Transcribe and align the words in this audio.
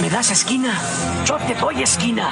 ¿Me 0.00 0.08
das 0.08 0.30
esquina? 0.30 0.80
Yo 1.26 1.36
te 1.36 1.54
doy 1.54 1.82
esquina. 1.82 2.30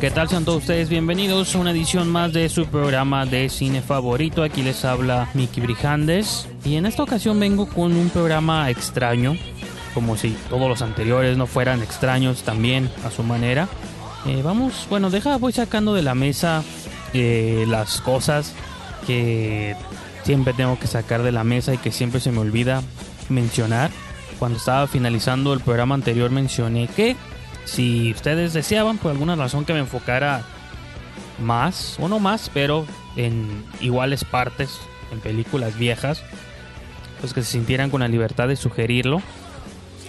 ¿Qué 0.00 0.10
tal? 0.12 0.28
Sean 0.28 0.44
todos 0.44 0.62
ustedes 0.62 0.88
bienvenidos 0.88 1.54
a 1.54 1.58
una 1.58 1.72
edición 1.72 2.08
más 2.08 2.32
de 2.32 2.48
su 2.48 2.66
programa 2.66 3.26
de 3.26 3.48
cine 3.48 3.82
favorito. 3.82 4.44
Aquí 4.44 4.62
les 4.62 4.84
habla 4.84 5.28
Miki 5.34 5.60
Brijandes. 5.60 6.46
Y 6.64 6.76
en 6.76 6.86
esta 6.86 7.02
ocasión 7.02 7.40
vengo 7.40 7.68
con 7.68 7.96
un 7.96 8.08
programa 8.08 8.70
extraño, 8.70 9.36
como 9.94 10.16
si 10.16 10.36
todos 10.48 10.68
los 10.68 10.82
anteriores 10.82 11.36
no 11.36 11.46
fueran 11.46 11.82
extraños 11.82 12.42
también 12.42 12.88
a 13.04 13.10
su 13.10 13.24
manera. 13.24 13.68
Eh, 14.26 14.40
vamos, 14.44 14.86
bueno, 14.88 15.10
deja, 15.10 15.36
voy 15.36 15.52
sacando 15.52 15.94
de 15.94 16.02
la 16.02 16.14
mesa 16.14 16.62
eh, 17.12 17.64
las 17.66 18.00
cosas 18.00 18.54
que 19.06 19.74
siempre 20.22 20.52
tengo 20.52 20.78
que 20.78 20.86
sacar 20.86 21.22
de 21.22 21.32
la 21.32 21.42
mesa 21.42 21.74
y 21.74 21.78
que 21.78 21.90
siempre 21.90 22.20
se 22.20 22.30
me 22.30 22.38
olvida 22.38 22.82
mencionar. 23.28 23.90
Cuando 24.38 24.58
estaba 24.58 24.86
finalizando 24.86 25.52
el 25.52 25.60
programa 25.60 25.96
anterior 25.96 26.30
mencioné 26.30 26.86
que 26.86 27.16
si 27.68 28.12
ustedes 28.12 28.52
deseaban 28.52 28.98
por 28.98 29.12
alguna 29.12 29.36
razón 29.36 29.64
que 29.64 29.72
me 29.72 29.80
enfocara 29.80 30.42
más, 31.40 31.96
o 32.00 32.08
no 32.08 32.18
más, 32.18 32.50
pero 32.52 32.86
en 33.16 33.64
iguales 33.80 34.24
partes, 34.24 34.78
en 35.12 35.20
películas 35.20 35.78
viejas, 35.78 36.22
pues 37.20 37.32
que 37.32 37.42
se 37.42 37.52
sintieran 37.52 37.90
con 37.90 38.00
la 38.00 38.08
libertad 38.08 38.48
de 38.48 38.56
sugerirlo. 38.56 39.22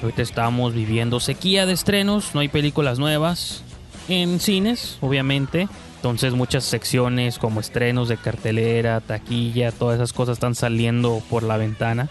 Ahorita 0.02 0.22
estamos 0.22 0.74
viviendo 0.74 1.20
sequía 1.20 1.66
de 1.66 1.74
estrenos, 1.74 2.34
no 2.34 2.40
hay 2.40 2.48
películas 2.48 3.00
nuevas 3.00 3.64
en 4.08 4.40
cines, 4.40 4.98
obviamente. 5.02 5.68
Entonces 5.98 6.34
muchas 6.34 6.64
secciones 6.64 7.38
como 7.40 7.60
estrenos 7.60 8.08
de 8.08 8.16
cartelera, 8.16 9.02
taquilla, 9.02 9.74
todas 9.74 9.98
esas 9.98 10.14
cosas 10.14 10.38
están 10.38 10.56
saliendo 10.56 11.22
por 11.30 11.44
la 11.44 11.58
ventana. 11.58 12.08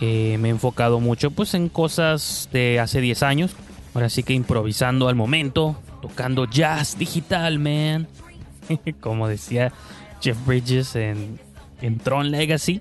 Eh, 0.00 0.36
me 0.38 0.48
he 0.48 0.50
enfocado 0.52 1.00
mucho 1.00 1.32
pues 1.32 1.54
en 1.54 1.68
cosas 1.68 2.48
de 2.52 2.78
hace 2.78 3.00
10 3.00 3.24
años. 3.24 3.56
Ahora 3.94 4.08
sí 4.08 4.22
que 4.22 4.32
improvisando 4.32 5.08
al 5.08 5.14
momento, 5.14 5.76
tocando 6.02 6.46
jazz 6.46 6.98
digital, 6.98 7.58
man. 7.58 8.08
como 9.00 9.28
decía 9.28 9.72
Jeff 10.20 10.36
Bridges 10.46 10.96
en, 10.96 11.38
en 11.80 11.98
Tron 11.98 12.30
Legacy. 12.30 12.80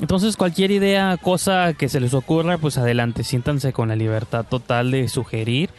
Entonces 0.00 0.36
cualquier 0.36 0.70
idea, 0.70 1.16
cosa 1.20 1.74
que 1.74 1.88
se 1.88 2.00
les 2.00 2.14
ocurra, 2.14 2.58
pues 2.58 2.78
adelante, 2.78 3.24
siéntanse 3.24 3.72
con 3.72 3.88
la 3.88 3.96
libertad 3.96 4.46
total 4.48 4.90
de 4.90 5.08
sugerir. 5.08 5.70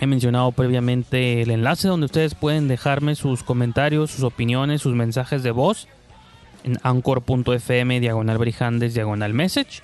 He 0.00 0.06
mencionado 0.06 0.50
previamente 0.52 1.42
el 1.42 1.50
enlace 1.50 1.86
donde 1.86 2.06
ustedes 2.06 2.34
pueden 2.34 2.68
dejarme 2.68 3.14
sus 3.14 3.42
comentarios, 3.42 4.10
sus 4.10 4.24
opiniones, 4.24 4.80
sus 4.80 4.94
mensajes 4.94 5.42
de 5.42 5.50
voz 5.50 5.88
en 6.64 6.78
anchor.fm 6.82 8.00
diagonal 8.00 8.38
brijandes 8.38 8.94
diagonal 8.94 9.34
message. 9.34 9.82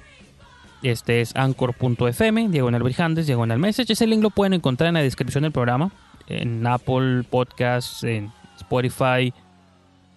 Este 0.82 1.20
es 1.20 1.34
anchor.fm 1.34 2.48
diagonal 2.48 2.82
brijandes 2.82 3.26
diagonal 3.26 3.58
message. 3.58 3.92
Ese 3.92 4.06
link 4.06 4.22
lo 4.22 4.30
pueden 4.30 4.52
encontrar 4.52 4.88
en 4.88 4.94
la 4.94 5.02
descripción 5.02 5.42
del 5.42 5.52
programa, 5.52 5.90
en 6.26 6.66
Apple 6.66 7.24
Podcasts, 7.24 8.04
en 8.04 8.32
Spotify, 8.56 9.32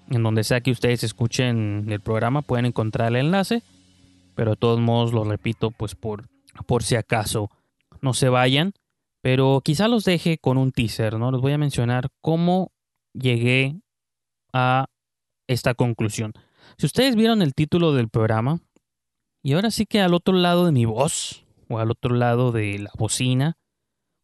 en 0.10 0.24
donde 0.24 0.44
sea 0.44 0.62
que 0.62 0.72
ustedes 0.72 1.04
escuchen 1.04 1.86
el 1.90 2.02
programa, 2.02 2.42
pueden 2.42 2.66
encontrar 2.66 3.10
el 3.10 3.18
enlace. 3.18 3.64
Pero 4.36 4.52
de 4.52 4.58
todos 4.58 4.80
modos 4.80 5.14
lo 5.14 5.24
repito, 5.24 5.72
pues 5.72 5.96
por, 5.96 6.30
por 6.66 6.84
si 6.84 6.96
acaso 6.96 7.50
no 8.02 8.14
se 8.14 8.30
vayan. 8.30 8.74
Pero 9.22 9.62
quizá 9.64 9.88
los 9.88 10.06
deje 10.06 10.38
con 10.38 10.58
un 10.58 10.72
teaser, 10.72 11.18
¿no? 11.18 11.32
Les 11.32 11.42
voy 11.42 11.52
a 11.52 11.58
mencionar 11.58 12.10
cómo 12.22 12.72
llegué 13.14 13.82
a 14.54 14.88
esta 15.48 15.74
conclusión. 15.74 16.34
Si 16.78 16.86
ustedes 16.86 17.16
vieron 17.16 17.42
el 17.42 17.54
título 17.54 17.94
del 17.94 18.10
programa, 18.10 18.62
y 19.42 19.54
ahora 19.54 19.72
sí 19.72 19.86
que 19.86 20.02
al 20.02 20.14
otro 20.14 20.34
lado 20.34 20.66
de 20.66 20.72
mi 20.72 20.86
voz, 20.86 21.46
o 21.70 21.80
al 21.80 21.92
otro 21.92 22.16
lado 22.16 22.52
de 22.52 22.80
la 22.80 22.92
bocina, 22.98 23.58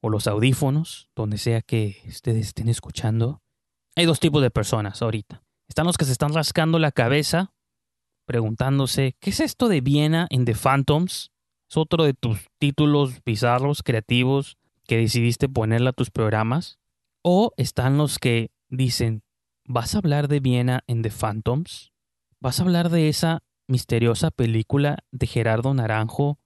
o 0.02 0.10
los 0.10 0.28
audífonos, 0.28 1.10
donde 1.16 1.38
sea 1.38 1.62
que 1.62 2.02
ustedes 2.08 2.48
estén 2.48 2.70
escuchando, 2.70 3.42
hay 3.96 4.06
dos 4.06 4.20
tipos 4.20 4.42
de 4.42 4.52
personas 4.52 5.02
ahorita. 5.02 5.44
Están 5.68 5.86
los 5.86 5.98
que 5.98 6.06
se 6.06 6.12
están 6.12 6.34
rascando 6.34 6.80
la 6.80 6.92
cabeza, 6.92 7.54
preguntándose, 8.26 9.16
¿qué 9.20 9.30
es 9.30 9.40
esto 9.40 9.70
de 9.70 9.82
Viena 9.82 10.28
en 10.30 10.46
The 10.46 10.56
Phantoms? 10.56 11.32
Es 11.70 11.78
otro 11.78 12.04
de 12.04 12.14
tus 12.14 12.40
títulos 12.60 13.24
bizarros, 13.24 13.84
creativos, 13.84 14.58
que 14.88 14.98
decidiste 14.98 15.50
ponerle 15.50 15.90
a 15.90 15.94
tus 15.94 16.12
programas. 16.12 16.80
O 17.24 17.52
están 17.58 17.98
los 17.98 18.20
que 18.20 18.52
dicen, 18.70 19.24
¿vas 19.66 19.96
a 19.96 20.00
hablar 20.00 20.28
de 20.28 20.40
Viena 20.40 20.84
en 20.88 21.02
The 21.02 21.10
Phantoms? 21.10 21.92
¿Vas 22.40 22.60
a 22.60 22.64
hablar 22.64 22.90
de 22.90 23.10
esa 23.10 23.42
misteriosa 23.68 24.32
película 24.32 25.00
de 25.12 25.28
Gerardo 25.28 25.74
Naranjo, 25.74 26.40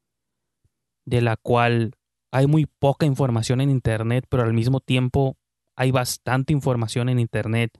de 1.05 1.21
la 1.21 1.37
cual 1.37 1.95
hay 2.31 2.47
muy 2.47 2.65
poca 2.65 3.05
información 3.05 3.61
en 3.61 3.69
Internet, 3.69 4.25
pero 4.29 4.43
al 4.43 4.53
mismo 4.53 4.79
tiempo 4.79 5.37
hay 5.75 5.91
bastante 5.91 6.53
información 6.53 7.09
en 7.09 7.19
Internet 7.19 7.79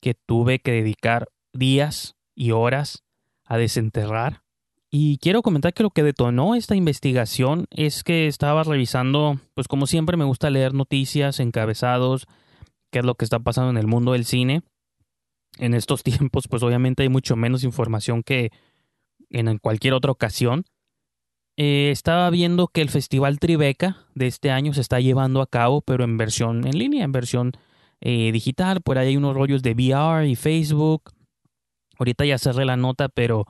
que 0.00 0.14
tuve 0.14 0.60
que 0.60 0.72
dedicar 0.72 1.28
días 1.52 2.16
y 2.34 2.52
horas 2.52 3.04
a 3.44 3.56
desenterrar. 3.56 4.42
Y 4.90 5.18
quiero 5.18 5.42
comentar 5.42 5.74
que 5.74 5.82
lo 5.82 5.90
que 5.90 6.02
detonó 6.02 6.54
esta 6.54 6.74
investigación 6.74 7.66
es 7.70 8.04
que 8.04 8.26
estaba 8.26 8.62
revisando, 8.62 9.38
pues 9.54 9.68
como 9.68 9.86
siempre 9.86 10.16
me 10.16 10.24
gusta 10.24 10.48
leer 10.48 10.72
noticias, 10.72 11.40
encabezados, 11.40 12.26
qué 12.90 13.00
es 13.00 13.04
lo 13.04 13.14
que 13.16 13.24
está 13.24 13.38
pasando 13.38 13.70
en 13.70 13.76
el 13.76 13.86
mundo 13.86 14.12
del 14.12 14.24
cine. 14.24 14.62
En 15.56 15.74
estos 15.74 16.02
tiempos, 16.04 16.48
pues 16.48 16.62
obviamente 16.62 17.02
hay 17.02 17.08
mucho 17.08 17.36
menos 17.36 17.64
información 17.64 18.22
que 18.22 18.50
en 19.30 19.58
cualquier 19.58 19.94
otra 19.94 20.12
ocasión. 20.12 20.64
Eh, 21.56 21.90
estaba 21.90 22.30
viendo 22.30 22.68
que 22.68 22.80
el 22.80 22.88
Festival 22.88 23.40
Tribeca 23.40 24.06
de 24.14 24.28
este 24.28 24.52
año 24.52 24.74
se 24.74 24.80
está 24.80 25.00
llevando 25.00 25.42
a 25.42 25.46
cabo, 25.48 25.80
pero 25.80 26.04
en 26.04 26.16
versión 26.16 26.64
en 26.66 26.78
línea, 26.78 27.04
en 27.04 27.10
versión 27.10 27.52
eh, 28.00 28.30
digital. 28.30 28.80
Por 28.80 28.98
ahí 28.98 29.08
hay 29.08 29.16
unos 29.16 29.34
rollos 29.34 29.62
de 29.62 29.72
VR 29.72 30.28
y 30.28 30.36
Facebook. 30.36 31.10
Ahorita 31.98 32.24
ya 32.24 32.38
cerré 32.38 32.64
la 32.64 32.76
nota, 32.76 33.08
pero 33.08 33.46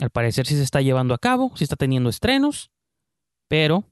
al 0.00 0.10
parecer 0.10 0.46
sí 0.46 0.56
se 0.56 0.64
está 0.64 0.80
llevando 0.80 1.14
a 1.14 1.18
cabo, 1.18 1.52
sí 1.54 1.64
está 1.64 1.76
teniendo 1.76 2.10
estrenos, 2.10 2.70
pero 3.48 3.84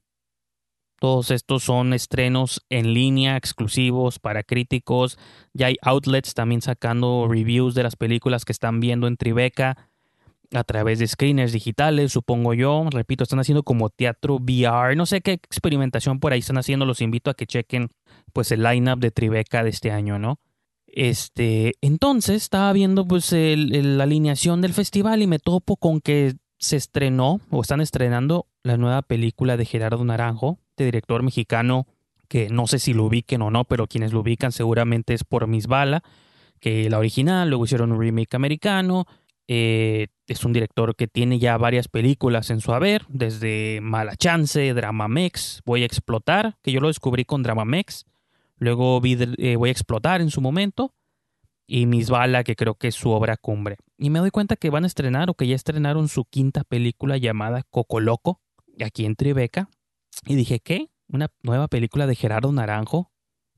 todos 0.99 1.31
estos 1.31 1.63
son 1.63 1.93
estrenos 1.93 2.65
en 2.69 2.93
línea, 2.93 3.37
exclusivos 3.37 4.19
para 4.19 4.43
críticos. 4.43 5.17
Ya 5.53 5.67
hay 5.67 5.77
outlets 5.81 6.33
también 6.33 6.61
sacando 6.61 7.27
reviews 7.29 7.75
de 7.75 7.83
las 7.83 7.95
películas 7.95 8.45
que 8.45 8.53
están 8.53 8.79
viendo 8.79 9.07
en 9.07 9.17
Tribeca 9.17 9.89
a 10.53 10.63
través 10.63 10.99
de 10.99 11.07
screeners 11.07 11.51
digitales, 11.51 12.11
supongo 12.11 12.53
yo. 12.53 12.85
Repito, 12.89 13.23
están 13.23 13.39
haciendo 13.39 13.63
como 13.63 13.89
teatro 13.89 14.35
VR. 14.35 14.95
No 14.95 15.05
sé 15.05 15.21
qué 15.21 15.33
experimentación 15.33 16.19
por 16.19 16.33
ahí 16.33 16.39
están 16.39 16.57
haciendo. 16.57 16.85
Los 16.85 17.01
invito 17.01 17.29
a 17.29 17.33
que 17.33 17.45
chequen 17.45 17.89
pues 18.31 18.51
el 18.51 18.63
lineup 18.63 18.99
de 18.99 19.11
Tribeca 19.11 19.63
de 19.63 19.69
este 19.69 19.91
año, 19.91 20.17
¿no? 20.17 20.39
Este, 20.87 21.73
entonces 21.81 22.37
estaba 22.43 22.71
viendo 22.71 23.05
pues 23.05 23.33
la 23.33 24.03
alineación 24.03 24.61
del 24.61 24.73
festival 24.73 25.21
y 25.21 25.27
me 25.27 25.39
topo 25.39 25.75
con 25.75 25.99
que 25.99 26.35
se 26.57 26.77
estrenó 26.77 27.41
o 27.49 27.61
están 27.61 27.81
estrenando 27.81 28.47
la 28.63 28.77
nueva 28.77 29.01
película 29.01 29.57
de 29.57 29.65
Gerardo 29.65 30.03
Naranjo, 30.05 30.57
de 30.77 30.85
director 30.85 31.23
mexicano 31.23 31.87
que 32.27 32.49
no 32.49 32.67
sé 32.67 32.79
si 32.79 32.93
lo 32.93 33.03
ubiquen 33.05 33.41
o 33.41 33.51
no, 33.51 33.65
pero 33.65 33.87
quienes 33.87 34.13
lo 34.13 34.21
ubican 34.21 34.51
seguramente 34.51 35.13
es 35.13 35.23
por 35.23 35.47
Miss 35.47 35.67
Bala, 35.67 36.03
que 36.59 36.89
la 36.89 36.97
original, 36.97 37.49
luego 37.49 37.65
hicieron 37.65 37.91
un 37.91 37.99
remake 37.99 38.35
americano. 38.35 39.05
eh, 39.47 40.07
es 40.27 40.43
un 40.43 40.53
director 40.53 40.95
que 40.95 41.07
tiene 41.07 41.37
ya 41.37 41.55
varias 41.57 41.87
películas 41.87 42.49
en 42.49 42.61
su 42.61 42.73
haber, 42.73 43.05
desde 43.09 43.79
Mala 43.81 44.15
Chance, 44.15 44.73
Drama 44.73 45.07
Mex, 45.07 45.61
Voy 45.65 45.83
a 45.83 45.85
Explotar, 45.85 46.57
que 46.63 46.71
yo 46.71 46.79
lo 46.79 46.87
descubrí 46.87 47.25
con 47.25 47.43
Drama 47.43 47.63
Mex. 47.63 48.05
Luego 48.57 48.99
vi 49.01 49.17
eh, 49.37 49.55
Voy 49.55 49.69
a 49.69 49.71
Explotar 49.71 50.21
en 50.21 50.31
su 50.31 50.41
momento. 50.41 50.93
Y 51.67 51.85
Miss 51.87 52.09
Bala, 52.09 52.43
que 52.43 52.55
creo 52.55 52.75
que 52.75 52.87
es 52.89 52.95
su 52.95 53.09
obra 53.09 53.37
cumbre. 53.37 53.77
Y 53.97 54.09
me 54.09 54.19
doy 54.19 54.31
cuenta 54.31 54.55
que 54.55 54.69
van 54.69 54.83
a 54.83 54.87
estrenar 54.87 55.29
o 55.29 55.33
que 55.33 55.47
ya 55.47 55.55
estrenaron 55.55 56.07
su 56.07 56.25
quinta 56.25 56.63
película 56.63 57.17
llamada 57.17 57.63
Coco 57.69 57.99
Loco, 57.99 58.39
aquí 58.83 59.05
en 59.05 59.15
Tribeca. 59.15 59.69
Y 60.25 60.35
dije, 60.35 60.59
¿qué? 60.59 60.89
¿Una 61.07 61.29
nueva 61.43 61.67
película 61.67 62.07
de 62.07 62.15
Gerardo 62.15 62.51
Naranjo? 62.51 63.11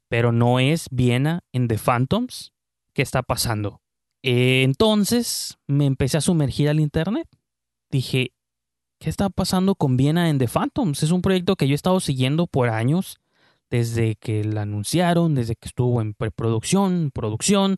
Pero 0.10 0.32
no 0.32 0.60
es 0.60 0.88
Viena 0.92 1.44
en 1.52 1.68
The 1.68 1.78
Phantoms. 1.78 2.54
¿Qué 2.94 3.02
está 3.02 3.24
pasando? 3.24 3.82
Entonces 4.24 5.58
me 5.68 5.86
empecé 5.86 6.18
a 6.18 6.22
sumergir 6.22 6.70
al 6.70 6.80
internet. 6.80 7.28
dije, 7.90 8.34
¿qué 9.00 9.10
está 9.10 9.30
pasando 9.30 9.76
con 9.76 9.96
Viena 9.96 10.30
en 10.30 10.38
The 10.38 10.48
Phantoms? 10.48 11.04
Es 11.04 11.12
un 11.12 11.22
proyecto 11.22 11.56
que 11.56 11.68
yo 11.68 11.74
he 11.74 11.76
estado 11.76 12.00
siguiendo 12.00 12.48
por 12.48 12.70
años, 12.70 13.20
desde 13.70 14.16
que 14.16 14.44
la 14.44 14.64
anunciaron, 14.64 15.36
desde 15.36 15.56
que 15.56 15.68
estuvo 15.68 16.02
en 16.02 16.14
preproducción, 16.14 17.12
producción. 17.14 17.78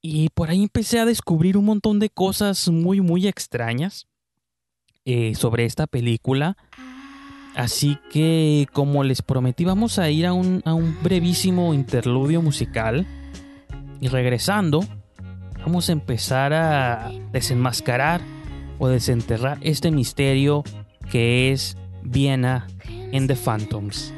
Y 0.00 0.28
por 0.30 0.50
ahí 0.50 0.62
empecé 0.62 1.00
a 1.00 1.04
descubrir 1.04 1.56
un 1.56 1.64
montón 1.64 1.98
de 1.98 2.10
cosas 2.10 2.68
muy, 2.68 3.00
muy 3.00 3.26
extrañas 3.26 4.06
eh, 5.04 5.34
sobre 5.34 5.64
esta 5.64 5.86
película. 5.86 6.56
Así 7.58 7.98
que, 8.12 8.68
como 8.72 9.02
les 9.02 9.20
prometí, 9.20 9.64
vamos 9.64 9.98
a 9.98 10.08
ir 10.10 10.26
a 10.26 10.32
un, 10.32 10.62
brevísimo 11.02 11.74
interludio 11.74 12.40
musical. 12.40 13.04
Y 14.00 14.06
regresando, 14.06 14.84
vamos 15.58 15.88
a 15.88 15.92
empezar 15.92 16.52
a 16.52 17.10
desenmascarar 17.32 18.20
o 18.78 18.86
desenterrar 18.86 19.58
este 19.62 19.90
misterio 19.90 20.62
que 21.10 21.50
es 21.50 21.76
Viena 22.04 22.68
en 23.10 23.26
The 23.26 23.34
Phantoms. 23.34 24.14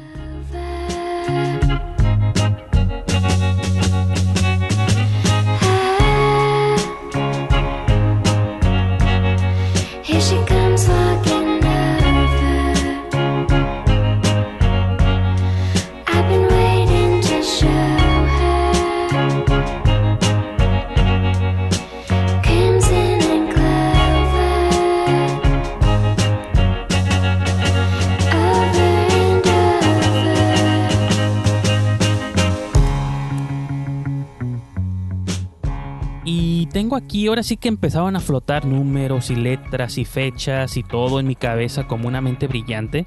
Aquí, 37.21 37.27
ahora 37.27 37.43
sí 37.43 37.57
que 37.57 37.67
empezaban 37.67 38.15
a 38.15 38.19
flotar 38.19 38.65
números 38.65 39.29
y 39.29 39.35
letras 39.35 39.97
y 39.97 40.05
fechas 40.05 40.75
y 40.75 40.83
todo 40.83 41.19
en 41.19 41.27
mi 41.27 41.35
cabeza 41.35 41.87
como 41.87 42.07
una 42.07 42.19
mente 42.19 42.47
brillante. 42.47 43.05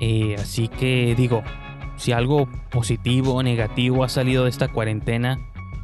Eh, 0.00 0.36
así 0.38 0.68
que 0.68 1.14
digo, 1.16 1.42
si 1.96 2.12
algo 2.12 2.48
positivo 2.70 3.34
o 3.34 3.42
negativo 3.42 4.04
ha 4.04 4.08
salido 4.08 4.44
de 4.44 4.50
esta 4.50 4.68
cuarentena 4.68 5.38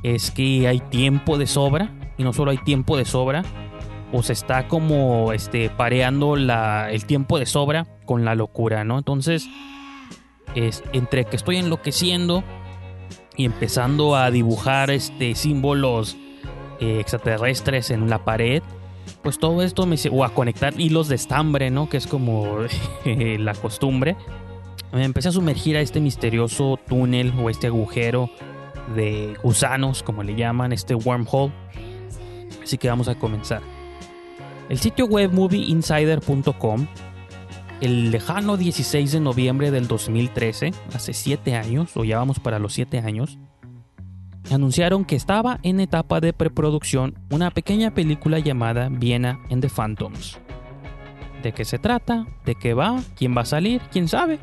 es 0.04 0.30
que 0.30 0.68
hay 0.68 0.78
tiempo 0.78 1.38
de 1.38 1.46
sobra. 1.46 1.90
Y 2.18 2.24
no 2.24 2.32
solo 2.32 2.50
hay 2.50 2.58
tiempo 2.58 2.96
de 2.98 3.06
sobra, 3.06 3.42
o 4.12 4.22
se 4.22 4.34
está 4.34 4.68
como 4.68 5.32
este, 5.32 5.70
pareando 5.70 6.36
la, 6.36 6.90
el 6.90 7.06
tiempo 7.06 7.38
de 7.38 7.46
sobra 7.46 7.86
con 8.04 8.24
la 8.24 8.34
locura, 8.34 8.84
¿no? 8.84 8.98
Entonces, 8.98 9.48
es, 10.54 10.84
entre 10.92 11.24
que 11.24 11.36
estoy 11.36 11.56
enloqueciendo 11.56 12.44
y 13.34 13.46
empezando 13.46 14.14
a 14.14 14.30
dibujar 14.30 14.90
este, 14.90 15.34
símbolos 15.34 16.18
eh, 16.82 16.98
extraterrestres 16.98 17.92
en 17.92 18.10
la 18.10 18.24
pared, 18.24 18.60
pues 19.22 19.38
todo 19.38 19.62
esto 19.62 19.86
me 19.86 19.96
o 20.10 20.24
a 20.24 20.34
conectar 20.34 20.80
hilos 20.80 21.06
de 21.06 21.14
estambre, 21.14 21.70
¿no? 21.70 21.88
Que 21.88 21.96
es 21.96 22.08
como 22.08 22.58
la 23.04 23.54
costumbre. 23.54 24.16
Me 24.92 25.04
empecé 25.04 25.28
a 25.28 25.32
sumergir 25.32 25.76
a 25.76 25.80
este 25.80 26.00
misterioso 26.00 26.80
túnel 26.88 27.32
o 27.40 27.50
este 27.50 27.68
agujero 27.68 28.30
de 28.96 29.36
gusanos, 29.44 30.02
como 30.02 30.24
le 30.24 30.34
llaman, 30.34 30.72
este 30.72 30.96
wormhole. 30.96 31.52
Así 32.64 32.78
que 32.78 32.88
vamos 32.88 33.06
a 33.06 33.14
comenzar. 33.14 33.62
El 34.68 34.78
sitio 34.78 35.06
web 35.06 35.32
movieinsider.com, 35.32 36.86
el 37.80 38.10
lejano 38.10 38.56
16 38.56 39.12
de 39.12 39.20
noviembre 39.20 39.70
del 39.70 39.86
2013, 39.86 40.72
hace 40.94 41.12
7 41.12 41.54
años, 41.54 41.96
o 41.96 42.02
ya 42.02 42.18
vamos 42.18 42.40
para 42.40 42.58
los 42.58 42.72
7 42.74 42.98
años, 42.98 43.38
anunciaron 44.50 45.04
que 45.04 45.16
estaba 45.16 45.58
en 45.62 45.80
etapa 45.80 46.20
de 46.20 46.32
preproducción 46.32 47.18
una 47.30 47.50
pequeña 47.50 47.94
película 47.94 48.38
llamada 48.38 48.88
Viena 48.90 49.40
and 49.50 49.62
the 49.62 49.68
Phantoms. 49.68 50.38
¿De 51.42 51.52
qué 51.52 51.64
se 51.64 51.78
trata? 51.78 52.26
¿De 52.44 52.54
qué 52.54 52.74
va? 52.74 53.00
¿Quién 53.16 53.36
va 53.36 53.42
a 53.42 53.46
salir? 53.46 53.80
¿Quién 53.90 54.08
sabe? 54.08 54.38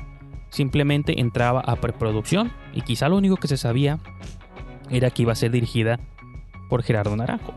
Simplemente 0.49 1.19
entraba 1.19 1.61
a 1.61 1.75
preproducción 1.75 2.51
y 2.73 2.81
quizá 2.81 3.07
lo 3.07 3.17
único 3.17 3.37
que 3.37 3.47
se 3.47 3.57
sabía 3.57 3.99
era 4.89 5.09
que 5.11 5.21
iba 5.21 5.31
a 5.31 5.35
ser 5.35 5.51
dirigida 5.51 5.99
por 6.69 6.83
Gerardo 6.83 7.15
Naranjo. 7.15 7.53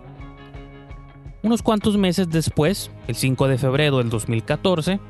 Unos 1.42 1.62
cuantos 1.62 1.96
meses 1.96 2.28
después, 2.30 2.90
el 3.08 3.16
5 3.16 3.48
de 3.48 3.58
febrero 3.58 3.98
del 3.98 4.10
2014, 4.10 5.00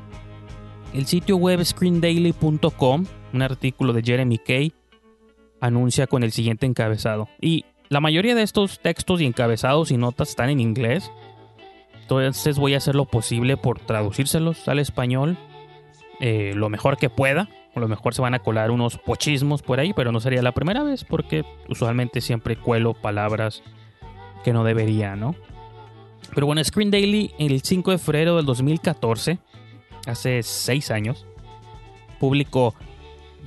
el 0.93 1.05
sitio 1.05 1.37
web 1.37 1.63
screendaily.com, 1.63 3.05
un 3.33 3.41
artículo 3.41 3.93
de 3.93 4.01
Jeremy 4.01 4.39
Kay, 4.39 4.73
anuncia 5.63 6.07
con 6.07 6.23
el 6.23 6.33
siguiente 6.33 6.65
encabezado. 6.65 7.29
Y 7.39 7.63
la 7.87 8.01
mayoría 8.01 8.35
de 8.35 8.43
estos 8.43 8.81
textos 8.81 9.21
y 9.21 9.25
encabezados 9.25 9.91
y 9.91 9.97
notas 9.97 10.29
están 10.29 10.49
en 10.49 10.59
inglés. 10.59 11.09
Entonces 12.01 12.57
voy 12.57 12.73
a 12.73 12.77
hacer 12.77 12.95
lo 12.95 13.05
posible 13.05 13.55
por 13.55 13.79
traducírselos 13.79 14.67
al 14.67 14.79
español 14.79 15.37
eh, 16.19 16.51
lo 16.53 16.69
mejor 16.69 16.97
que 16.97 17.09
pueda. 17.09 17.49
A 17.75 17.79
lo 17.79 17.87
mejor 17.87 18.13
se 18.13 18.21
van 18.21 18.33
a 18.33 18.39
colar 18.39 18.71
unos 18.71 18.97
pochismos 18.97 19.61
por 19.61 19.79
ahí, 19.79 19.93
pero 19.93 20.11
no 20.11 20.19
sería 20.19 20.41
la 20.41 20.51
primera 20.51 20.83
vez 20.83 21.05
porque 21.05 21.45
usualmente 21.69 22.19
siempre 22.19 22.57
cuelo 22.57 22.93
palabras 22.93 23.63
que 24.43 24.51
no 24.51 24.65
debería, 24.65 25.15
¿no? 25.15 25.33
Pero 26.35 26.45
bueno, 26.45 26.61
Screen 26.63 26.91
Daily 26.91 27.31
el 27.39 27.61
5 27.61 27.91
de 27.91 27.97
febrero 27.97 28.35
del 28.35 28.45
2014, 28.45 29.39
hace 30.07 30.43
6 30.43 30.91
años, 30.91 31.25
publicó 32.19 32.75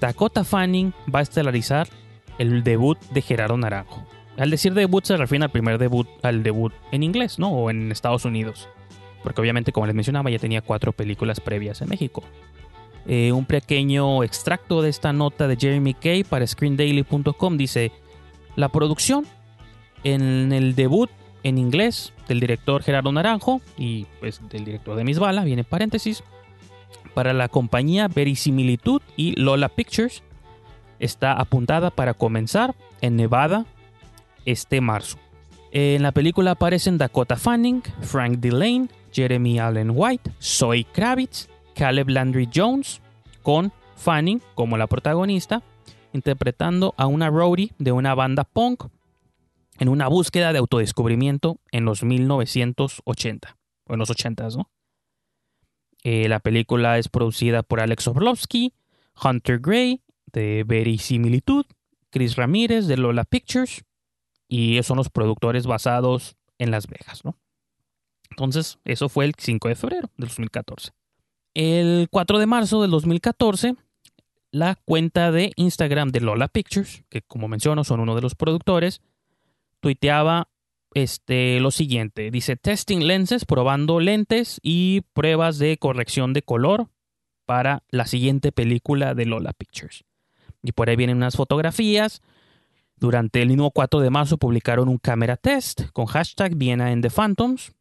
Dakota 0.00 0.44
Fanning 0.44 0.94
va 1.14 1.20
a 1.20 1.22
estelarizar 1.22 1.88
el 2.38 2.62
debut 2.64 2.98
de 3.10 3.22
Gerardo 3.22 3.56
Naranjo. 3.56 4.04
Al 4.36 4.50
decir 4.50 4.74
debut 4.74 5.04
se 5.04 5.16
refiere 5.16 5.44
al 5.44 5.50
primer 5.50 5.78
debut, 5.78 6.06
al 6.22 6.42
debut 6.42 6.72
en 6.92 7.02
inglés, 7.02 7.38
¿no? 7.38 7.50
O 7.50 7.70
en 7.70 7.90
Estados 7.90 8.24
Unidos. 8.24 8.68
Porque 9.22 9.40
obviamente, 9.40 9.72
como 9.72 9.86
les 9.86 9.94
mencionaba, 9.94 10.30
ya 10.30 10.38
tenía 10.38 10.60
cuatro 10.60 10.92
películas 10.92 11.40
previas 11.40 11.80
en 11.80 11.88
México. 11.88 12.22
Eh, 13.06 13.32
un 13.32 13.46
pequeño 13.46 14.22
extracto 14.24 14.82
de 14.82 14.90
esta 14.90 15.12
nota 15.12 15.48
de 15.48 15.56
Jeremy 15.56 15.94
Kay 15.94 16.24
para 16.24 16.46
ScreenDaily.com 16.46 17.56
dice: 17.56 17.92
La 18.56 18.68
producción 18.68 19.26
en 20.04 20.52
el 20.52 20.74
debut 20.74 21.10
en 21.42 21.58
inglés 21.58 22.12
del 22.28 22.40
director 22.40 22.82
Gerardo 22.82 23.12
Naranjo 23.12 23.60
y 23.78 24.06
pues 24.20 24.40
del 24.48 24.64
director 24.64 24.96
de 24.96 25.04
Miss 25.04 25.18
Bala, 25.18 25.44
viene 25.44 25.64
paréntesis, 25.64 26.25
para 27.14 27.32
la 27.32 27.49
compañía 27.49 28.08
Verisimilitud 28.08 29.00
y 29.16 29.40
Lola 29.40 29.68
Pictures 29.68 30.22
está 30.98 31.32
apuntada 31.32 31.90
para 31.90 32.14
comenzar 32.14 32.74
en 33.00 33.16
Nevada 33.16 33.66
este 34.44 34.80
marzo. 34.80 35.18
En 35.72 36.02
la 36.02 36.12
película 36.12 36.52
aparecen 36.52 36.98
Dakota 36.98 37.36
Fanning, 37.36 37.82
Frank 38.02 38.38
Delane, 38.38 38.88
Jeremy 39.12 39.58
Allen 39.58 39.90
White, 39.94 40.30
Zoe 40.40 40.84
Kravitz, 40.84 41.48
Caleb 41.74 42.08
Landry 42.08 42.48
Jones, 42.54 43.00
con 43.42 43.72
Fanning 43.96 44.40
como 44.54 44.76
la 44.78 44.86
protagonista, 44.86 45.62
interpretando 46.12 46.94
a 46.96 47.06
una 47.06 47.28
roadie 47.28 47.72
de 47.78 47.92
una 47.92 48.14
banda 48.14 48.44
punk 48.44 48.84
en 49.78 49.88
una 49.88 50.08
búsqueda 50.08 50.52
de 50.52 50.58
autodescubrimiento 50.58 51.58
en 51.70 51.84
los 51.84 52.02
1980, 52.02 53.56
o 53.86 53.92
en 53.92 53.98
los 53.98 54.10
80s, 54.10 54.56
¿no? 54.56 54.70
Eh, 56.02 56.28
la 56.28 56.38
película 56.38 56.98
es 56.98 57.08
producida 57.08 57.62
por 57.62 57.80
Alex 57.80 58.06
Orlovsky, 58.08 58.72
Hunter 59.22 59.58
Gray 59.58 60.02
de 60.33 60.64
Verisimilitud, 60.66 61.66
Chris 62.11 62.37
Ramírez 62.37 62.87
de 62.87 62.97
Lola 62.97 63.25
Pictures 63.25 63.85
y 64.49 64.83
son 64.83 64.97
los 64.97 65.11
productores 65.11 65.66
basados 65.66 66.37
en 66.59 66.71
Las 66.71 66.87
Vegas, 66.87 67.25
¿no? 67.25 67.37
Entonces, 68.30 68.78
eso 68.85 69.09
fue 69.09 69.25
el 69.25 69.35
5 69.37 69.68
de 69.68 69.75
febrero 69.75 70.11
del 70.16 70.28
2014. 70.28 70.92
El 71.54 72.09
4 72.11 72.38
de 72.38 72.47
marzo 72.47 72.83
del 72.83 72.90
2014, 72.90 73.76
la 74.50 74.75
cuenta 74.75 75.30
de 75.33 75.52
Instagram 75.56 76.11
de 76.11 76.21
Lola 76.21 76.49
Pictures, 76.49 77.04
que 77.09 77.23
como 77.23 77.49
menciono 77.49 77.85
son 77.85 78.00
uno 78.00 78.14
de 78.14 78.23
los 78.23 78.35
productores, 78.35 79.00
tuiteaba 79.80 80.49
este, 80.95 81.61
lo 81.61 81.71
siguiente. 81.71 82.30
Dice, 82.30 82.56
testing 82.56 83.00
lenses, 83.06 83.45
probando 83.45 84.00
lentes 84.00 84.61
y 84.62 85.02
pruebas 85.12 85.59
de 85.59 85.76
corrección 85.76 86.33
de 86.33 86.40
color 86.40 86.88
para 87.45 87.83
la 87.90 88.06
siguiente 88.06 88.50
película 88.50 89.14
de 89.14 89.26
Lola 89.26 89.52
Pictures. 89.52 90.05
Y 90.68 90.73
por 90.73 90.90
ahí 90.90 90.96
vienen 90.96 91.16
unas 91.16 91.37
fotografías. 91.37 92.23
Durante 92.99 93.42
el 93.42 93.49
mismo 93.49 93.70
4 93.70 94.00
de 94.00 94.11
marzo 94.11 94.38
publicaron 94.38 94.88
un 94.88 94.99
camera 94.99 95.37
test 95.37 95.90
con 95.92 96.06
hashtag 96.06 96.56
Viena 96.56 96.92
en 96.92 97.02
the 97.02 97.11
Phantoms. 97.11 97.73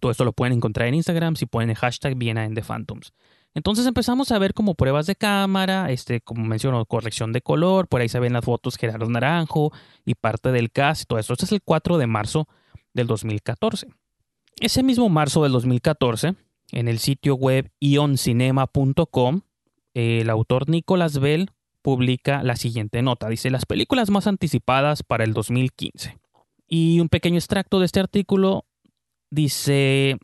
Todo 0.00 0.10
esto 0.10 0.24
lo 0.24 0.32
pueden 0.32 0.54
encontrar 0.54 0.88
en 0.88 0.94
Instagram 0.94 1.36
si 1.36 1.46
ponen 1.46 1.70
el 1.70 1.76
hashtag 1.76 2.16
Viena 2.16 2.44
en 2.44 2.54
the 2.54 2.62
Phantoms. 2.62 3.12
Entonces 3.54 3.86
empezamos 3.86 4.32
a 4.32 4.38
ver 4.38 4.54
como 4.54 4.74
pruebas 4.74 5.06
de 5.06 5.14
cámara, 5.14 5.90
este, 5.90 6.22
como 6.22 6.44
menciono, 6.44 6.84
corrección 6.86 7.32
de 7.32 7.42
color, 7.42 7.86
por 7.86 8.00
ahí 8.00 8.08
se 8.08 8.18
ven 8.18 8.32
las 8.32 8.44
fotos 8.44 8.76
Gerardo 8.76 9.08
Naranjo 9.08 9.72
y 10.06 10.14
parte 10.14 10.52
del 10.52 10.70
cast 10.70 11.02
y 11.02 11.04
todo 11.04 11.18
eso. 11.18 11.34
Este 11.34 11.44
es 11.44 11.52
el 11.52 11.60
4 11.62 11.98
de 11.98 12.06
marzo 12.06 12.48
del 12.94 13.06
2014. 13.06 13.88
Ese 14.58 14.82
mismo 14.82 15.08
marzo 15.10 15.42
del 15.42 15.52
2014, 15.52 16.34
en 16.72 16.88
el 16.88 16.98
sitio 16.98 17.34
web 17.34 17.70
ioncinema.com, 17.78 19.42
el 19.92 20.30
autor 20.30 20.70
Nicolas 20.70 21.18
Bell 21.18 21.50
publica 21.82 22.42
la 22.42 22.56
siguiente 22.56 23.02
nota. 23.02 23.28
Dice, 23.28 23.50
las 23.50 23.66
películas 23.66 24.10
más 24.10 24.26
anticipadas 24.26 25.02
para 25.02 25.24
el 25.24 25.34
2015. 25.34 26.18
Y 26.68 27.00
un 27.00 27.08
pequeño 27.08 27.36
extracto 27.36 27.80
de 27.80 27.86
este 27.86 28.00
artículo 28.00 28.64
dice, 29.30 30.16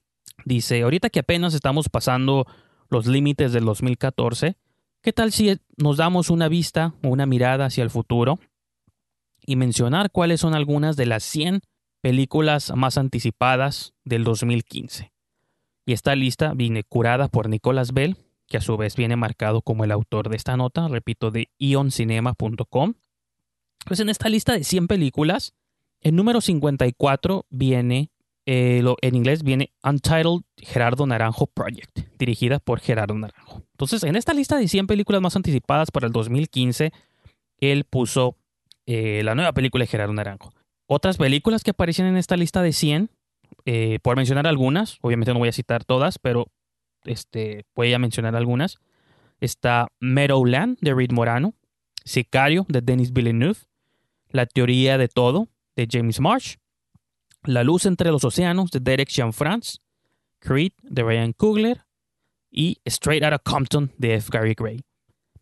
dice, 0.45 0.83
ahorita 0.83 1.11
que 1.11 1.21
apenas 1.21 1.53
estamos 1.55 1.89
pasando 1.89 2.47
los 2.89 3.07
límites 3.07 3.53
del 3.53 3.65
2014, 3.65 4.57
¿qué 5.03 5.13
tal 5.13 5.33
si 5.33 5.59
nos 5.77 5.99
damos 5.99 6.31
una 6.31 6.49
vista 6.49 6.95
o 7.03 7.09
una 7.09 7.27
mirada 7.27 7.67
hacia 7.67 7.83
el 7.83 7.91
futuro 7.91 8.39
y 9.45 9.57
mencionar 9.57 10.11
cuáles 10.11 10.41
son 10.41 10.55
algunas 10.55 10.97
de 10.97 11.07
las 11.07 11.23
100 11.25 11.61
películas 12.01 12.73
más 12.75 12.97
anticipadas 12.97 13.93
del 14.05 14.25
2015? 14.25 15.13
Y 15.85 15.93
esta 15.93 16.15
lista 16.15 16.53
viene 16.55 16.85
curada 16.85 17.29
por 17.29 17.49
Nicolas 17.49 17.93
Bell, 17.93 18.17
que 18.49 18.57
a 18.57 18.61
su 18.61 18.77
vez 18.77 18.97
viene 18.97 19.17
marcado 19.17 19.63
como 19.63 19.85
el 19.85 19.93
autor 19.93 20.29
de 20.31 20.37
esta 20.37 20.57
nota, 20.57 20.89
repito, 20.89 21.31
de 21.31 21.49
ioncinema.com. 21.59 22.95
Pues 23.85 24.01
en 24.01 24.09
esta 24.09 24.29
lista 24.29 24.55
de 24.55 24.65
100 24.65 24.89
películas, 24.89 25.55
el 26.01 26.15
número 26.17 26.41
54 26.41 27.47
viene, 27.51 28.11
eh, 28.47 28.81
lo- 28.83 28.97
en 29.03 29.15
inglés 29.15 29.43
viene 29.43 29.73
Untitled 29.85 30.43
Gerardo 30.57 31.07
Naranjo 31.07 31.47
Project, 31.47 31.99
dirigida 32.19 32.59
por 32.59 32.81
Gerardo 32.81 33.15
Naranjo. 33.15 33.63
Entonces, 33.73 34.03
en 34.05 34.17
esta 34.17 34.35
lista 34.35 34.57
de 34.57 34.67
100 34.69 34.87
películas 34.87 35.21
más 35.21 35.37
anticipadas 35.37 35.91
para 35.91 36.07
el 36.07 36.13
2015, 36.13 36.93
él 37.61 37.85
puso 37.85 38.37
eh, 38.87 39.23
la 39.25 39.35
nueva 39.35 39.53
película 39.53 39.83
de 39.83 39.89
Gerardo 39.89 40.13
Naranjo. 40.15 40.53
Otras 40.87 41.19
películas 41.19 41.63
que 41.63 41.71
aparecen 41.73 42.07
en 42.07 42.17
esta 42.17 42.37
lista 42.37 42.63
de 42.63 42.73
100, 42.73 43.11
eh, 43.67 43.99
por 44.03 44.17
mencionar 44.17 44.47
algunas, 44.47 44.99
obviamente 45.03 45.33
no 45.35 45.39
voy 45.39 45.49
a 45.51 45.53
citar 45.53 45.85
todas, 45.85 46.19
pero 46.19 46.47
este, 47.09 47.65
voy 47.75 47.93
a 47.93 47.99
mencionar 47.99 48.37
algunas. 48.37 48.79
Está 49.41 49.89
Meadowland 50.01 50.79
de 50.81 50.95
Reed 50.95 51.13
Morano, 51.13 51.55
Sicario 52.05 52.67
de 52.69 52.81
Denis 52.81 53.13
Villeneuve, 53.13 53.61
La 54.31 54.47
teoría 54.47 54.99
de 54.99 55.09
todo 55.09 55.49
de 55.77 55.89
James 55.91 56.21
Marsh, 56.21 56.57
La 57.45 57.65
luz 57.65 57.87
entre 57.87 58.11
los 58.11 58.25
océanos 58.25 58.71
de 58.71 58.81
Derek 58.81 59.09
Jean-France, 59.09 59.79
Creed 60.41 60.73
de 60.83 61.03
Ryan 61.03 61.33
Coogler 61.33 61.85
y 62.51 62.79
Straight 62.85 63.23
Outta 63.23 63.39
Compton 63.39 63.93
de 63.97 64.15
F. 64.15 64.29
Gary 64.33 64.55
Gray. 64.55 64.81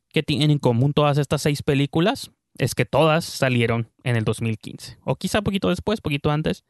¿Qué 0.09 0.23
tienen 0.23 0.51
en 0.51 0.59
común 0.59 0.93
todas 0.93 1.19
estas 1.19 1.43
seis 1.43 1.63
películas? 1.63 2.31
Es 2.59 2.75
que 2.75 2.87
todas 2.87 3.25
salieron 3.25 3.91
en 4.03 4.17
el 4.17 4.25
2015, 4.25 4.99
o 5.05 5.17
quizá 5.17 5.43
poquito 5.43 5.69
después, 5.69 6.01
poquito 6.01 6.31
antes, 6.31 6.65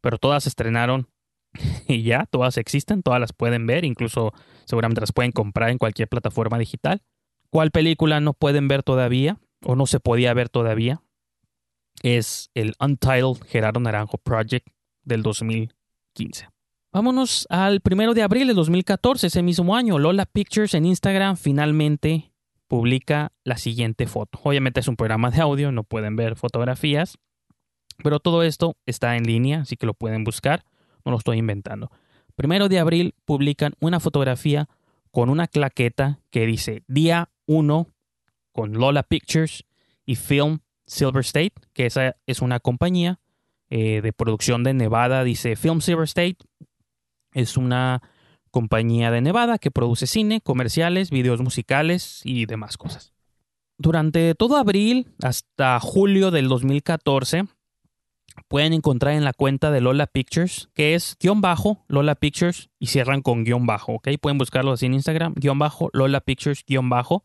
pero 0.00 0.18
todas 0.18 0.46
estrenaron 0.46 1.08
y 1.88 2.02
ya, 2.02 2.26
todas 2.26 2.56
existen, 2.56 3.02
todas 3.02 3.20
las 3.20 3.32
pueden 3.32 3.66
ver, 3.66 3.84
incluso 3.84 4.32
seguramente 4.64 5.00
las 5.00 5.12
pueden 5.12 5.32
comprar 5.32 5.70
en 5.70 5.78
cualquier 5.78 6.08
plataforma 6.08 6.58
digital. 6.58 7.02
¿Cuál 7.50 7.70
película 7.70 8.20
no 8.20 8.32
pueden 8.32 8.68
ver 8.68 8.82
todavía 8.82 9.38
o 9.64 9.74
no 9.74 9.86
se 9.86 10.00
podía 10.00 10.32
ver 10.34 10.48
todavía? 10.48 11.02
Es 12.02 12.50
el 12.54 12.74
Untitled 12.80 13.42
Gerardo 13.48 13.80
Naranjo 13.80 14.18
Project 14.18 14.68
del 15.02 15.22
2015. 15.22 16.48
Vámonos 16.92 17.46
al 17.50 17.80
primero 17.80 18.14
de 18.14 18.22
abril 18.22 18.48
de 18.48 18.54
2014, 18.54 19.28
ese 19.28 19.42
mismo 19.42 19.76
año. 19.76 19.98
Lola 19.98 20.26
Pictures 20.26 20.74
en 20.74 20.86
Instagram 20.86 21.36
finalmente 21.36 22.32
publica 22.68 23.32
la 23.44 23.58
siguiente 23.58 24.06
foto. 24.06 24.40
Obviamente 24.44 24.80
es 24.80 24.88
un 24.88 24.96
programa 24.96 25.30
de 25.30 25.40
audio, 25.40 25.72
no 25.72 25.82
pueden 25.84 26.16
ver 26.16 26.36
fotografías, 26.36 27.18
pero 28.02 28.20
todo 28.20 28.42
esto 28.42 28.76
está 28.86 29.16
en 29.16 29.24
línea, 29.24 29.62
así 29.62 29.76
que 29.76 29.86
lo 29.86 29.94
pueden 29.94 30.24
buscar 30.24 30.64
no 31.04 31.12
lo 31.12 31.18
estoy 31.18 31.38
inventando. 31.38 31.90
Primero 32.36 32.68
de 32.68 32.78
abril 32.78 33.14
publican 33.24 33.74
una 33.80 34.00
fotografía 34.00 34.68
con 35.10 35.28
una 35.28 35.46
claqueta 35.46 36.20
que 36.30 36.46
dice 36.46 36.82
día 36.86 37.30
1 37.46 37.88
con 38.52 38.72
Lola 38.72 39.02
Pictures 39.02 39.64
y 40.06 40.16
Film 40.16 40.60
Silver 40.86 41.20
State, 41.20 41.52
que 41.72 41.86
esa 41.86 42.16
es 42.26 42.40
una 42.40 42.60
compañía 42.60 43.20
eh, 43.68 44.00
de 44.02 44.12
producción 44.12 44.64
de 44.64 44.74
Nevada. 44.74 45.24
Dice 45.24 45.56
Film 45.56 45.80
Silver 45.80 46.04
State 46.04 46.38
es 47.32 47.56
una 47.56 48.02
compañía 48.50 49.10
de 49.10 49.20
Nevada 49.20 49.58
que 49.58 49.70
produce 49.70 50.06
cine, 50.06 50.40
comerciales, 50.40 51.10
videos 51.10 51.40
musicales 51.40 52.20
y 52.24 52.46
demás 52.46 52.76
cosas. 52.76 53.12
Durante 53.78 54.34
todo 54.34 54.56
abril 54.56 55.14
hasta 55.22 55.78
julio 55.80 56.30
del 56.30 56.48
2014 56.48 57.46
pueden 58.50 58.72
encontrar 58.72 59.14
en 59.14 59.22
la 59.22 59.32
cuenta 59.32 59.70
de 59.70 59.80
Lola 59.80 60.08
Pictures, 60.08 60.70
que 60.74 60.96
es 60.96 61.16
guion 61.20 61.40
bajo 61.40 61.84
Lola 61.86 62.16
Pictures 62.16 62.68
y 62.80 62.88
cierran 62.88 63.22
con 63.22 63.44
guion 63.44 63.64
bajo, 63.64 63.92
¿ok? 63.92 64.08
Pueden 64.20 64.38
buscarlo 64.38 64.72
así 64.72 64.86
en 64.86 64.94
Instagram, 64.94 65.34
guion 65.36 65.56
bajo 65.60 65.88
Lola 65.92 66.20
Pictures, 66.20 66.64
guion 66.66 66.88
bajo. 66.88 67.22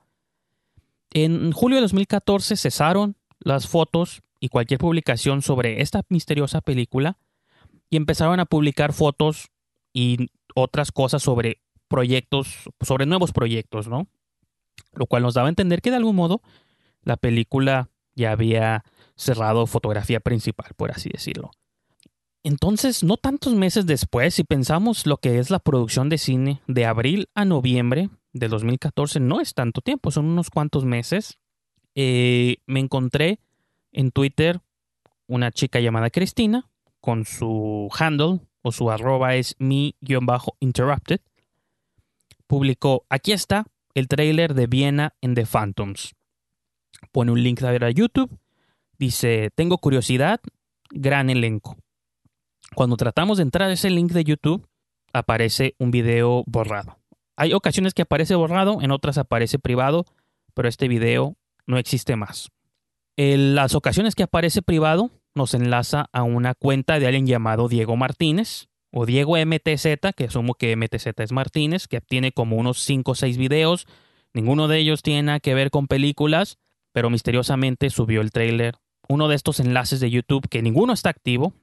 En 1.09 1.51
julio 1.51 1.77
de 1.77 1.81
2014 1.81 2.55
cesaron 2.57 3.15
las 3.39 3.67
fotos 3.67 4.21
y 4.39 4.49
cualquier 4.49 4.79
publicación 4.79 5.41
sobre 5.41 5.81
esta 5.81 6.03
misteriosa 6.09 6.61
película 6.61 7.17
y 7.89 7.97
empezaron 7.97 8.39
a 8.39 8.45
publicar 8.45 8.93
fotos 8.93 9.49
y 9.93 10.27
otras 10.53 10.91
cosas 10.91 11.23
sobre 11.23 11.59
proyectos, 11.87 12.69
sobre 12.81 13.07
nuevos 13.07 13.31
proyectos, 13.31 13.87
¿no? 13.87 14.05
Lo 14.93 15.07
cual 15.07 15.23
nos 15.23 15.33
daba 15.33 15.47
a 15.47 15.49
entender 15.49 15.81
que 15.81 15.89
de 15.89 15.97
algún 15.97 16.17
modo 16.17 16.43
la 17.01 17.17
película 17.17 17.89
ya 18.13 18.31
había 18.31 18.83
cerrado 19.15 19.65
fotografía 19.67 20.19
principal, 20.19 20.71
por 20.75 20.91
así 20.91 21.09
decirlo. 21.09 21.51
Entonces, 22.43 23.03
no 23.03 23.17
tantos 23.17 23.55
meses 23.55 23.87
después, 23.87 24.35
si 24.35 24.43
pensamos 24.43 25.07
lo 25.07 25.17
que 25.17 25.39
es 25.39 25.49
la 25.49 25.59
producción 25.59 26.09
de 26.09 26.19
cine 26.19 26.61
de 26.67 26.85
abril 26.85 27.27
a 27.33 27.43
noviembre 27.43 28.09
de 28.33 28.47
2014, 28.47 29.19
no 29.19 29.41
es 29.41 29.55
tanto 29.55 29.81
tiempo, 29.81 30.11
son 30.11 30.25
unos 30.25 30.51
cuantos 30.51 30.85
meses. 30.85 31.39
Eh, 31.95 32.57
me 32.67 32.81
encontré 32.81 33.39
en 33.91 34.11
Twitter 34.11 34.61
una 35.27 35.51
chica 35.51 35.79
llamada 35.79 36.11
Cristina 36.11 36.69
con 37.01 37.25
su 37.25 37.89
handle 37.97 38.41
o 38.61 38.71
su 38.71 38.91
arroba 38.91 39.35
es 39.35 39.55
mi-interrupted. 39.57 41.21
Publicó, 42.45 43.05
aquí 43.09 43.31
está 43.31 43.65
el 43.95 44.07
tráiler 44.07 44.53
de 44.53 44.67
Viena 44.67 45.15
en 45.21 45.33
The 45.33 45.45
Phantoms. 45.45 46.13
Pone 47.11 47.31
un 47.31 47.41
link 47.41 47.63
a 47.63 47.89
YouTube 47.89 48.37
Dice, 48.97 49.49
tengo 49.55 49.77
curiosidad, 49.77 50.39
gran 50.89 51.29
elenco. 51.29 51.77
Cuando 52.73 52.97
tratamos 52.97 53.37
de 53.37 53.43
entrar 53.43 53.69
a 53.69 53.73
ese 53.73 53.89
link 53.89 54.11
de 54.11 54.23
YouTube, 54.23 54.67
aparece 55.13 55.75
un 55.79 55.91
video 55.91 56.43
borrado. 56.47 56.97
Hay 57.37 57.53
ocasiones 57.53 57.93
que 57.93 58.03
aparece 58.03 58.35
borrado, 58.35 58.81
en 58.81 58.91
otras 58.91 59.17
aparece 59.17 59.59
privado, 59.59 60.05
pero 60.53 60.69
este 60.69 60.87
video 60.87 61.35
no 61.67 61.77
existe 61.77 62.15
más. 62.15 62.49
En 63.17 63.55
las 63.55 63.75
ocasiones 63.75 64.15
que 64.15 64.23
aparece 64.23 64.61
privado, 64.61 65.11
nos 65.35 65.53
enlaza 65.53 66.07
a 66.13 66.23
una 66.23 66.53
cuenta 66.53 66.99
de 66.99 67.07
alguien 67.07 67.27
llamado 67.27 67.67
Diego 67.67 67.95
Martínez, 67.97 68.67
o 68.97 69.05
Diego 69.05 69.35
MTZ, 69.37 70.13
que 70.15 70.25
asumo 70.25 70.53
que 70.53 70.73
MTZ 70.77 71.19
es 71.19 71.33
Martínez, 71.33 71.87
que 71.89 71.99
tiene 71.99 72.31
como 72.31 72.55
unos 72.55 72.79
5 72.79 73.11
o 73.11 73.15
6 73.15 73.37
videos. 73.37 73.87
Ninguno 74.33 74.69
de 74.69 74.77
ellos 74.77 75.01
tiene 75.01 75.41
que 75.41 75.53
ver 75.53 75.69
con 75.69 75.87
películas, 75.87 76.57
pero 76.93 77.09
misteriosamente 77.09 77.89
subió 77.89 78.21
el 78.21 78.31
tráiler 78.31 78.75
uno 79.07 79.27
de 79.27 79.35
estos 79.35 79.59
enlaces 79.59 79.99
de 79.99 80.09
YouTube 80.09 80.47
que 80.49 80.61
ninguno 80.61 80.93
está 80.93 81.09
activo. 81.09 81.53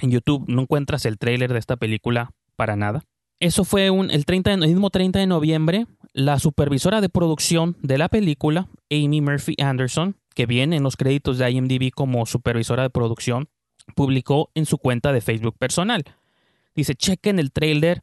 En 0.00 0.10
YouTube 0.10 0.44
no 0.48 0.62
encuentras 0.62 1.04
el 1.06 1.18
tráiler 1.18 1.52
de 1.52 1.58
esta 1.58 1.76
película 1.76 2.32
para 2.56 2.76
nada. 2.76 3.02
Eso 3.40 3.64
fue 3.64 3.86
el, 3.86 4.24
30, 4.26 4.52
el 4.52 4.60
mismo 4.60 4.90
30 4.90 5.18
de 5.18 5.26
noviembre. 5.26 5.86
La 6.12 6.38
supervisora 6.38 7.00
de 7.00 7.08
producción 7.08 7.76
de 7.80 7.98
la 7.98 8.08
película, 8.08 8.68
Amy 8.90 9.20
Murphy 9.20 9.54
Anderson, 9.62 10.16
que 10.34 10.46
viene 10.46 10.76
en 10.76 10.82
los 10.82 10.96
créditos 10.96 11.38
de 11.38 11.50
IMDb 11.50 11.90
como 11.90 12.26
supervisora 12.26 12.82
de 12.82 12.90
producción, 12.90 13.48
publicó 13.94 14.50
en 14.54 14.66
su 14.66 14.78
cuenta 14.78 15.12
de 15.12 15.20
Facebook 15.20 15.56
personal. 15.58 16.04
Dice, 16.74 16.94
chequen 16.94 17.38
el 17.38 17.52
tráiler 17.52 18.02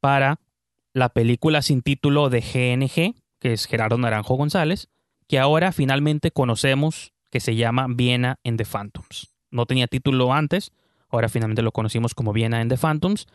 para 0.00 0.40
la 0.92 1.08
película 1.08 1.62
sin 1.62 1.82
título 1.82 2.30
de 2.30 2.40
GNG, 2.40 3.14
que 3.40 3.52
es 3.52 3.66
Gerardo 3.66 3.98
Naranjo 3.98 4.34
González, 4.36 4.88
que 5.26 5.38
ahora 5.38 5.72
finalmente 5.72 6.30
conocemos 6.30 7.12
que 7.30 7.40
se 7.40 7.56
llama 7.56 7.86
Viena 7.88 8.38
en 8.44 8.56
The 8.56 8.64
Phantoms. 8.64 9.34
No 9.50 9.66
tenía 9.66 9.86
título 9.86 10.32
antes, 10.32 10.72
ahora 11.08 11.28
finalmente 11.28 11.62
lo 11.62 11.72
conocimos 11.72 12.14
como 12.14 12.32
Viena 12.32 12.60
en 12.60 12.68
The 12.68 12.76
Phantoms. 12.76 13.26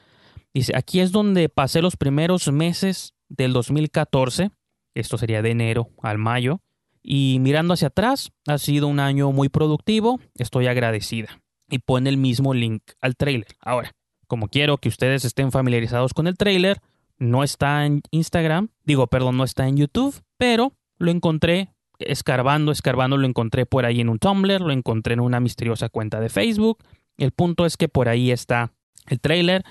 Dice, 0.54 0.76
aquí 0.76 1.00
es 1.00 1.12
donde 1.12 1.50
pasé 1.50 1.82
los 1.82 1.98
primeros 1.98 2.52
meses 2.52 3.14
del 3.30 3.54
2014, 3.54 4.52
esto 4.94 5.18
sería 5.18 5.42
de 5.42 5.52
enero 5.52 5.90
al 6.02 6.18
mayo, 6.18 6.62
y 7.02 7.38
mirando 7.42 7.74
hacia 7.74 7.90
atrás, 7.90 8.32
ha 8.48 8.58
sido 8.58 8.88
un 8.88 9.00
año 9.00 9.32
muy 9.32 9.50
productivo, 9.50 10.20
estoy 10.36 10.68
agradecida. 10.68 11.42
Y 11.70 11.80
pone 11.80 12.10
el 12.10 12.18
mismo 12.18 12.54
link 12.54 12.84
al 13.02 13.16
trailer. 13.16 13.48
Ahora, 13.60 13.92
como 14.28 14.48
quiero 14.48 14.78
que 14.78 14.90
ustedes 14.90 15.26
estén 15.26 15.52
familiarizados 15.52 16.14
con 16.14 16.28
el 16.28 16.38
trailer, 16.38 16.80
no 17.18 17.44
está 17.44 17.86
en 17.86 18.02
Instagram, 18.12 18.70
digo, 18.84 19.08
perdón, 19.08 19.38
no 19.38 19.44
está 19.44 19.68
en 19.68 19.78
YouTube, 19.78 20.22
pero 20.38 20.74
lo 20.98 21.12
encontré 21.12 21.73
escarbando, 22.08 22.72
escarbando, 22.72 23.18
lo 23.18 23.28
encontré 23.28 23.66
por 23.66 23.86
ahí 23.86 24.02
en 24.02 24.10
un 24.10 24.20
Tumblr, 24.20 24.62
lo 24.62 24.72
encontré 24.72 25.14
en 25.14 25.20
una 25.20 25.40
misteriosa 25.40 25.90
cuenta 25.90 26.20
de 26.20 26.30
Facebook. 26.30 26.78
El 27.18 27.32
punto 27.32 27.66
es 27.66 27.78
que 27.78 27.90
por 27.90 28.10
ahí 28.10 28.32
está 28.32 28.72
el 29.08 29.20
trailer. 29.20 29.64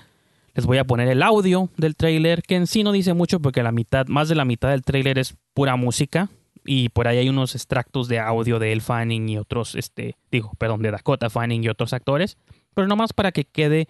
Les 0.53 0.65
voy 0.65 0.77
a 0.77 0.85
poner 0.85 1.07
el 1.07 1.23
audio 1.23 1.69
del 1.77 1.95
tráiler, 1.95 2.43
que 2.43 2.55
en 2.55 2.67
sí 2.67 2.83
no 2.83 2.91
dice 2.91 3.13
mucho 3.13 3.39
porque 3.39 3.63
la 3.63 3.71
mitad, 3.71 4.07
más 4.07 4.29
de 4.29 4.35
la 4.35 4.45
mitad 4.45 4.69
del 4.69 4.83
tráiler 4.83 5.17
es 5.17 5.35
pura 5.53 5.75
música. 5.75 6.29
Y 6.65 6.89
por 6.89 7.07
ahí 7.07 7.17
hay 7.17 7.27
unos 7.27 7.55
extractos 7.55 8.07
de 8.07 8.19
audio 8.19 8.57
de 8.57 8.71
Elle 8.71 8.81
Fanning 8.81 9.27
y 9.27 9.37
otros, 9.37 9.75
este, 9.75 10.15
digo, 10.31 10.53
perdón, 10.57 10.81
de 10.81 10.91
Dakota 10.91 11.29
Fanning 11.29 11.63
y 11.63 11.69
otros 11.69 11.91
actores. 11.91 12.37
Pero 12.73 12.87
nomás 12.87 13.11
para 13.11 13.31
que 13.31 13.43
quede 13.43 13.87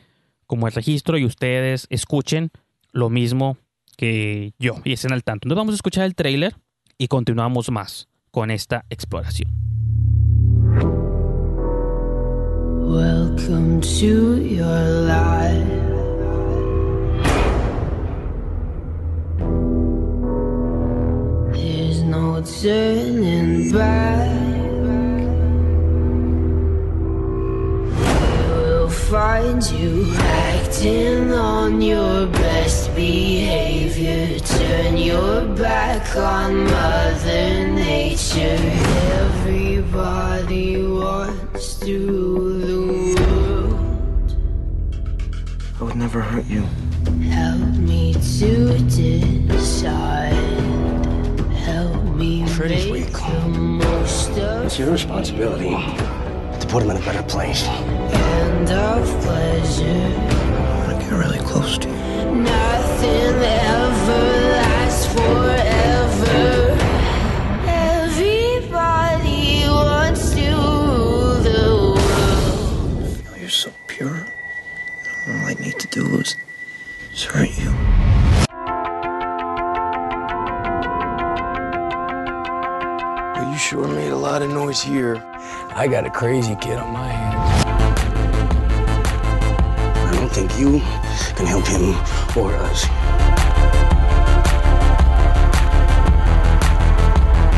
como 0.48 0.68
el 0.68 0.74
registro 0.74 1.18
y 1.18 1.26
ustedes 1.26 1.86
escuchen 1.90 2.50
lo 2.92 3.10
mismo 3.10 3.58
que 3.98 4.54
yo 4.58 4.76
y 4.84 4.94
estén 4.94 5.14
al 5.14 5.24
tanto. 5.24 5.46
Entonces 5.46 5.62
vamos 5.62 5.74
a 5.74 5.76
escuchar 5.76 6.06
el 6.06 6.16
tráiler 6.16 6.56
y 6.98 7.08
continuamos 7.08 7.70
más 7.70 8.08
con 8.34 8.50
esta 8.50 8.84
exploración. 8.90 9.52
Welcome 12.90 13.80
to 13.82 14.42
your 14.42 14.80
life. 15.06 15.84
No 22.06 22.42
turning 22.42 23.72
back. 23.72 24.53
Find 29.10 29.64
you 29.72 30.06
acting 30.18 31.32
on 31.34 31.82
your 31.82 32.28
best 32.28 32.94
behavior. 32.96 34.40
Turn 34.40 34.98
your 34.98 35.46
back 35.56 36.16
on 36.16 36.66
Mother 36.66 37.68
Nature. 37.68 38.58
Everybody 39.22 40.82
wants 40.82 41.76
to 41.80 41.98
the 42.68 43.22
world. 43.22 44.38
I 45.80 45.84
would 45.84 45.96
never 45.96 46.22
hurt 46.22 46.46
you. 46.46 46.62
Help 47.30 47.76
me 47.76 48.14
to 48.14 48.80
decide. 49.48 50.34
Help 51.52 52.04
me 52.16 52.48
Freddy's 52.48 52.90
weak. 52.90 53.12
the 53.12 53.50
most 53.50 54.30
of 54.32 54.66
It's 54.66 54.80
your 54.80 54.92
responsibility 54.92 55.70
to 55.70 56.23
put 56.74 56.82
him 56.82 56.90
in 56.90 56.98
a 56.98 57.06
better 57.06 57.22
place. 57.30 57.68
and 57.68 58.68
of 58.68 59.06
pleasure. 59.22 59.86
I 59.86 60.88
want 60.88 61.00
to 61.00 61.06
get 61.06 61.14
really 61.14 61.38
close 61.38 61.78
to 61.78 61.88
you. 61.88 61.94
Nothing 62.34 63.36
ever 63.70 64.24
lasts 64.58 65.06
forever. 65.14 66.76
Everybody 67.68 69.68
wants 69.68 70.32
to 70.32 70.50
rule 70.50 71.36
the 71.48 71.62
world. 71.94 73.22
Oh, 73.30 73.36
you're 73.40 73.50
so 73.50 73.72
pure. 73.86 74.26
All 75.28 75.46
I 75.46 75.54
need 75.60 75.78
to 75.78 75.88
do 75.90 76.22
is, 76.22 76.36
is 77.14 77.24
hurt 77.24 77.56
you. 77.56 77.70
Well, 83.36 83.52
you 83.52 83.58
sure 83.60 83.88
made 83.88 84.12
a 84.12 84.18
lot 84.18 84.42
of 84.42 84.50
noise 84.50 84.82
here. 84.82 85.24
I 85.76 85.88
got 85.88 86.06
a 86.06 86.10
crazy 86.10 86.56
kid 86.56 86.78
on 86.78 86.92
my 86.94 87.08
hands. 87.08 87.66
I 90.08 90.12
don't 90.16 90.32
think 90.32 90.58
you 90.58 90.80
can 91.36 91.46
help 91.46 91.66
him 91.68 91.96
or 92.38 92.54
us. 92.56 92.84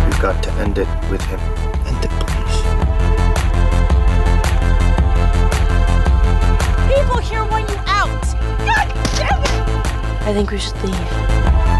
You've 0.08 0.22
got 0.22 0.42
to 0.44 0.52
end 0.54 0.78
it 0.78 0.88
with 1.10 1.22
him. 1.24 1.40
End 1.86 2.06
it, 2.06 2.12
please. 2.22 2.62
People 6.96 7.20
here 7.20 7.44
want 7.46 7.70
you 7.70 7.78
out! 7.86 8.24
God 8.66 8.88
damn 9.18 9.44
it! 9.44 10.26
I 10.28 10.34
think 10.34 10.52
we 10.52 10.58
should 10.58 10.82
leave. 10.84 11.75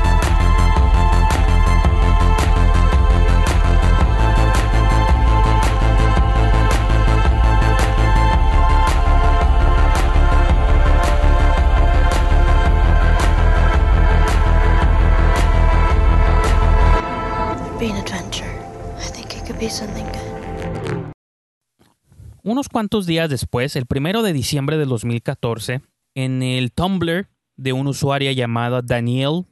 Unos 22.44 22.70
cuantos 22.70 23.08
días 23.08 23.32
después, 23.32 23.76
el 23.76 23.88
primero 23.88 24.22
de 24.22 24.32
diciembre 24.32 24.78
del 24.78 24.90
2014, 24.90 25.82
en 26.14 26.44
el 26.44 26.72
Tumblr 26.72 27.28
de 27.58 27.74
una 27.74 27.90
usuaria 27.90 28.32
llamada 28.32 28.84
Daniel 28.84 29.46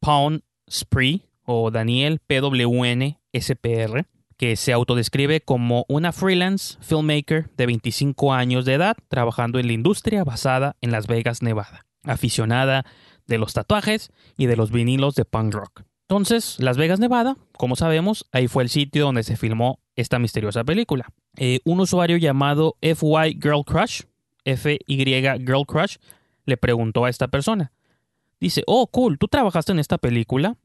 Pound 0.00 0.42
Spree 0.68 1.22
o 1.44 1.70
Daniel 1.70 2.20
PWN 2.26 3.18
SPR, 3.32 4.06
que 4.36 4.56
se 4.56 4.72
autodescribe 4.72 5.40
como 5.40 5.84
una 5.88 6.10
freelance 6.10 6.76
filmmaker 6.80 7.48
de 7.56 7.66
25 7.66 8.32
años 8.32 8.64
de 8.64 8.74
edad 8.74 8.96
trabajando 9.08 9.60
en 9.60 9.68
la 9.68 9.72
industria 9.72 10.24
basada 10.24 10.74
en 10.80 10.90
Las 10.90 11.06
Vegas, 11.06 11.42
Nevada, 11.42 11.86
aficionada 12.02 12.84
de 13.28 13.38
los 13.38 13.52
tatuajes 13.52 14.10
y 14.36 14.46
de 14.46 14.56
los 14.56 14.72
vinilos 14.72 15.14
de 15.14 15.24
punk 15.24 15.54
rock. 15.54 15.82
Entonces, 16.08 16.56
Las 16.60 16.76
Vegas, 16.76 17.00
Nevada, 17.00 17.36
como 17.56 17.76
sabemos, 17.76 18.26
ahí 18.30 18.46
fue 18.46 18.62
el 18.62 18.68
sitio 18.68 19.06
donde 19.06 19.22
se 19.22 19.36
filmó 19.36 19.80
esta 19.96 20.18
misteriosa 20.18 20.62
película. 20.62 21.06
Eh, 21.36 21.60
un 21.64 21.80
usuario 21.80 22.18
llamado 22.18 22.76
FY 22.82 23.38
Girl 23.40 23.64
Crush, 23.64 24.02
FY 24.44 24.78
Girl 24.86 25.66
Crush, 25.66 25.96
le 26.44 26.58
preguntó 26.58 27.06
a 27.06 27.10
esta 27.10 27.28
persona. 27.28 27.72
Dice, 28.38 28.62
oh, 28.66 28.86
cool, 28.88 29.18
¿tú 29.18 29.28
trabajaste 29.28 29.72
en 29.72 29.78
esta 29.78 29.96
película? 29.96 30.56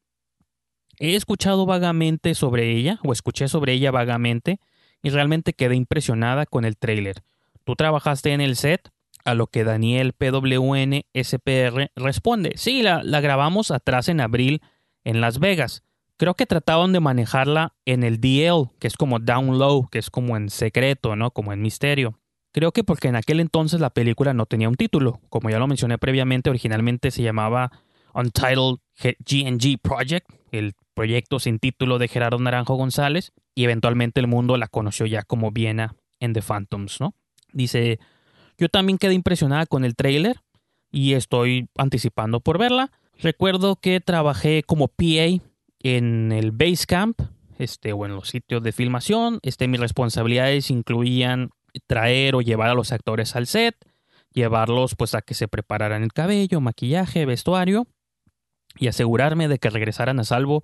He 0.97 1.15
escuchado 1.15 1.65
vagamente 1.65 2.35
sobre 2.35 2.75
ella, 2.75 2.99
o 3.05 3.13
escuché 3.13 3.47
sobre 3.47 3.71
ella 3.71 3.91
vagamente, 3.91 4.59
y 5.01 5.09
realmente 5.09 5.53
quedé 5.53 5.75
impresionada 5.75 6.45
con 6.45 6.65
el 6.65 6.75
tráiler. 6.75 7.23
¿Tú 7.63 7.75
trabajaste 7.75 8.33
en 8.33 8.41
el 8.41 8.57
set? 8.57 8.89
A 9.23 9.35
lo 9.35 9.47
que 9.47 9.63
Daniel 9.63 10.13
PWN 10.13 11.03
SPR 11.13 11.91
responde, 11.95 12.53
sí, 12.55 12.81
la, 12.81 13.03
la 13.03 13.21
grabamos 13.21 13.71
atrás 13.71 14.09
en 14.09 14.21
abril 14.21 14.61
en 15.03 15.21
Las 15.21 15.39
Vegas. 15.39 15.83
Creo 16.17 16.33
que 16.33 16.45
trataban 16.45 16.91
de 16.91 16.99
manejarla 16.99 17.73
en 17.85 18.03
el 18.03 18.19
DL, 18.19 18.69
que 18.79 18.87
es 18.87 18.97
como 18.97 19.19
down 19.19 19.57
low, 19.57 19.87
que 19.89 19.99
es 19.99 20.09
como 20.09 20.35
en 20.35 20.49
secreto, 20.49 21.15
¿no? 21.15 21.31
Como 21.31 21.53
en 21.53 21.61
misterio. 21.61 22.19
Creo 22.51 22.71
que 22.71 22.83
porque 22.83 23.07
en 23.07 23.15
aquel 23.15 23.39
entonces 23.39 23.79
la 23.79 23.91
película 23.91 24.33
no 24.33 24.45
tenía 24.45 24.67
un 24.67 24.75
título. 24.75 25.21
Como 25.29 25.49
ya 25.49 25.59
lo 25.59 25.67
mencioné 25.67 25.97
previamente, 25.97 26.49
originalmente 26.49 27.11
se 27.11 27.23
llamaba 27.23 27.71
Untitled 28.13 28.79
GNG 28.99 29.79
Project, 29.81 30.27
el 30.51 30.73
proyecto 30.93 31.39
sin 31.39 31.59
título 31.59 31.99
de 31.99 32.07
Gerardo 32.07 32.39
Naranjo 32.39 32.75
González, 32.75 33.31
y 33.55 33.63
eventualmente 33.63 34.19
el 34.19 34.27
mundo 34.27 34.57
la 34.57 34.67
conoció 34.67 35.05
ya 35.05 35.23
como 35.23 35.51
Viena 35.51 35.95
en 36.19 36.33
The 36.33 36.41
Phantoms, 36.41 36.99
¿no? 36.99 37.13
Dice, 37.53 37.99
yo 38.57 38.67
también 38.67 38.97
quedé 38.97 39.13
impresionada 39.13 39.65
con 39.65 39.85
el 39.85 39.95
tráiler 39.95 40.41
y 40.91 41.13
estoy 41.13 41.69
anticipando 41.77 42.41
por 42.41 42.57
verla. 42.57 42.91
Recuerdo 43.21 43.75
que 43.75 43.99
trabajé 43.99 44.63
como 44.63 44.87
PA 44.87 45.43
en 45.81 46.31
el 46.31 46.51
Basecamp, 46.51 47.19
este, 47.57 47.91
o 47.91 48.05
en 48.05 48.15
los 48.15 48.29
sitios 48.29 48.63
de 48.63 48.71
filmación. 48.71 49.39
Este, 49.43 49.67
mis 49.67 49.79
responsabilidades 49.79 50.71
incluían 50.71 51.49
traer 51.85 52.35
o 52.35 52.41
llevar 52.41 52.69
a 52.69 52.73
los 52.73 52.93
actores 52.93 53.35
al 53.35 53.45
set, 53.45 53.75
llevarlos 54.31 54.95
pues 54.95 55.13
a 55.15 55.21
que 55.21 55.33
se 55.33 55.49
prepararan 55.49 56.01
el 56.01 56.13
cabello, 56.13 56.61
maquillaje, 56.61 57.25
vestuario 57.25 57.87
y 58.77 58.87
asegurarme 58.87 59.49
de 59.49 59.59
que 59.59 59.69
regresaran 59.69 60.19
a 60.19 60.23
salvo 60.23 60.63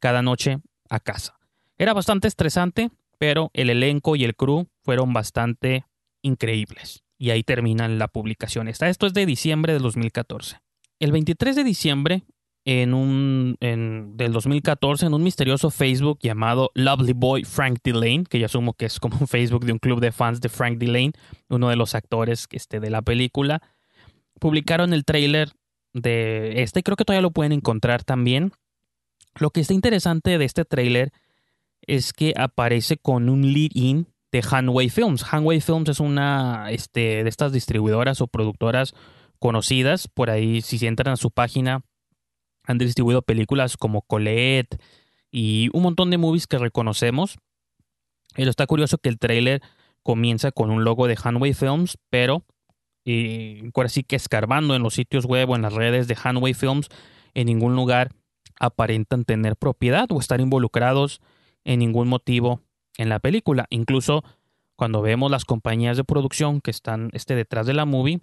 cada 0.00 0.22
noche 0.22 0.58
a 0.90 0.98
casa. 0.98 1.38
Era 1.78 1.94
bastante 1.94 2.26
estresante, 2.26 2.90
pero 3.18 3.50
el 3.54 3.70
elenco 3.70 4.16
y 4.16 4.24
el 4.24 4.34
crew 4.34 4.66
fueron 4.82 5.12
bastante 5.12 5.86
increíbles. 6.20 7.04
Y 7.16 7.30
ahí 7.30 7.44
terminan 7.44 8.00
la 8.00 8.08
publicación. 8.08 8.66
Esta, 8.66 8.88
esto 8.88 9.06
es 9.06 9.14
de 9.14 9.26
diciembre 9.26 9.72
del 9.72 9.82
2014. 9.82 10.61
El 11.02 11.10
23 11.10 11.56
de 11.56 11.64
diciembre 11.64 12.22
en 12.64 12.94
un, 12.94 13.56
en, 13.58 14.16
del 14.16 14.32
2014 14.32 15.06
en 15.06 15.14
un 15.14 15.24
misterioso 15.24 15.68
Facebook 15.68 16.20
llamado 16.22 16.70
Lovely 16.74 17.12
Boy 17.12 17.42
Frank 17.42 17.80
Delane, 17.82 18.22
que 18.22 18.38
yo 18.38 18.46
asumo 18.46 18.74
que 18.74 18.86
es 18.86 19.00
como 19.00 19.16
un 19.18 19.26
Facebook 19.26 19.64
de 19.64 19.72
un 19.72 19.80
club 19.80 19.98
de 19.98 20.12
fans 20.12 20.40
de 20.40 20.48
Frank 20.48 20.78
Delane, 20.78 21.10
uno 21.48 21.70
de 21.70 21.74
los 21.74 21.96
actores 21.96 22.46
este, 22.52 22.78
de 22.78 22.88
la 22.88 23.02
película, 23.02 23.62
publicaron 24.38 24.92
el 24.92 25.04
tráiler 25.04 25.50
de 25.92 26.62
este, 26.62 26.84
creo 26.84 26.94
que 26.94 27.04
todavía 27.04 27.22
lo 27.22 27.32
pueden 27.32 27.50
encontrar 27.50 28.04
también. 28.04 28.52
Lo 29.34 29.50
que 29.50 29.62
está 29.62 29.74
interesante 29.74 30.38
de 30.38 30.44
este 30.44 30.64
tráiler 30.64 31.10
es 31.84 32.12
que 32.12 32.32
aparece 32.36 32.96
con 32.96 33.28
un 33.28 33.52
lead-in 33.52 34.06
de 34.30 34.40
Hanway 34.48 34.88
Films. 34.88 35.24
Hanway 35.28 35.60
Films 35.60 35.88
es 35.88 35.98
una 35.98 36.70
este, 36.70 37.24
de 37.24 37.28
estas 37.28 37.50
distribuidoras 37.50 38.20
o 38.20 38.28
productoras 38.28 38.94
conocidas. 39.42 40.06
Por 40.06 40.30
ahí, 40.30 40.62
si 40.62 40.86
entran 40.86 41.14
a 41.14 41.16
su 41.16 41.32
página, 41.32 41.82
han 42.64 42.78
distribuido 42.78 43.22
películas 43.22 43.76
como 43.76 44.02
Colette 44.02 44.80
y 45.32 45.68
un 45.72 45.82
montón 45.82 46.10
de 46.10 46.16
movies 46.16 46.46
que 46.46 46.58
reconocemos. 46.58 47.38
Pero 48.34 48.48
está 48.48 48.66
curioso 48.66 48.98
que 48.98 49.08
el 49.08 49.18
tráiler 49.18 49.60
comienza 50.04 50.52
con 50.52 50.70
un 50.70 50.84
logo 50.84 51.08
de 51.08 51.18
Hanway 51.22 51.54
Films, 51.54 51.98
pero 52.08 52.44
y 53.04 53.64
ahora 53.74 53.88
sí 53.88 54.04
que 54.04 54.14
escarbando 54.14 54.76
en 54.76 54.82
los 54.84 54.94
sitios 54.94 55.26
web 55.26 55.50
o 55.50 55.56
en 55.56 55.62
las 55.62 55.74
redes 55.74 56.06
de 56.06 56.16
Hanway 56.22 56.54
Films, 56.54 56.88
en 57.34 57.48
ningún 57.48 57.74
lugar 57.74 58.12
aparentan 58.60 59.24
tener 59.24 59.56
propiedad 59.56 60.06
o 60.12 60.20
estar 60.20 60.40
involucrados 60.40 61.20
en 61.64 61.80
ningún 61.80 62.06
motivo 62.06 62.60
en 62.96 63.08
la 63.08 63.18
película. 63.18 63.66
Incluso 63.70 64.22
cuando 64.76 65.02
vemos 65.02 65.32
las 65.32 65.44
compañías 65.44 65.96
de 65.96 66.04
producción 66.04 66.60
que 66.60 66.70
están 66.70 67.10
este, 67.12 67.34
detrás 67.34 67.66
de 67.66 67.74
la 67.74 67.86
movie, 67.86 68.20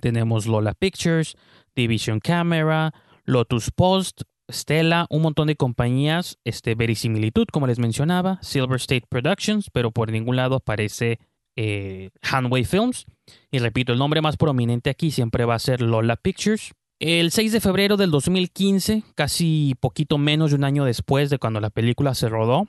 tenemos 0.00 0.46
Lola 0.46 0.74
Pictures, 0.74 1.36
Division 1.74 2.20
Camera, 2.20 2.92
Lotus 3.24 3.70
Post, 3.70 4.22
Stella, 4.50 5.06
un 5.10 5.22
montón 5.22 5.46
de 5.46 5.56
compañías, 5.56 6.38
este, 6.44 6.74
Verisimilitud, 6.74 7.46
como 7.52 7.66
les 7.66 7.78
mencionaba, 7.78 8.38
Silver 8.42 8.76
State 8.76 9.06
Productions, 9.08 9.70
pero 9.70 9.90
por 9.90 10.10
ningún 10.10 10.36
lado 10.36 10.56
aparece 10.56 11.18
eh, 11.56 12.10
Hanway 12.22 12.64
Films. 12.64 13.06
Y 13.50 13.58
repito, 13.58 13.92
el 13.92 13.98
nombre 13.98 14.20
más 14.20 14.36
prominente 14.36 14.90
aquí 14.90 15.10
siempre 15.10 15.44
va 15.44 15.54
a 15.54 15.60
ser 15.60 15.80
Lola 15.80 16.16
Pictures. 16.16 16.72
El 16.98 17.32
6 17.32 17.52
de 17.52 17.60
febrero 17.60 17.96
del 17.96 18.10
2015, 18.10 19.02
casi 19.14 19.74
poquito 19.80 20.18
menos 20.18 20.50
de 20.50 20.56
un 20.56 20.64
año 20.64 20.84
después 20.84 21.30
de 21.30 21.38
cuando 21.38 21.60
la 21.60 21.70
película 21.70 22.14
se 22.14 22.28
rodó, 22.28 22.68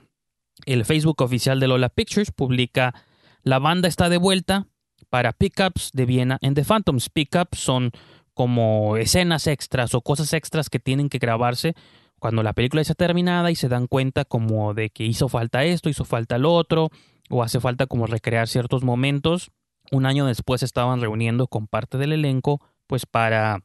el 0.66 0.84
Facebook 0.84 1.22
oficial 1.22 1.60
de 1.60 1.68
Lola 1.68 1.88
Pictures 1.88 2.32
publica 2.32 2.94
La 3.42 3.58
banda 3.58 3.88
está 3.88 4.08
de 4.08 4.16
vuelta 4.16 4.66
para 5.14 5.32
Pickups 5.32 5.92
de 5.92 6.06
Viena 6.06 6.38
en 6.40 6.54
The 6.54 6.64
Phantoms. 6.64 7.08
Pickups 7.08 7.60
son 7.60 7.92
como 8.32 8.96
escenas 8.96 9.46
extras 9.46 9.94
o 9.94 10.00
cosas 10.00 10.32
extras 10.32 10.68
que 10.68 10.80
tienen 10.80 11.08
que 11.08 11.18
grabarse 11.18 11.76
cuando 12.18 12.42
la 12.42 12.52
película 12.52 12.82
está 12.82 12.94
terminada 12.94 13.52
y 13.52 13.54
se 13.54 13.68
dan 13.68 13.86
cuenta 13.86 14.24
como 14.24 14.74
de 14.74 14.90
que 14.90 15.04
hizo 15.04 15.28
falta 15.28 15.62
esto, 15.62 15.88
hizo 15.88 16.04
falta 16.04 16.36
lo 16.36 16.52
otro, 16.52 16.90
o 17.30 17.44
hace 17.44 17.60
falta 17.60 17.86
como 17.86 18.08
recrear 18.08 18.48
ciertos 18.48 18.82
momentos. 18.82 19.52
Un 19.92 20.04
año 20.04 20.26
después 20.26 20.64
estaban 20.64 21.00
reuniendo 21.00 21.46
con 21.46 21.68
parte 21.68 21.96
del 21.96 22.12
elenco 22.12 22.60
pues 22.88 23.06
para 23.06 23.60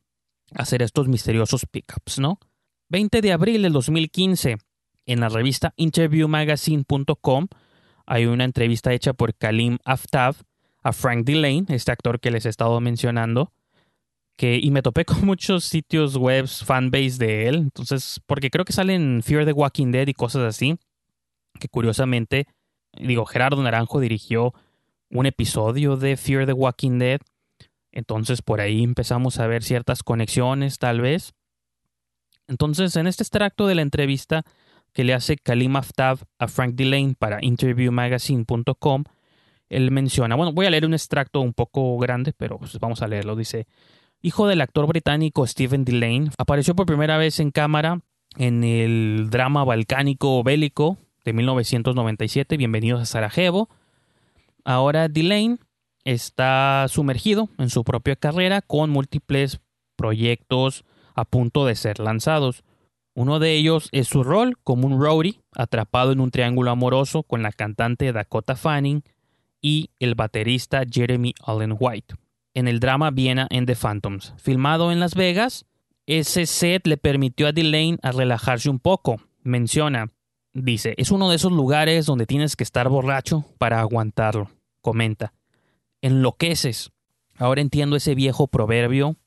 hacer 0.53 0.83
estos 0.83 1.07
misteriosos 1.07 1.65
pickups, 1.65 2.19
¿no? 2.19 2.37
20 2.89 3.21
de 3.21 3.33
abril 3.33 3.63
del 3.63 3.73
2015, 3.73 4.57
en 5.07 5.19
la 5.19 5.29
revista 5.29 5.73
interviewmagazine.com 5.77 7.47
hay 8.05 8.27
una 8.27 8.43
entrevista 8.43 8.93
hecha 8.93 9.13
por 9.13 9.35
Kalim 9.35 9.79
Aftab 9.83 10.35
a 10.81 10.93
Frank 10.93 11.25
Delane, 11.25 11.65
este 11.69 11.91
actor 11.91 12.19
que 12.19 12.31
les 12.31 12.45
he 12.45 12.49
estado 12.49 12.79
mencionando, 12.79 13.51
que, 14.35 14.59
y 14.61 14.71
me 14.71 14.81
topé 14.81 15.05
con 15.05 15.25
muchos 15.25 15.65
sitios 15.65 16.15
web 16.15 16.47
fanbase 16.47 17.17
de 17.17 17.47
él, 17.47 17.55
entonces, 17.55 18.21
porque 18.25 18.49
creo 18.49 18.65
que 18.65 18.73
salen 18.73 19.21
Fear 19.23 19.45
the 19.45 19.53
Walking 19.53 19.91
Dead 19.91 20.07
y 20.07 20.13
cosas 20.13 20.43
así, 20.43 20.77
que 21.59 21.67
curiosamente, 21.67 22.47
digo, 22.93 23.25
Gerardo 23.25 23.61
Naranjo 23.61 23.99
dirigió 23.99 24.53
un 25.09 25.25
episodio 25.25 25.97
de 25.97 26.17
Fear 26.17 26.45
the 26.45 26.53
Walking 26.53 26.99
Dead, 26.99 27.19
entonces 27.91 28.41
por 28.41 28.61
ahí 28.61 28.83
empezamos 28.83 29.39
a 29.39 29.47
ver 29.47 29.63
ciertas 29.63 30.03
conexiones 30.03 30.77
tal 30.77 31.01
vez. 31.01 31.33
Entonces, 32.47 32.95
en 32.95 33.07
este 33.07 33.23
extracto 33.23 33.67
de 33.67 33.75
la 33.75 33.81
entrevista 33.81 34.43
que 34.93 35.03
le 35.03 35.13
hace 35.13 35.37
Kalim 35.37 35.75
Aftab 35.75 36.19
a 36.39 36.47
Frank 36.47 36.75
Delane 36.75 37.13
para 37.17 37.43
interviewmagazine.com, 37.43 39.03
él 39.69 39.91
menciona, 39.91 40.35
bueno, 40.35 40.51
voy 40.51 40.65
a 40.65 40.69
leer 40.69 40.85
un 40.85 40.93
extracto 40.93 41.41
un 41.41 41.53
poco 41.53 41.97
grande, 41.97 42.33
pero 42.33 42.57
pues 42.57 42.77
vamos 42.79 43.01
a 43.01 43.07
leerlo. 43.07 43.35
Dice, 43.35 43.67
hijo 44.21 44.47
del 44.47 44.61
actor 44.61 44.87
británico 44.87 45.45
Stephen 45.45 45.85
Delane, 45.85 46.31
apareció 46.37 46.75
por 46.75 46.85
primera 46.85 47.17
vez 47.17 47.39
en 47.39 47.51
cámara 47.51 48.01
en 48.37 48.63
el 48.63 49.29
drama 49.29 49.63
balcánico 49.63 50.43
bélico 50.43 50.97
de 51.23 51.33
1997, 51.33 52.57
Bienvenidos 52.57 53.01
a 53.01 53.05
Sarajevo. 53.05 53.69
Ahora 54.65 55.07
Delane 55.07 55.57
está 56.03 56.85
sumergido 56.89 57.49
en 57.57 57.69
su 57.69 57.83
propia 57.83 58.15
carrera 58.15 58.61
con 58.61 58.89
múltiples 58.89 59.61
proyectos 59.95 60.85
a 61.13 61.25
punto 61.25 61.65
de 61.65 61.75
ser 61.75 61.99
lanzados. 61.99 62.63
Uno 63.13 63.39
de 63.39 63.53
ellos 63.53 63.89
es 63.91 64.07
su 64.07 64.23
rol 64.23 64.57
como 64.63 64.87
un 64.87 65.01
roadie 65.01 65.41
atrapado 65.53 66.11
en 66.11 66.21
un 66.21 66.31
triángulo 66.31 66.71
amoroso 66.71 67.23
con 67.23 67.43
la 67.43 67.51
cantante 67.51 68.11
Dakota 68.13 68.55
Fanning 68.55 69.03
y 69.61 69.89
el 69.99 70.15
baterista 70.15 70.83
Jeremy 70.89 71.33
Allen 71.43 71.75
White. 71.79 72.15
En 72.53 72.67
el 72.67 72.79
drama 72.79 73.11
Viena 73.11 73.47
en 73.49 73.65
The 73.65 73.75
Phantoms, 73.75 74.33
filmado 74.37 74.91
en 74.91 74.99
Las 74.99 75.15
Vegas, 75.15 75.65
ese 76.07 76.45
set 76.45 76.87
le 76.87 76.97
permitió 76.97 77.47
a 77.47 77.51
Delane 77.51 77.99
a 78.01 78.11
relajarse 78.11 78.69
un 78.69 78.79
poco. 78.79 79.21
Menciona, 79.43 80.11
dice, 80.53 80.95
es 80.97 81.11
uno 81.11 81.29
de 81.29 81.35
esos 81.35 81.51
lugares 81.51 82.05
donde 82.05 82.25
tienes 82.25 82.55
que 82.55 82.63
estar 82.63 82.89
borracho 82.89 83.45
para 83.57 83.79
aguantarlo. 83.79 84.49
Comenta, 84.81 85.33
enloqueces. 86.01 86.91
Ahora 87.37 87.61
entiendo 87.61 87.95
ese 87.95 88.15
viejo 88.15 88.47
proverbio. 88.47 89.17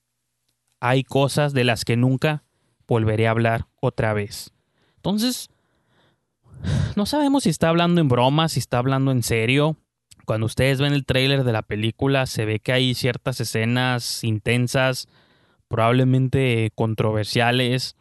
Hay 0.81 1.05
cosas 1.05 1.53
de 1.53 1.65
las 1.65 1.85
que 1.85 1.97
nunca 1.97 2.43
volveré 2.89 3.29
a 3.29 3.31
hablar 3.31 3.67
otra 3.81 4.13
vez. 4.13 4.53
Entonces, 4.97 5.49
no 6.97 7.07
sabemos 7.07 7.45
si 7.45 7.51
está 7.51 7.69
hablando 7.69 8.01
en 8.01 8.09
broma, 8.09 8.49
si 8.49 8.59
está 8.59 8.79
hablando 8.79 9.13
en 9.13 9.23
serio. 9.23 9.77
Cuando 10.27 10.47
ustedes 10.47 10.81
ven 10.81 10.93
el 10.93 11.05
tráiler 11.05 11.45
de 11.45 11.53
la 11.53 11.63
película, 11.63 12.27
se 12.27 12.45
ve 12.45 12.61
que 12.61 12.73
hay 12.73 12.95
ciertas 12.95 13.41
escenas 13.41 14.25
intensas, 14.25 15.09
probablemente 15.69 16.71
controversiales. 16.75 17.97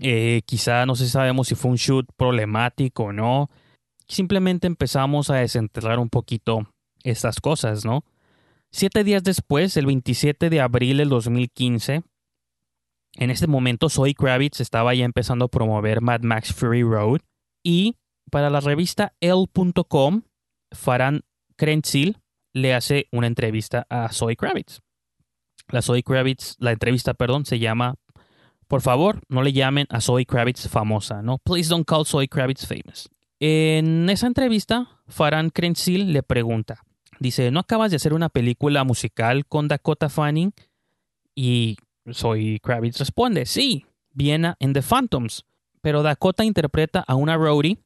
Eh, 0.00 0.42
quizá 0.46 0.86
no 0.86 0.96
sé 0.96 1.08
sabemos 1.08 1.48
si 1.48 1.54
fue 1.54 1.70
un 1.70 1.76
shoot 1.76 2.06
problemático 2.16 3.04
o 3.04 3.12
no. 3.12 3.50
Simplemente 4.08 4.66
empezamos 4.66 5.30
a 5.30 5.36
desenterrar 5.36 5.98
un 5.98 6.10
poquito 6.10 6.68
estas 7.04 7.40
cosas, 7.40 7.84
¿no? 7.84 8.04
Siete 8.72 9.04
días 9.04 9.22
después, 9.22 9.76
el 9.76 9.86
27 9.86 10.50
de 10.50 10.60
abril 10.60 10.96
del 10.96 11.08
2015, 11.08 12.02
en 13.16 13.30
este 13.30 13.46
momento 13.46 13.88
Zoe 13.88 14.14
Kravitz 14.14 14.60
estaba 14.60 14.94
ya 14.94 15.04
empezando 15.04 15.44
a 15.44 15.48
promover 15.48 16.00
Mad 16.00 16.22
Max 16.22 16.52
Fury 16.52 16.82
Road 16.82 17.20
y 17.62 17.96
para 18.30 18.50
la 18.50 18.60
revista 18.60 19.14
L.com, 19.20 20.22
Farhan 20.74 21.22
Krentzil 21.56 22.18
le 22.52 22.74
hace 22.74 23.08
una 23.12 23.26
entrevista 23.26 23.86
a 23.88 24.10
Zoe 24.12 24.36
Kravitz. 24.36 24.80
La 25.68 25.82
Zoe 25.82 26.02
Kravitz, 26.02 26.56
la 26.58 26.72
entrevista, 26.72 27.14
perdón, 27.14 27.46
se 27.46 27.58
llama 27.58 27.96
Por 28.68 28.80
favor, 28.80 29.20
no 29.28 29.42
le 29.42 29.52
llamen 29.52 29.86
a 29.90 30.00
Zoe 30.00 30.26
Kravitz 30.26 30.68
famosa, 30.68 31.22
¿no? 31.22 31.38
Please 31.38 31.68
don't 31.68 31.86
call 31.86 32.06
Zoe 32.06 32.28
Kravitz 32.28 32.66
famous. 32.66 33.08
En 33.40 34.08
esa 34.08 34.26
entrevista, 34.26 34.88
Farhan 35.08 35.50
Krentzil 35.50 36.12
le 36.12 36.22
pregunta, 36.22 36.82
dice, 37.18 37.50
¿no 37.50 37.60
acabas 37.60 37.90
de 37.90 37.96
hacer 37.96 38.14
una 38.14 38.28
película 38.28 38.84
musical 38.84 39.46
con 39.46 39.68
Dakota 39.68 40.08
Fanning? 40.08 40.52
Y 41.34 41.76
Zoe 42.12 42.60
Kravitz 42.60 42.98
responde, 42.98 43.46
sí, 43.46 43.86
Viena 44.14 44.56
en 44.60 44.72
The 44.72 44.82
Phantoms. 44.82 45.44
Pero 45.80 46.02
Dakota 46.02 46.44
interpreta 46.44 47.04
a 47.06 47.14
una 47.16 47.36
roadie 47.36 47.78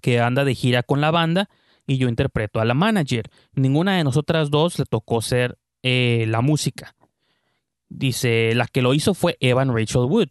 que 0.00 0.20
anda 0.20 0.44
de 0.44 0.54
gira 0.54 0.82
con 0.82 1.00
la 1.00 1.10
banda 1.10 1.48
y 1.86 1.98
yo 1.98 2.08
interpreto 2.08 2.60
a 2.60 2.64
la 2.64 2.74
manager. 2.74 3.30
Ninguna 3.54 3.96
de 3.96 4.04
nosotras 4.04 4.50
dos 4.50 4.78
le 4.78 4.84
tocó 4.84 5.22
ser 5.22 5.58
eh, 5.82 6.24
la 6.28 6.40
música. 6.40 6.94
Dice, 7.88 8.54
la 8.54 8.66
que 8.66 8.82
lo 8.82 8.94
hizo 8.94 9.14
fue 9.14 9.36
Evan 9.40 9.74
Rachel 9.74 10.02
Wood. 10.02 10.28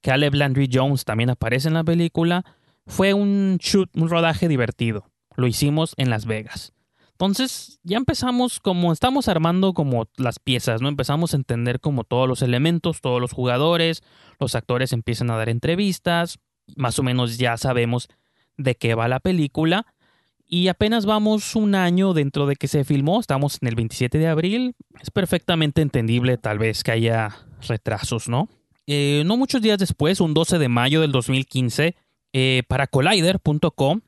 Caleb 0.00 0.34
Landry 0.34 0.68
Jones 0.72 1.04
también 1.04 1.30
aparece 1.30 1.68
en 1.68 1.74
la 1.74 1.84
película. 1.84 2.44
Fue 2.86 3.14
un 3.14 3.58
shoot, 3.60 3.90
un 3.94 4.08
rodaje 4.08 4.48
divertido. 4.48 5.10
Lo 5.36 5.46
hicimos 5.46 5.94
en 5.96 6.10
Las 6.10 6.24
Vegas. 6.24 6.72
Entonces 7.12 7.80
ya 7.82 7.96
empezamos 7.96 8.60
como 8.60 8.92
estamos 8.92 9.26
armando 9.26 9.74
como 9.74 10.06
las 10.16 10.38
piezas, 10.38 10.80
¿no? 10.80 10.88
Empezamos 10.88 11.34
a 11.34 11.36
entender 11.36 11.80
como 11.80 12.04
todos 12.04 12.28
los 12.28 12.42
elementos, 12.42 13.00
todos 13.00 13.20
los 13.20 13.32
jugadores, 13.32 14.02
los 14.38 14.54
actores 14.54 14.92
empiezan 14.92 15.30
a 15.30 15.36
dar 15.36 15.48
entrevistas, 15.48 16.38
más 16.76 16.96
o 17.00 17.02
menos 17.02 17.36
ya 17.36 17.56
sabemos 17.56 18.08
de 18.56 18.76
qué 18.76 18.94
va 18.94 19.08
la 19.08 19.18
película 19.18 19.84
y 20.48 20.68
apenas 20.68 21.06
vamos 21.06 21.54
un 21.54 21.74
año 21.74 22.14
dentro 22.14 22.46
de 22.46 22.56
que 22.56 22.68
se 22.68 22.84
filmó, 22.84 23.20
estamos 23.20 23.58
en 23.60 23.68
el 23.68 23.74
27 23.74 24.18
de 24.18 24.26
abril, 24.26 24.74
es 25.00 25.10
perfectamente 25.10 25.82
entendible 25.82 26.38
tal 26.38 26.58
vez 26.58 26.82
que 26.82 26.92
haya 26.92 27.36
retrasos, 27.66 28.28
¿no? 28.28 28.48
Eh, 28.86 29.22
no 29.26 29.36
muchos 29.36 29.60
días 29.60 29.78
después, 29.78 30.20
un 30.20 30.32
12 30.32 30.58
de 30.58 30.68
mayo 30.68 31.02
del 31.02 31.12
2015, 31.12 31.94
eh, 32.32 32.62
para 32.68 32.86
collider.com, 32.86 34.00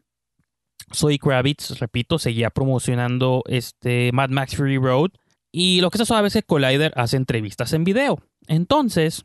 Zoe 0.94 1.18
Kravitz, 1.18 1.78
repito, 1.78 2.18
seguía 2.18 2.50
promocionando 2.50 3.42
este 3.46 4.10
Mad 4.12 4.30
Max 4.30 4.56
Fury 4.56 4.78
Road. 4.78 5.10
Y 5.52 5.80
lo 5.80 5.90
que 5.90 5.98
se 5.98 6.06
sabe 6.06 6.28
es 6.28 6.34
que 6.34 6.42
Collider 6.42 6.92
hace 6.96 7.16
entrevistas 7.16 7.72
en 7.72 7.84
video. 7.84 8.22
Entonces, 8.46 9.24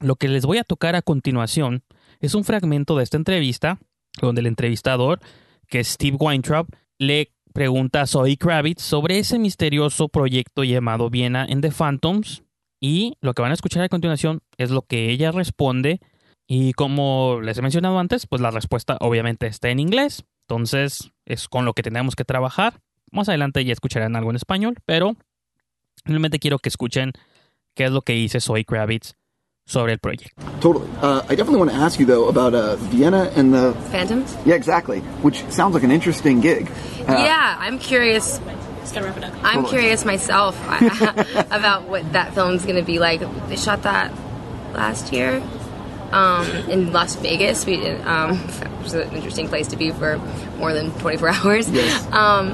lo 0.00 0.16
que 0.16 0.28
les 0.28 0.46
voy 0.46 0.58
a 0.58 0.64
tocar 0.64 0.96
a 0.96 1.02
continuación 1.02 1.84
es 2.20 2.34
un 2.34 2.44
fragmento 2.44 2.96
de 2.96 3.04
esta 3.04 3.16
entrevista 3.16 3.78
donde 4.20 4.40
el 4.40 4.46
entrevistador, 4.46 5.20
que 5.68 5.82
Steve 5.84 6.16
Weintraub, 6.18 6.68
le 6.98 7.32
pregunta 7.52 8.02
a 8.02 8.06
Zoe 8.06 8.36
Kravitz 8.36 8.82
sobre 8.82 9.18
ese 9.18 9.38
misterioso 9.38 10.08
proyecto 10.08 10.64
llamado 10.64 11.10
Viena 11.10 11.46
en 11.48 11.60
The 11.60 11.70
Phantoms. 11.70 12.42
Y 12.80 13.16
lo 13.20 13.32
que 13.34 13.42
van 13.42 13.52
a 13.52 13.54
escuchar 13.54 13.82
a 13.82 13.88
continuación 13.88 14.40
es 14.58 14.70
lo 14.70 14.82
que 14.82 15.10
ella 15.10 15.32
responde. 15.32 16.00
Y 16.46 16.72
como 16.74 17.40
les 17.42 17.56
he 17.56 17.62
mencionado 17.62 17.98
antes, 17.98 18.26
pues 18.26 18.42
la 18.42 18.50
respuesta 18.50 18.98
obviamente 19.00 19.46
está 19.46 19.70
en 19.70 19.80
inglés. 19.80 20.24
Entonces, 20.48 21.12
es 21.24 21.48
con 21.48 21.64
lo 21.64 21.72
que 21.72 21.82
tenemos 21.82 22.16
que 22.16 22.24
trabajar. 22.24 22.80
Más 23.10 23.28
adelante 23.28 23.64
ya 23.64 23.72
escucharán 23.72 24.16
algo 24.16 24.30
en 24.30 24.36
español, 24.36 24.76
pero 24.84 25.16
realmente 26.04 26.38
quiero 26.38 26.58
que 26.58 26.68
escuchen 26.68 27.12
qué 27.74 27.84
es 27.84 27.90
lo 27.90 28.02
que 28.02 28.12
dice 28.12 28.40
Zoe 28.40 28.64
Kravitz 28.64 29.14
sobre 29.66 29.92
el 29.92 29.98
proyecto. 29.98 30.28
Totally. 30.60 30.88
Uh, 31.00 31.22
I 31.28 31.34
definitely 31.34 31.58
want 31.58 31.70
to 31.70 31.76
ask 31.76 31.98
you 31.98 32.06
though 32.06 32.28
about 32.28 32.54
uh, 32.54 32.76
Vienna 32.76 33.30
and 33.34 33.52
the 33.52 33.72
Phantoms? 33.90 34.36
yeah, 34.44 34.54
exactly. 34.54 35.00
Which 35.22 35.44
sounds 35.50 35.74
like 35.74 35.82
an 35.82 35.90
interesting 35.90 36.40
gig. 36.40 36.70
Uh, 37.08 37.12
yeah, 37.12 37.56
I'm 37.58 37.78
curious. 37.78 38.40
Wrap 38.94 39.16
it 39.16 39.24
up. 39.24 39.32
I'm 39.42 39.62
Totally. 39.62 39.70
curious 39.70 40.04
myself 40.04 40.56
about 41.50 41.88
what 41.88 42.12
that 42.12 42.34
film's 42.34 42.64
going 42.64 42.76
to 42.76 42.82
be 42.82 42.98
like. 42.98 43.20
They 43.48 43.56
shot 43.56 43.82
that 43.82 44.12
last 44.74 45.12
year 45.12 45.42
um, 46.12 46.46
in 46.68 46.92
Las 46.92 47.16
Vegas. 47.16 47.66
We 47.66 47.88
um, 47.88 48.36
which 48.78 48.88
is 48.88 48.94
an 48.94 49.12
interesting 49.12 49.48
place 49.48 49.68
to 49.68 49.76
be 49.76 49.90
for 49.90 50.18
more 50.58 50.72
than 50.72 50.92
24 51.00 51.28
hours. 51.28 51.70
Yes. 51.70 52.06
Um, 52.12 52.50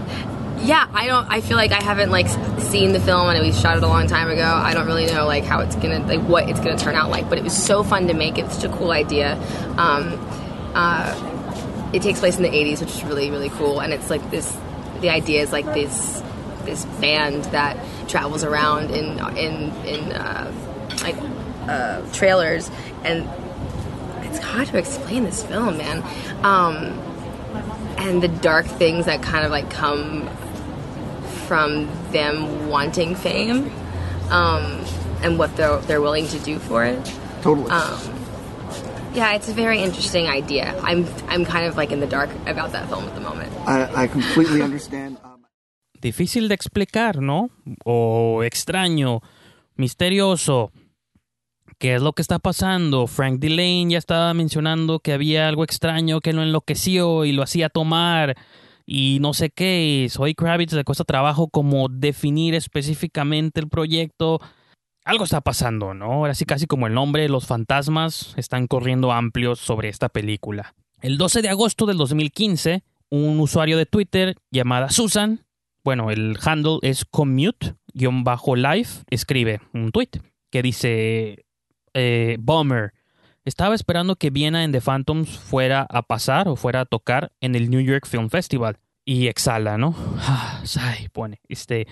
yeah, 0.62 0.86
I 0.92 1.06
don't. 1.06 1.26
I 1.30 1.40
feel 1.40 1.56
like 1.56 1.72
I 1.72 1.82
haven't 1.82 2.10
like 2.10 2.28
seen 2.60 2.92
the 2.92 3.00
film, 3.00 3.28
and 3.28 3.40
we 3.40 3.52
shot 3.52 3.76
it 3.76 3.82
a 3.82 3.86
long 3.86 4.06
time 4.06 4.28
ago. 4.28 4.44
I 4.44 4.74
don't 4.74 4.86
really 4.86 5.06
know 5.06 5.26
like 5.26 5.44
how 5.44 5.60
it's 5.60 5.74
gonna 5.76 6.00
like 6.06 6.20
what 6.20 6.48
it's 6.48 6.60
gonna 6.60 6.76
turn 6.76 6.94
out 6.94 7.10
like. 7.10 7.28
But 7.28 7.38
it 7.38 7.44
was 7.44 7.56
so 7.56 7.82
fun 7.82 8.08
to 8.08 8.14
make. 8.14 8.36
It's 8.38 8.56
such 8.56 8.70
a 8.70 8.76
cool 8.76 8.90
idea. 8.90 9.36
Um, 9.78 10.18
uh, 10.74 11.90
it 11.92 12.02
takes 12.02 12.20
place 12.20 12.36
in 12.36 12.42
the 12.42 12.50
80s, 12.50 12.80
which 12.80 12.90
is 12.90 13.04
really 13.04 13.30
really 13.30 13.48
cool. 13.50 13.80
And 13.80 13.92
it's 13.92 14.10
like 14.10 14.30
this. 14.30 14.56
The 15.00 15.10
idea 15.10 15.40
is 15.40 15.50
like 15.50 15.64
this 15.66 16.22
this 16.64 16.84
band 17.00 17.44
that 17.46 17.78
travels 18.06 18.44
around 18.44 18.90
in 18.90 19.18
in 19.36 19.72
in 19.86 20.12
uh, 20.12 20.52
like 21.02 21.16
uh, 21.68 22.02
trailers, 22.12 22.70
and 23.02 23.28
it's 24.26 24.38
hard 24.38 24.68
to 24.68 24.78
explain 24.78 25.24
this 25.24 25.42
film, 25.42 25.78
man. 25.78 26.02
Um, 26.44 26.98
and 27.96 28.22
the 28.22 28.28
dark 28.28 28.66
things 28.66 29.06
that 29.06 29.22
kind 29.22 29.44
of 29.44 29.50
like 29.50 29.70
come 29.70 30.28
from 31.50 31.88
them 32.12 32.68
wanting 32.68 33.16
fame, 33.16 33.58
um, 34.30 34.62
and 35.24 35.36
what 35.36 35.50
they're 35.56 35.80
they're 35.88 36.00
willing 36.00 36.28
to 36.28 36.38
do 36.50 36.60
for 36.60 36.84
it. 36.84 37.02
Totally. 37.42 37.68
Um, 37.70 37.98
yeah, 39.18 39.34
it's 39.34 39.48
a 39.48 39.52
very 39.52 39.82
interesting 39.82 40.28
idea. 40.28 40.66
I'm 40.88 41.00
I'm 41.26 41.44
kind 41.44 41.66
of 41.66 41.74
like 41.76 41.90
in 41.90 41.98
the 41.98 42.06
dark 42.06 42.30
about 42.46 42.70
that 42.70 42.86
film 42.88 43.04
at 43.10 43.14
the 43.16 43.20
moment. 43.20 43.50
I, 43.66 44.04
I 44.04 44.06
completely 44.06 44.62
understand. 44.68 45.18
Um, 45.24 45.42
Difícil 46.00 46.48
de 46.48 46.54
explicar, 46.54 47.20
¿no? 47.20 47.50
O 47.84 48.44
extraño, 48.44 49.20
misterioso. 49.76 50.70
¿Qué 51.78 51.96
es 51.96 52.02
lo 52.02 52.12
que 52.12 52.22
está 52.22 52.38
pasando? 52.38 53.08
Frank 53.08 53.40
Delane 53.40 53.90
ya 53.90 53.98
estaba 53.98 54.32
mencionando 54.34 55.00
que 55.00 55.12
había 55.12 55.48
algo 55.48 55.64
extraño 55.64 56.20
que 56.20 56.32
lo 56.32 56.42
enloqueció 56.42 57.24
y 57.24 57.32
lo 57.32 57.42
hacía 57.42 57.70
tomar 57.70 58.36
y 58.92 59.18
no 59.20 59.34
sé 59.34 59.50
qué. 59.50 60.08
Soy 60.10 60.34
Kravitz 60.34 60.72
le 60.72 60.82
cuesta 60.82 61.04
trabajo 61.04 61.46
como 61.46 61.88
definir 61.88 62.56
específicamente 62.56 63.60
el 63.60 63.68
proyecto. 63.68 64.40
Algo 65.04 65.22
está 65.22 65.40
pasando, 65.40 65.94
¿no? 65.94 66.06
Ahora 66.06 66.34
sí, 66.34 66.44
casi 66.44 66.66
como 66.66 66.88
el 66.88 66.94
nombre, 66.94 67.28
los 67.28 67.46
fantasmas 67.46 68.34
están 68.36 68.66
corriendo 68.66 69.12
amplios 69.12 69.60
sobre 69.60 69.88
esta 69.88 70.08
película. 70.08 70.74
El 71.02 71.18
12 71.18 71.40
de 71.40 71.50
agosto 71.50 71.86
del 71.86 71.98
2015, 71.98 72.82
un 73.10 73.38
usuario 73.38 73.78
de 73.78 73.86
Twitter 73.86 74.34
llamada 74.50 74.90
Susan, 74.90 75.46
bueno, 75.84 76.10
el 76.10 76.36
handle 76.42 76.80
es 76.82 77.04
commute-life, 77.04 79.04
escribe 79.08 79.60
un 79.72 79.92
tweet 79.92 80.10
que 80.50 80.62
dice, 80.62 81.44
eh, 81.94 82.38
Bummer, 82.40 82.92
estaba 83.50 83.74
esperando 83.74 84.14
que 84.14 84.30
Viena 84.30 84.62
en 84.62 84.70
The 84.70 84.80
Phantoms 84.80 85.28
fuera 85.28 85.84
a 85.90 86.02
pasar 86.02 86.46
o 86.46 86.54
fuera 86.54 86.82
a 86.82 86.84
tocar 86.84 87.32
en 87.40 87.56
el 87.56 87.68
New 87.68 87.80
York 87.80 88.06
Film 88.06 88.30
Festival. 88.30 88.78
Y 89.04 89.26
exhala, 89.26 89.76
¿no? 89.76 89.96
Ay, 90.80 91.08
pone, 91.08 91.40
este, 91.48 91.88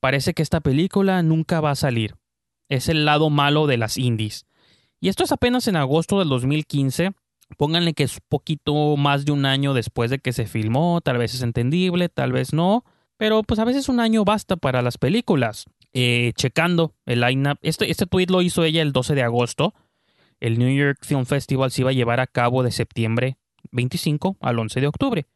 parece 0.00 0.34
que 0.34 0.42
esta 0.42 0.60
película 0.60 1.22
nunca 1.22 1.60
va 1.60 1.70
a 1.70 1.76
salir. 1.76 2.16
Es 2.68 2.88
el 2.88 3.04
lado 3.04 3.30
malo 3.30 3.68
de 3.68 3.76
las 3.76 3.96
indies. 3.96 4.44
Y 5.00 5.08
esto 5.08 5.22
es 5.22 5.30
apenas 5.30 5.68
en 5.68 5.76
agosto 5.76 6.18
del 6.18 6.28
2015. 6.30 7.12
Pónganle 7.56 7.94
que 7.94 8.02
es 8.02 8.18
poquito 8.28 8.96
más 8.96 9.24
de 9.24 9.30
un 9.30 9.46
año 9.46 9.74
después 9.74 10.10
de 10.10 10.18
que 10.18 10.32
se 10.32 10.46
filmó. 10.46 11.00
Tal 11.00 11.16
vez 11.16 11.32
es 11.32 11.42
entendible, 11.42 12.08
tal 12.08 12.32
vez 12.32 12.52
no. 12.52 12.84
Pero 13.16 13.44
pues 13.44 13.60
a 13.60 13.64
veces 13.64 13.88
un 13.88 14.00
año 14.00 14.24
basta 14.24 14.56
para 14.56 14.82
las 14.82 14.98
películas. 14.98 15.66
Eh, 15.92 16.32
checando 16.34 16.96
el 17.06 17.20
lineup. 17.20 17.58
Este, 17.62 17.88
este 17.88 18.06
tweet 18.06 18.26
lo 18.30 18.42
hizo 18.42 18.64
ella 18.64 18.82
el 18.82 18.92
12 18.92 19.14
de 19.14 19.22
agosto. 19.22 19.74
El 20.40 20.58
New 20.58 20.74
York 20.74 20.98
Film 21.02 21.26
Festival 21.26 21.70
se 21.70 21.82
iba 21.82 21.90
a 21.90 21.94
llevar 21.94 22.20
a 22.20 22.26
cabo 22.26 22.62
de 22.62 22.70
septiembre 22.70 23.38
25 23.72 24.36
al 24.40 24.58
11 24.58 24.80
de 24.80 24.86
octubre. 24.86 25.26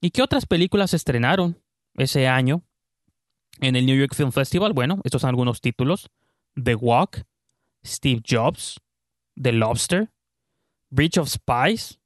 ¿Y 0.00 0.10
qué 0.10 0.22
otras 0.22 0.46
películas 0.46 0.90
se 0.90 0.96
estrenaron 0.96 1.62
ese 1.94 2.26
año 2.26 2.62
en 3.60 3.76
el 3.76 3.86
New 3.86 3.98
York 3.98 4.14
Film 4.14 4.32
Festival? 4.32 4.72
Bueno, 4.72 5.00
estos 5.04 5.22
son 5.22 5.28
algunos 5.28 5.60
títulos. 5.60 6.10
The 6.62 6.74
Walk, 6.74 7.24
Steve 7.84 8.22
Jobs, 8.28 8.80
The 9.40 9.52
Lobster, 9.52 10.10
Bridge 10.88 11.18
of 11.18 11.28
Spies, 11.28 12.00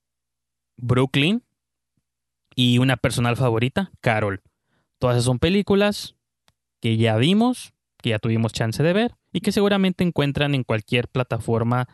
Brooklyn 0.76 1.42
y 2.54 2.78
una 2.78 2.96
personal 2.96 3.36
favorita, 3.36 3.92
Carol. 4.00 4.42
Todas 4.98 5.16
esas 5.16 5.24
son 5.26 5.38
películas 5.38 6.16
que 6.80 6.96
ya 6.96 7.16
vimos, 7.16 7.74
que 7.98 8.10
ya 8.10 8.18
tuvimos 8.18 8.52
chance 8.52 8.82
de 8.82 8.92
ver 8.92 9.14
y 9.32 9.40
que 9.40 9.52
seguramente 9.52 10.04
encuentran 10.04 10.54
en 10.54 10.64
cualquier 10.64 11.08
plataforma 11.08 11.88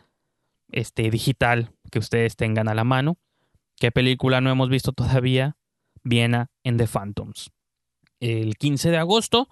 este, 0.71 1.09
digital 1.09 1.73
que 1.91 1.99
ustedes 1.99 2.35
tengan 2.35 2.67
a 2.67 2.75
la 2.75 2.83
mano. 2.83 3.17
¿Qué 3.77 3.91
película 3.91 4.41
no 4.41 4.49
hemos 4.51 4.69
visto 4.69 4.91
todavía? 4.93 5.57
Viena 6.03 6.49
en 6.63 6.77
The 6.77 6.87
Phantoms. 6.87 7.51
El 8.19 8.55
15 8.57 8.91
de 8.91 8.97
agosto, 8.97 9.49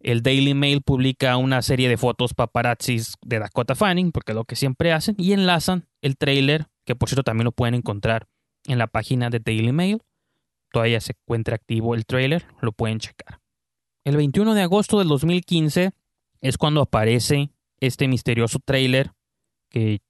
el 0.00 0.22
Daily 0.22 0.54
Mail 0.54 0.82
publica 0.82 1.36
una 1.36 1.62
serie 1.62 1.88
de 1.88 1.96
fotos 1.96 2.34
paparazzis 2.34 3.14
de 3.22 3.38
Dakota 3.38 3.74
Fanning, 3.74 4.12
porque 4.12 4.32
es 4.32 4.36
lo 4.36 4.44
que 4.44 4.56
siempre 4.56 4.92
hacen, 4.92 5.16
y 5.18 5.32
enlazan 5.32 5.88
el 6.02 6.16
trailer, 6.16 6.66
que 6.84 6.94
por 6.94 7.08
cierto 7.08 7.24
también 7.24 7.46
lo 7.46 7.52
pueden 7.52 7.74
encontrar 7.74 8.28
en 8.66 8.78
la 8.78 8.86
página 8.86 9.30
de 9.30 9.40
Daily 9.40 9.72
Mail. 9.72 10.02
Todavía 10.70 11.00
se 11.00 11.12
encuentra 11.12 11.56
activo 11.56 11.94
el 11.94 12.06
trailer, 12.06 12.46
lo 12.60 12.72
pueden 12.72 12.98
checar. 12.98 13.40
El 14.04 14.16
21 14.16 14.54
de 14.54 14.62
agosto 14.62 14.98
del 14.98 15.08
2015 15.08 15.90
es 16.40 16.58
cuando 16.58 16.82
aparece 16.82 17.50
este 17.80 18.08
misterioso 18.08 18.58
trailer 18.58 19.12
que 19.70 20.00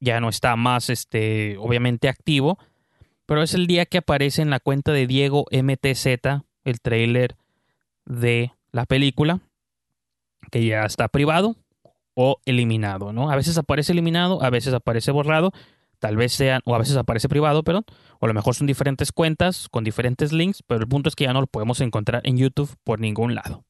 ya 0.00 0.20
no 0.20 0.28
está 0.28 0.56
más, 0.56 0.90
este, 0.90 1.56
obviamente 1.58 2.08
activo, 2.08 2.58
pero 3.26 3.42
es 3.42 3.54
el 3.54 3.66
día 3.66 3.86
que 3.86 3.98
aparece 3.98 4.42
en 4.42 4.50
la 4.50 4.60
cuenta 4.60 4.92
de 4.92 5.06
Diego 5.06 5.46
MTZ 5.50 6.06
el 6.64 6.80
trailer 6.80 7.36
de 8.04 8.52
la 8.70 8.86
película, 8.86 9.40
que 10.50 10.64
ya 10.64 10.84
está 10.84 11.08
privado 11.08 11.56
o 12.14 12.38
eliminado, 12.44 13.12
¿no? 13.12 13.30
A 13.30 13.36
veces 13.36 13.56
aparece 13.58 13.92
eliminado, 13.92 14.42
a 14.42 14.50
veces 14.50 14.74
aparece 14.74 15.10
borrado, 15.10 15.52
tal 15.98 16.16
vez 16.16 16.32
sean, 16.32 16.60
o 16.64 16.74
a 16.74 16.78
veces 16.78 16.96
aparece 16.96 17.28
privado, 17.28 17.62
perdón, 17.62 17.84
o 18.20 18.26
a 18.26 18.28
lo 18.28 18.34
mejor 18.34 18.54
son 18.54 18.66
diferentes 18.66 19.10
cuentas 19.10 19.68
con 19.70 19.84
diferentes 19.84 20.32
links, 20.32 20.62
pero 20.66 20.80
el 20.80 20.88
punto 20.88 21.08
es 21.08 21.16
que 21.16 21.24
ya 21.24 21.32
no 21.32 21.40
lo 21.40 21.46
podemos 21.46 21.80
encontrar 21.80 22.20
en 22.24 22.36
YouTube 22.36 22.74
por 22.84 23.00
ningún 23.00 23.34
lado. 23.34 23.64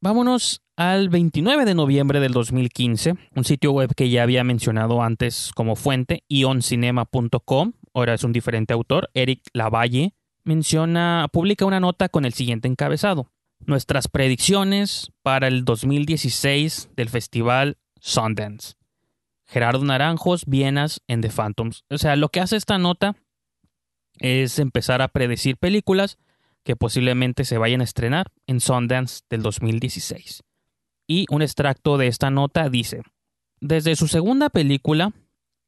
Vámonos 0.00 0.62
al 0.76 1.08
29 1.08 1.64
de 1.64 1.74
noviembre 1.74 2.20
del 2.20 2.30
2015, 2.30 3.14
un 3.34 3.44
sitio 3.44 3.72
web 3.72 3.92
que 3.96 4.08
ya 4.10 4.22
había 4.22 4.44
mencionado 4.44 5.02
antes 5.02 5.50
como 5.56 5.74
fuente, 5.74 6.22
ioncinema.com, 6.28 7.72
ahora 7.94 8.14
es 8.14 8.22
un 8.22 8.32
diferente 8.32 8.74
autor, 8.74 9.10
Eric 9.14 9.42
Lavalle, 9.52 10.14
menciona, 10.44 11.26
publica 11.32 11.66
una 11.66 11.80
nota 11.80 12.08
con 12.08 12.24
el 12.24 12.32
siguiente 12.32 12.68
encabezado. 12.68 13.32
Nuestras 13.66 14.06
predicciones 14.06 15.10
para 15.22 15.48
el 15.48 15.64
2016 15.64 16.90
del 16.94 17.08
festival 17.08 17.76
Sundance. 18.00 18.74
Gerardo 19.46 19.84
Naranjos, 19.84 20.44
Vienas 20.46 21.00
en 21.08 21.22
The 21.22 21.30
Phantoms. 21.30 21.84
O 21.90 21.98
sea, 21.98 22.14
lo 22.14 22.28
que 22.28 22.38
hace 22.38 22.54
esta 22.54 22.78
nota 22.78 23.16
es 24.20 24.60
empezar 24.60 25.02
a 25.02 25.08
predecir 25.08 25.56
películas 25.56 26.18
que 26.68 26.76
posiblemente 26.76 27.46
se 27.46 27.56
vayan 27.56 27.80
a 27.80 27.84
estrenar 27.84 28.26
en 28.46 28.60
Sundance 28.60 29.22
del 29.30 29.40
2016. 29.40 30.42
Y 31.06 31.24
un 31.30 31.40
extracto 31.40 31.96
de 31.96 32.08
esta 32.08 32.30
nota 32.30 32.68
dice, 32.68 33.00
desde 33.58 33.96
su 33.96 34.06
segunda 34.06 34.50
película, 34.50 35.14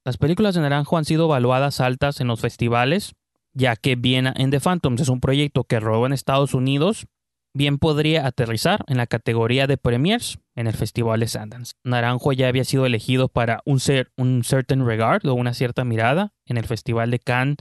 las 0.04 0.18
películas 0.18 0.54
de 0.54 0.60
Naranjo 0.60 0.98
han 0.98 1.06
sido 1.06 1.24
evaluadas 1.24 1.80
altas 1.80 2.20
en 2.20 2.26
los 2.26 2.42
festivales, 2.42 3.14
ya 3.54 3.76
que 3.76 3.96
Viena 3.96 4.34
en 4.36 4.50
The 4.50 4.60
Phantoms 4.60 5.00
es 5.00 5.08
un 5.08 5.20
proyecto 5.20 5.64
que 5.64 5.80
rodó 5.80 6.04
en 6.04 6.12
Estados 6.12 6.52
Unidos, 6.52 7.06
bien 7.54 7.78
podría 7.78 8.26
aterrizar 8.26 8.84
en 8.86 8.98
la 8.98 9.06
categoría 9.06 9.66
de 9.66 9.78
premiers 9.78 10.38
en 10.54 10.66
el 10.66 10.74
Festival 10.74 11.20
de 11.20 11.28
Sundance. 11.28 11.72
Naranjo 11.82 12.34
ya 12.34 12.48
había 12.48 12.64
sido 12.64 12.84
elegido 12.84 13.28
para 13.28 13.62
un, 13.64 13.80
un 14.18 14.44
certain 14.44 14.84
regard 14.84 15.24
o 15.26 15.32
una 15.32 15.54
cierta 15.54 15.82
mirada 15.82 16.34
en 16.44 16.58
el 16.58 16.66
Festival 16.66 17.10
de 17.10 17.20
Cannes 17.20 17.56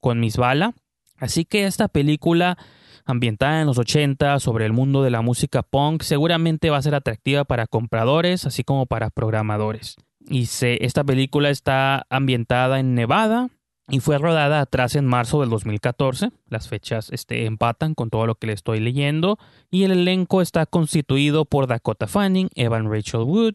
con 0.00 0.20
Miss 0.20 0.36
Bala, 0.36 0.74
así 1.18 1.44
que 1.44 1.66
esta 1.66 1.88
película 1.88 2.58
ambientada 3.04 3.60
en 3.60 3.66
los 3.66 3.78
80 3.78 4.38
sobre 4.40 4.66
el 4.66 4.72
mundo 4.72 5.02
de 5.02 5.10
la 5.10 5.20
música 5.20 5.62
punk 5.62 6.02
seguramente 6.02 6.70
va 6.70 6.78
a 6.78 6.82
ser 6.82 6.94
atractiva 6.94 7.44
para 7.44 7.66
compradores 7.66 8.46
así 8.46 8.64
como 8.64 8.86
para 8.86 9.10
programadores. 9.10 9.96
Y 10.26 10.46
se, 10.46 10.84
esta 10.84 11.04
película 11.04 11.50
está 11.50 12.06
ambientada 12.08 12.80
en 12.80 12.94
Nevada 12.94 13.50
y 13.88 14.00
fue 14.00 14.16
rodada 14.16 14.60
atrás 14.60 14.96
en 14.96 15.04
marzo 15.04 15.40
del 15.40 15.50
2014. 15.50 16.30
Las 16.48 16.68
fechas 16.68 17.10
este, 17.12 17.44
empatan 17.44 17.94
con 17.94 18.08
todo 18.08 18.26
lo 18.26 18.36
que 18.36 18.46
le 18.46 18.54
estoy 18.54 18.80
leyendo 18.80 19.38
y 19.70 19.84
el 19.84 19.92
elenco 19.92 20.40
está 20.40 20.64
constituido 20.64 21.44
por 21.44 21.66
Dakota 21.66 22.06
Fanning, 22.06 22.48
Evan 22.54 22.90
Rachel 22.90 23.20
Wood, 23.20 23.54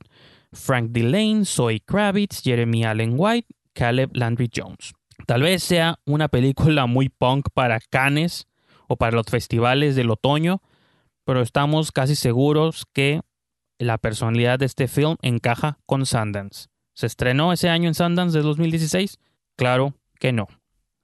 Frank 0.52 0.91
Delane, 0.91 1.45
Zoe 1.45 1.80
Kravitz, 1.80 2.43
Jeremy 2.43 2.84
Allen 2.84 3.15
White, 3.17 3.48
Caleb 3.74 4.12
Landry 4.13 4.50
Jones. 4.56 4.93
Tal 5.25 5.41
vez 5.41 5.63
sea 5.63 5.99
una 6.05 6.27
película 6.27 6.86
muy 6.86 7.10
punk 7.10 7.49
para 7.53 7.79
Cannes 7.79 8.47
o 8.88 8.95
para 8.95 9.15
los 9.15 9.27
festivales 9.27 9.95
del 9.95 10.10
otoño, 10.10 10.62
pero 11.25 11.41
estamos 11.41 11.91
casi 11.91 12.15
seguros 12.15 12.86
que 12.93 13.21
la 13.77 13.97
personalidad 13.97 14.60
de 14.60 14.65
este 14.65 14.88
film 14.88 15.15
encaja 15.21 15.79
con 15.86 16.05
Sundance. 16.05 16.67
¿Se 16.93 17.05
estrenó 17.05 17.53
ese 17.53 17.69
año 17.69 17.88
en 17.88 17.95
Sundance 17.95 18.38
de 18.38 18.43
2016? 18.43 19.19
Claro 19.55 19.93
que 20.19 20.34
no. 20.34 20.47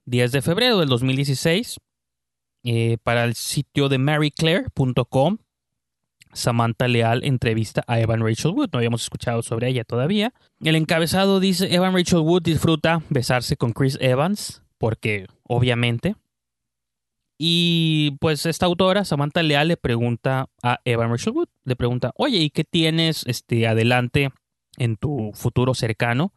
10 0.06 0.32
de 0.32 0.42
febrero 0.42 0.78
del 0.78 0.88
2016, 0.88 1.78
eh, 2.64 2.98
para 3.02 3.24
el 3.24 3.34
sitio 3.34 3.88
de 3.88 3.98
maryclaire.com, 3.98 5.38
Samantha 6.36 6.86
Leal 6.88 7.24
entrevista 7.24 7.82
a 7.86 7.98
Evan 7.98 8.20
Rachel 8.20 8.52
Wood. 8.52 8.70
No 8.72 8.78
habíamos 8.78 9.02
escuchado 9.02 9.42
sobre 9.42 9.68
ella 9.68 9.84
todavía. 9.84 10.32
El 10.60 10.76
encabezado 10.76 11.40
dice, 11.40 11.74
Evan 11.74 11.94
Rachel 11.94 12.20
Wood 12.20 12.42
disfruta 12.42 13.02
besarse 13.08 13.56
con 13.56 13.72
Chris 13.72 13.98
Evans, 14.00 14.62
porque 14.78 15.26
obviamente. 15.44 16.14
Y 17.38 18.16
pues 18.20 18.46
esta 18.46 18.66
autora, 18.66 19.04
Samantha 19.04 19.42
Leal, 19.42 19.68
le 19.68 19.76
pregunta 19.76 20.48
a 20.62 20.78
Evan 20.84 21.10
Rachel 21.10 21.34
Wood, 21.34 21.48
le 21.64 21.76
pregunta, 21.76 22.12
oye, 22.16 22.38
¿y 22.38 22.50
qué 22.50 22.64
tienes 22.64 23.24
este, 23.26 23.66
adelante 23.66 24.30
en 24.78 24.96
tu 24.96 25.32
futuro 25.34 25.74
cercano? 25.74 26.32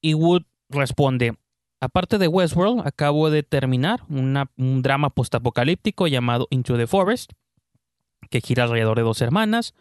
Y 0.00 0.14
Wood 0.14 0.42
responde, 0.68 1.34
aparte 1.80 2.18
de 2.18 2.28
Westworld, 2.28 2.86
acabo 2.86 3.30
de 3.30 3.42
terminar 3.42 4.02
una- 4.08 4.50
un 4.56 4.82
drama 4.82 5.10
postapocalíptico 5.10 6.06
llamado 6.06 6.46
Into 6.50 6.76
the 6.76 6.86
Forest, 6.86 7.32
que 8.32 8.40
gira 8.40 8.64
alrededor 8.64 8.96
de 8.96 9.02
dos 9.02 9.20
hermanas, 9.20 9.74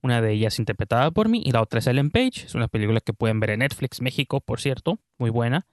una 0.00 0.22
de 0.22 0.32
ellas 0.32 0.58
interpretada 0.60 1.10
por 1.10 1.28
mí 1.28 1.42
y 1.44 1.50
la 1.50 1.60
otra 1.60 1.80
es 1.80 1.86
Ellen 1.88 2.10
Page. 2.10 2.46
Es 2.46 2.54
una 2.54 2.68
película 2.68 3.00
que 3.00 3.12
pueden 3.12 3.40
ver 3.40 3.50
en 3.50 3.58
Netflix, 3.58 4.00
México, 4.00 4.40
por 4.40 4.60
cierto, 4.60 5.00
muy 5.18 5.30
buena. 5.30 5.66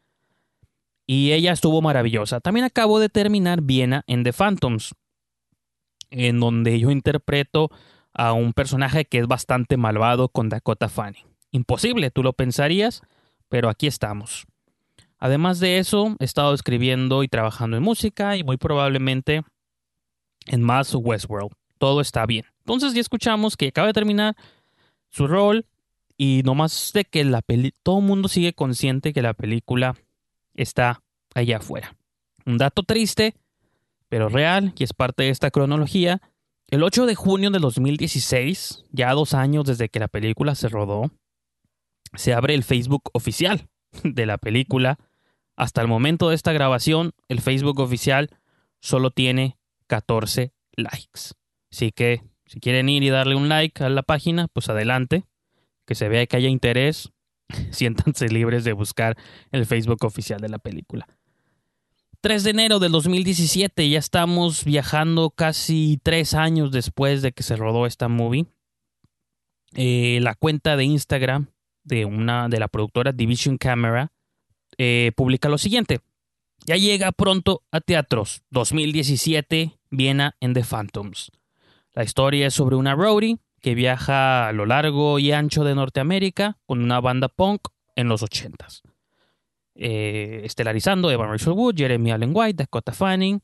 Y 1.06 1.34
ella 1.34 1.52
estuvo 1.52 1.82
maravillosa. 1.82 2.40
También 2.40 2.66
acabo 2.66 3.00
de 3.00 3.10
terminar 3.10 3.62
Viena 3.62 4.04
en 4.08 4.24
The 4.24 4.34
Phantoms, 4.34 4.96
en 6.10 6.40
donde 6.40 6.80
yo 6.80 6.90
interpreto 6.90 7.70
a 8.14 8.34
un 8.34 8.54
personaje 8.54 9.06
que 9.06 9.20
es 9.20 9.28
bastante 9.28 9.78
malvado 9.78 10.30
con 10.30 10.50
Dakota 10.50 10.90
Fanning. 10.90 11.28
Imposible, 11.52 12.10
tú 12.10 12.24
lo 12.24 12.34
pensarías, 12.34 13.02
pero 13.50 13.70
aquí 13.70 13.86
estamos. 13.86 14.46
Además 15.20 15.60
de 15.60 15.78
eso, 15.78 16.16
he 16.20 16.26
estado 16.26 16.54
escribiendo 16.54 17.24
y 17.24 17.28
trabajando 17.28 17.78
en 17.78 17.84
música 17.84 18.36
y 18.38 18.44
muy 18.44 18.58
probablemente 18.58 19.44
en 20.48 20.62
más 20.64 20.96
Westworld. 20.96 21.52
Todo 21.84 22.00
está 22.00 22.26
bien. 22.26 22.46
Entonces 22.60 22.94
ya 22.94 23.02
escuchamos 23.02 23.58
que 23.58 23.68
acaba 23.68 23.88
de 23.88 23.94
terminar 23.94 24.38
su 25.10 25.28
rol 25.28 25.66
y 26.16 26.42
no 26.46 26.56
más 26.56 26.92
de 26.94 27.04
que 27.04 27.26
la 27.26 27.42
peli 27.42 27.74
todo 27.84 28.00
el 28.00 28.06
mundo 28.06 28.30
sigue 28.30 28.54
consciente 28.54 29.12
que 29.12 29.22
la 29.22 29.34
película 29.34 29.94
está 30.54 31.04
allá 31.36 31.58
afuera. 31.58 31.98
Un 32.46 32.58
dato 32.58 32.84
triste, 32.84 33.36
pero 34.08 34.30
real, 34.30 34.74
y 34.78 34.86
es 34.86 34.94
parte 34.94 35.24
de 35.24 35.30
esta 35.30 35.52
cronología. 35.52 36.22
El 36.70 36.84
8 36.84 37.06
de 37.06 37.16
junio 37.16 37.52
de 37.52 37.60
2016, 37.60 38.86
ya 38.94 39.12
dos 39.12 39.34
años 39.34 39.66
desde 39.66 39.90
que 39.90 40.00
la 40.00 40.08
película 40.08 40.56
se 40.56 40.70
rodó, 40.70 41.12
se 42.14 42.34
abre 42.34 42.54
el 42.54 42.64
Facebook 42.64 43.10
oficial 43.12 43.68
de 44.06 44.26
la 44.26 44.38
película. 44.38 45.00
Hasta 45.58 45.82
el 45.82 45.90
momento 45.90 46.30
de 46.30 46.36
esta 46.36 46.54
grabación, 46.54 47.12
el 47.28 47.42
Facebook 47.42 47.82
oficial 47.82 48.30
solo 48.80 49.12
tiene 49.12 49.58
14 49.88 50.54
likes. 50.78 51.34
Así 51.74 51.92
que 51.92 52.22
si 52.46 52.60
quieren 52.60 52.88
ir 52.88 53.02
y 53.02 53.10
darle 53.10 53.34
un 53.34 53.50
like 53.50 53.84
a 53.84 53.90
la 53.90 54.04
página, 54.04 54.48
pues 54.48 54.70
adelante. 54.70 55.24
Que 55.88 55.96
se 55.96 56.08
vea 56.08 56.28
que 56.28 56.38
haya 56.38 56.48
interés. 56.48 57.12
Siéntanse 57.72 58.28
libres 58.28 58.64
de 58.64 58.74
buscar 58.74 59.18
el 59.52 59.66
Facebook 59.66 60.06
oficial 60.06 60.40
de 60.40 60.50
la 60.50 60.60
película. 60.60 61.08
3 62.22 62.44
de 62.44 62.52
enero 62.52 62.78
del 62.80 62.92
2017, 62.92 63.90
ya 63.90 63.98
estamos 63.98 64.64
viajando 64.64 65.32
casi 65.32 66.00
tres 66.04 66.36
años 66.36 66.72
después 66.72 67.24
de 67.24 67.32
que 67.32 67.42
se 67.42 67.56
rodó 67.56 67.88
esta 67.88 68.08
movie. 68.08 68.46
Eh, 69.74 70.20
la 70.22 70.36
cuenta 70.36 70.78
de 70.78 70.86
Instagram 70.86 71.48
de 71.84 72.06
una 72.06 72.50
de 72.50 72.60
la 72.60 72.68
productora 72.68 73.12
Division 73.12 73.58
Camera 73.58 74.14
eh, 74.78 75.12
publica 75.18 75.50
lo 75.50 75.58
siguiente. 75.58 76.02
Ya 76.68 76.78
llega 76.78 77.12
pronto 77.12 77.64
a 77.72 77.82
teatros. 77.82 78.44
2017, 78.52 79.80
Viena 79.90 80.38
en 80.40 80.54
The 80.54 80.64
Phantoms. 80.64 81.32
La 81.94 82.04
historia 82.04 82.48
es 82.48 82.54
sobre 82.54 82.76
una 82.76 82.96
roadie 82.96 83.38
que 83.62 83.76
viaja 83.76 84.48
a 84.48 84.52
lo 84.52 84.66
largo 84.66 85.20
y 85.20 85.32
ancho 85.32 85.64
de 85.64 85.76
Norteamérica 85.76 86.58
con 86.66 86.82
una 86.82 87.00
banda 87.00 87.30
punk 87.30 87.68
en 87.96 88.10
los 88.10 88.24
80s. 88.24 88.82
Eh, 89.76 90.42
estelarizando 90.44 91.10
Evan 91.10 91.30
Rachel 91.30 91.54
Wood, 91.54 91.76
Jeremy 91.78 92.12
Allen 92.12 92.32
White, 92.34 92.64
Dakota 92.64 92.92
Fanning, 92.92 93.42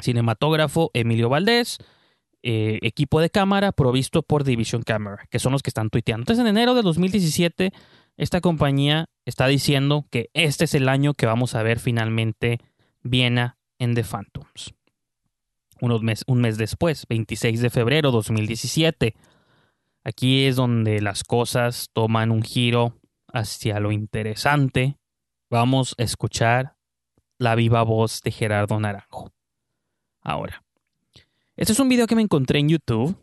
cinematógrafo 0.00 0.90
Emilio 0.94 1.28
Valdés, 1.28 1.78
eh, 2.42 2.78
equipo 2.82 3.20
de 3.20 3.30
cámara 3.30 3.72
provisto 3.72 4.22
por 4.22 4.44
Division 4.44 4.82
Camera, 4.82 5.26
que 5.30 5.38
son 5.38 5.52
los 5.52 5.62
que 5.62 5.70
están 5.70 5.90
tuiteando. 5.90 6.22
Entonces, 6.22 6.42
en 6.42 6.48
enero 6.48 6.74
de 6.74 6.82
2017, 6.82 7.72
esta 8.16 8.40
compañía 8.40 9.06
está 9.24 9.46
diciendo 9.46 10.06
que 10.10 10.28
este 10.34 10.64
es 10.64 10.74
el 10.74 10.88
año 10.88 11.14
que 11.14 11.26
vamos 11.26 11.54
a 11.54 11.62
ver 11.62 11.78
finalmente 11.80 12.58
Viena 13.02 13.56
en 13.78 13.94
The 13.94 14.04
Phantoms. 14.04 14.74
Un 15.84 16.40
mes 16.40 16.56
después, 16.56 17.06
26 17.08 17.60
de 17.60 17.70
febrero 17.70 18.10
de 18.10 18.16
2017. 18.16 19.14
Aquí 20.04 20.44
es 20.44 20.56
donde 20.56 21.00
las 21.00 21.24
cosas 21.24 21.88
toman 21.92 22.30
un 22.30 22.42
giro 22.42 23.00
hacia 23.32 23.80
lo 23.80 23.92
interesante. 23.92 24.98
Vamos 25.50 25.94
a 25.98 26.02
escuchar 26.02 26.76
la 27.38 27.54
viva 27.54 27.82
voz 27.82 28.20
de 28.22 28.30
Gerardo 28.30 28.78
Naranjo. 28.78 29.32
Ahora, 30.20 30.62
este 31.56 31.72
es 31.72 31.78
un 31.78 31.88
video 31.88 32.06
que 32.06 32.16
me 32.16 32.22
encontré 32.22 32.58
en 32.58 32.68
YouTube, 32.68 33.16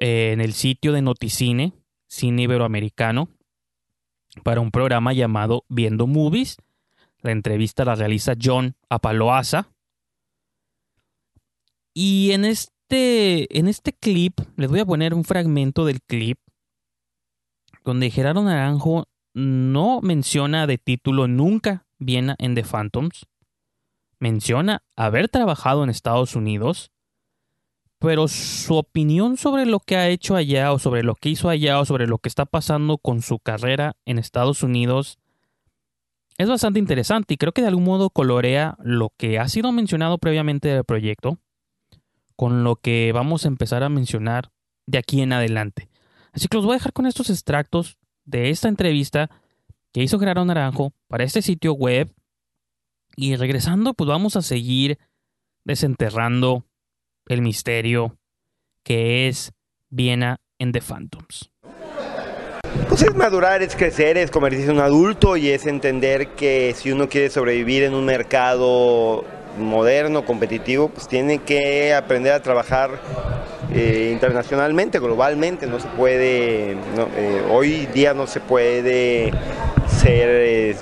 eh, 0.00 0.32
en 0.32 0.40
el 0.40 0.52
sitio 0.52 0.92
de 0.92 1.02
Noticine, 1.02 1.74
Cine 2.06 2.42
Iberoamericano, 2.42 3.28
para 4.44 4.60
un 4.60 4.70
programa 4.70 5.12
llamado 5.12 5.64
Viendo 5.68 6.06
Movies. 6.06 6.56
La 7.20 7.32
entrevista 7.32 7.84
la 7.84 7.94
realiza 7.94 8.34
John 8.40 8.76
Apaloaza. 8.88 9.70
Y 11.94 12.32
en 12.32 12.44
este, 12.44 13.58
en 13.58 13.68
este 13.68 13.92
clip, 13.92 14.40
les 14.56 14.70
voy 14.70 14.80
a 14.80 14.86
poner 14.86 15.14
un 15.14 15.24
fragmento 15.24 15.84
del 15.84 16.00
clip 16.02 16.38
donde 17.84 18.10
Gerardo 18.10 18.42
Naranjo 18.42 19.06
no 19.34 20.00
menciona 20.02 20.66
de 20.66 20.78
título 20.78 21.26
nunca 21.26 21.86
Viena 21.98 22.36
en 22.38 22.54
The 22.54 22.64
Phantoms. 22.64 23.26
Menciona 24.18 24.82
haber 24.96 25.28
trabajado 25.28 25.84
en 25.84 25.90
Estados 25.90 26.36
Unidos, 26.36 26.90
pero 27.98 28.28
su 28.28 28.76
opinión 28.76 29.36
sobre 29.36 29.64
lo 29.64 29.80
que 29.80 29.96
ha 29.96 30.08
hecho 30.08 30.36
allá 30.36 30.72
o 30.72 30.78
sobre 30.78 31.02
lo 31.02 31.14
que 31.14 31.30
hizo 31.30 31.48
allá 31.48 31.80
o 31.80 31.84
sobre 31.84 32.06
lo 32.06 32.18
que 32.18 32.28
está 32.28 32.46
pasando 32.46 32.98
con 32.98 33.22
su 33.22 33.38
carrera 33.38 33.96
en 34.04 34.18
Estados 34.18 34.62
Unidos 34.62 35.18
es 36.38 36.48
bastante 36.48 36.78
interesante 36.78 37.34
y 37.34 37.36
creo 37.36 37.52
que 37.52 37.62
de 37.62 37.68
algún 37.68 37.84
modo 37.84 38.10
colorea 38.10 38.76
lo 38.80 39.12
que 39.16 39.40
ha 39.40 39.48
sido 39.48 39.72
mencionado 39.72 40.18
previamente 40.18 40.68
del 40.68 40.84
proyecto 40.84 41.38
con 42.38 42.62
lo 42.62 42.76
que 42.76 43.10
vamos 43.12 43.44
a 43.44 43.48
empezar 43.48 43.82
a 43.82 43.88
mencionar 43.88 44.52
de 44.86 44.98
aquí 44.98 45.22
en 45.22 45.32
adelante. 45.32 45.88
Así 46.32 46.46
que 46.46 46.56
los 46.56 46.64
voy 46.64 46.74
a 46.74 46.78
dejar 46.78 46.92
con 46.92 47.06
estos 47.06 47.30
extractos 47.30 47.98
de 48.24 48.50
esta 48.50 48.68
entrevista 48.68 49.28
que 49.92 50.04
hizo 50.04 50.20
Gerardo 50.20 50.44
Naranjo 50.44 50.92
para 51.08 51.24
este 51.24 51.42
sitio 51.42 51.72
web. 51.72 52.14
Y 53.16 53.34
regresando, 53.34 53.92
pues 53.92 54.06
vamos 54.06 54.36
a 54.36 54.42
seguir 54.42 55.00
desenterrando 55.64 56.64
el 57.26 57.42
misterio 57.42 58.16
que 58.84 59.26
es 59.26 59.52
Viena 59.90 60.40
en 60.60 60.70
The 60.70 60.80
Phantoms. 60.80 61.50
Pues 62.88 63.02
es 63.02 63.16
madurar, 63.16 63.62
es 63.62 63.74
crecer, 63.74 64.16
es 64.16 64.30
convertirse 64.30 64.66
en 64.66 64.76
un 64.76 64.82
adulto 64.82 65.36
y 65.36 65.48
es 65.48 65.66
entender 65.66 66.28
que 66.36 66.72
si 66.76 66.92
uno 66.92 67.08
quiere 67.08 67.30
sobrevivir 67.30 67.82
en 67.82 67.94
un 67.94 68.04
mercado 68.04 69.24
moderno, 69.56 70.24
competitivo, 70.24 70.88
pues 70.88 71.08
tiene 71.08 71.38
que 71.38 71.94
aprender 71.94 72.32
a 72.32 72.42
trabajar 72.42 72.90
eh, 73.72 74.10
internacionalmente, 74.12 74.98
globalmente. 74.98 75.66
No 75.66 75.78
se 75.78 75.88
puede, 75.88 76.76
no, 76.96 77.08
eh, 77.16 77.42
hoy 77.50 77.86
día 77.86 78.14
no 78.14 78.26
se 78.26 78.40
puede 78.40 79.30
ser, 80.00 80.28
eh, 80.28 80.76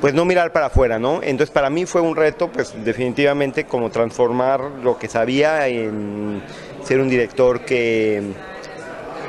pues 0.00 0.14
no 0.14 0.24
mirar 0.24 0.52
para 0.52 0.66
afuera, 0.66 0.98
¿no? 0.98 1.20
Entonces 1.22 1.50
para 1.50 1.70
mí 1.70 1.86
fue 1.86 2.00
un 2.00 2.16
reto, 2.16 2.48
pues 2.48 2.72
definitivamente 2.84 3.64
como 3.64 3.90
transformar 3.90 4.60
lo 4.82 4.98
que 4.98 5.08
sabía 5.08 5.66
en 5.68 6.42
ser 6.84 7.00
un 7.00 7.08
director 7.08 7.60
que 7.60 8.22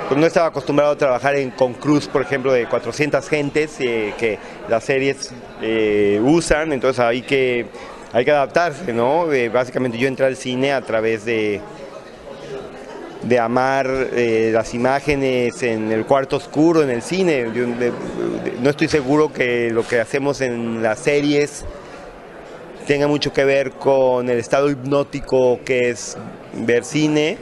pues 0.07 0.19
no 0.19 0.27
estaba 0.27 0.47
acostumbrado 0.47 0.91
a 0.91 0.97
trabajar 0.97 1.35
en, 1.35 1.51
con 1.51 1.73
crews, 1.73 2.07
por 2.07 2.21
ejemplo, 2.21 2.51
de 2.51 2.67
400 2.67 3.27
gentes 3.29 3.77
que 3.77 4.37
las 4.69 4.83
series 4.83 5.31
eh, 5.61 6.19
usan, 6.23 6.73
entonces 6.73 6.99
hay 6.99 7.21
que, 7.21 7.65
hay 8.11 8.25
que 8.25 8.31
adaptarse, 8.31 8.93
¿no? 8.93 9.27
Básicamente 9.51 9.97
yo 9.97 10.07
entré 10.07 10.25
al 10.25 10.35
cine 10.35 10.73
a 10.73 10.81
través 10.81 11.25
de, 11.25 11.61
de 13.23 13.39
amar 13.39 13.87
eh, 13.89 14.51
las 14.53 14.73
imágenes 14.73 15.63
en 15.63 15.91
el 15.91 16.05
cuarto 16.05 16.37
oscuro, 16.37 16.83
en 16.83 16.89
el 16.89 17.01
cine. 17.01 17.47
No 18.61 18.69
estoy 18.69 18.87
seguro 18.87 19.31
que 19.31 19.69
lo 19.71 19.85
que 19.87 19.99
hacemos 19.99 20.41
en 20.41 20.83
las 20.83 20.99
series 20.99 21.65
tenga 22.85 23.07
mucho 23.07 23.31
que 23.31 23.45
ver 23.45 23.71
con 23.71 24.29
el 24.29 24.37
estado 24.37 24.69
hipnótico 24.69 25.59
que 25.63 25.89
es 25.89 26.17
ver 26.53 26.83
cine. 26.83 27.37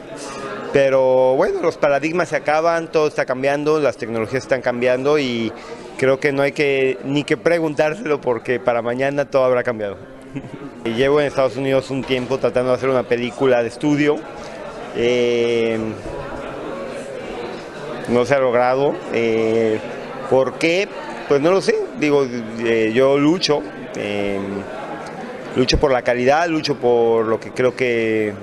Pero 0.72 1.36
bueno, 1.36 1.62
los 1.62 1.76
paradigmas 1.76 2.30
se 2.30 2.38
acaban, 2.38 2.90
todo 2.92 3.08
está 3.08 3.26
cambiando, 3.26 3.80
las 3.80 3.98
tecnologías 3.98 4.44
están 4.44 4.62
cambiando 4.62 5.20
y 5.20 5.52
creo 6.02 6.20
que 6.20 6.32
no 6.32 6.42
hay 6.42 6.52
que 6.52 6.98
ni 7.04 7.24
que 7.24 7.38
preguntárselo 7.38 8.20
porque 8.22 8.60
para 8.60 8.82
mañana 8.82 9.26
todo 9.26 9.44
habrá 9.44 9.62
cambiado. 9.62 9.98
Llevo 10.84 11.22
en 11.22 11.28
Estados 11.28 11.58
Unidos 11.58 11.92
un 11.92 12.04
tiempo 12.04 12.40
tratando 12.40 12.72
de 12.72 12.78
hacer 12.78 12.90
una 12.90 13.04
película 13.04 13.62
de 13.62 13.68
estudio. 13.68 14.16
Eh, 14.96 15.78
no 18.10 18.26
se 18.26 18.34
ha 18.34 18.40
logrado. 18.40 18.96
Eh, 19.14 19.80
¿Por 20.28 20.54
qué? 20.54 20.90
Pues 21.28 21.40
no 21.40 21.52
lo 21.52 21.62
sé. 21.62 21.76
Digo, 22.00 22.26
eh, 22.66 22.92
yo 22.96 23.20
lucho. 23.20 23.62
eh, 23.96 24.40
lucho 25.56 25.80
por 25.80 25.92
la 25.92 26.02
calidad, 26.02 26.48
lucho 26.48 26.78
por 26.78 27.28
lo 27.28 27.40
que 27.40 27.52
creo 27.52 27.76
que 27.76 28.34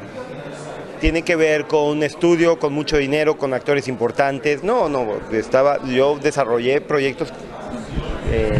tiene 0.98 1.22
que 1.22 1.36
ver 1.36 1.66
con 1.66 1.84
un 1.84 2.02
estudio, 2.02 2.58
con 2.58 2.72
mucho 2.72 2.96
dinero, 2.96 3.36
con 3.38 3.54
actores 3.54 3.88
importantes. 3.88 4.62
No, 4.62 4.88
no, 4.88 5.06
estaba, 5.32 5.78
yo 5.86 6.18
desarrollé 6.20 6.80
proyectos. 6.80 7.32
eh, 8.30 8.52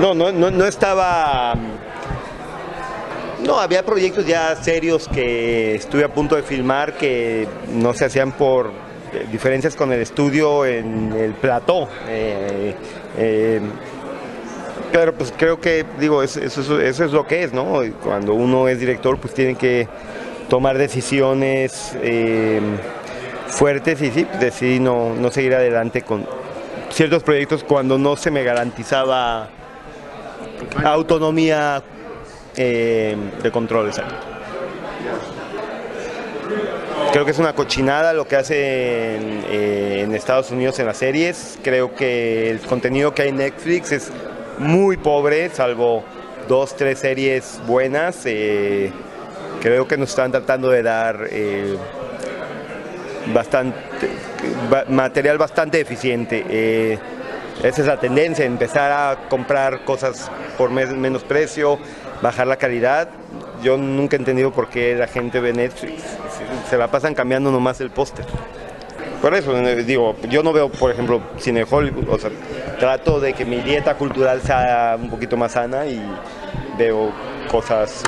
no, 0.00 0.14
no, 0.14 0.32
no, 0.32 0.50
no 0.50 0.64
estaba. 0.66 1.54
No, 3.44 3.58
había 3.58 3.84
proyectos 3.84 4.24
ya 4.26 4.54
serios 4.56 5.08
que 5.08 5.74
estuve 5.74 6.04
a 6.04 6.08
punto 6.14 6.36
de 6.36 6.42
filmar 6.42 6.94
que 6.94 7.46
no 7.72 7.92
se 7.92 8.04
hacían 8.04 8.32
por 8.32 8.68
eh, 9.12 9.26
diferencias 9.32 9.74
con 9.74 9.92
el 9.92 10.00
estudio 10.00 10.64
en 10.64 11.12
el 11.12 11.32
plató. 11.32 11.88
Eh, 12.08 13.60
pero 14.92 15.14
pues 15.14 15.32
creo 15.36 15.58
que, 15.60 15.84
digo, 15.98 16.22
es- 16.22 16.36
eso, 16.36 16.60
eso- 16.60 16.80
eso 16.80 17.04
es 17.04 17.12
lo 17.12 17.26
que 17.26 17.42
es, 17.44 17.52
¿no? 17.52 17.80
Cuando 18.04 18.34
uno 18.34 18.68
es 18.68 18.78
director, 18.78 19.18
pues 19.18 19.34
tiene 19.34 19.54
que 19.56 19.88
tomar 20.52 20.76
decisiones 20.76 21.96
eh, 22.02 22.60
fuertes 23.46 24.02
y 24.02 24.10
sí, 24.10 24.26
decidí 24.38 24.80
no, 24.80 25.14
no 25.14 25.30
seguir 25.30 25.54
adelante 25.54 26.02
con 26.02 26.26
ciertos 26.90 27.22
proyectos 27.22 27.64
cuando 27.64 27.96
no 27.96 28.18
se 28.18 28.30
me 28.30 28.44
garantizaba 28.44 29.48
autonomía 30.84 31.82
eh, 32.54 33.16
de 33.42 33.50
control. 33.50 33.92
Creo 37.12 37.24
que 37.24 37.30
es 37.30 37.38
una 37.38 37.54
cochinada 37.54 38.12
lo 38.12 38.28
que 38.28 38.36
hacen 38.36 38.58
eh, 38.58 40.02
en 40.04 40.14
Estados 40.14 40.50
Unidos 40.50 40.78
en 40.80 40.84
las 40.84 40.98
series. 40.98 41.58
Creo 41.64 41.94
que 41.94 42.50
el 42.50 42.60
contenido 42.60 43.14
que 43.14 43.22
hay 43.22 43.28
en 43.30 43.38
Netflix 43.38 43.90
es 43.90 44.12
muy 44.58 44.98
pobre, 44.98 45.48
salvo 45.48 46.04
dos, 46.46 46.76
tres 46.76 46.98
series 46.98 47.58
buenas. 47.66 48.26
eh, 48.26 48.92
creo 49.62 49.86
que 49.86 49.96
nos 49.96 50.10
están 50.10 50.32
tratando 50.32 50.68
de 50.70 50.82
dar 50.82 51.28
eh, 51.30 51.76
bastante 53.32 53.78
ba- 54.68 54.84
material 54.88 55.38
bastante 55.38 55.80
eficiente. 55.80 56.44
Eh, 56.48 56.98
esa 57.62 57.80
es 57.82 57.86
la 57.86 57.98
tendencia, 57.98 58.44
empezar 58.44 58.90
a 58.90 59.28
comprar 59.28 59.84
cosas 59.84 60.30
por 60.58 60.70
menos 60.70 61.22
precio, 61.22 61.78
bajar 62.20 62.46
la 62.48 62.56
calidad. 62.56 63.08
Yo 63.62 63.76
nunca 63.76 64.16
he 64.16 64.18
entendido 64.18 64.50
por 64.50 64.68
qué 64.68 64.96
la 64.96 65.06
gente 65.06 65.38
ve 65.38 65.52
Netflix. 65.52 66.02
Se, 66.68 66.76
la 66.76 66.88
pasan 66.88 67.14
cambiando 67.14 67.52
nomás 67.52 67.80
el 67.80 67.90
póster. 67.90 68.24
Por 69.20 69.34
eso, 69.34 69.56
eh, 69.56 69.84
digo, 69.84 70.16
yo 70.28 70.42
no 70.42 70.52
veo, 70.52 70.68
por 70.68 70.90
ejemplo, 70.90 71.22
cine 71.38 71.64
Hollywood. 71.70 72.18
Trato 72.80 73.20
de 73.20 73.34
que 73.34 73.44
mi 73.44 73.60
dieta 73.60 73.94
cultural 73.94 74.40
sea 74.42 74.98
un 75.00 75.08
poquito 75.08 75.36
más 75.36 75.52
sana 75.52 75.86
y 75.86 76.02
veo 76.76 77.12
cosas 77.48 78.02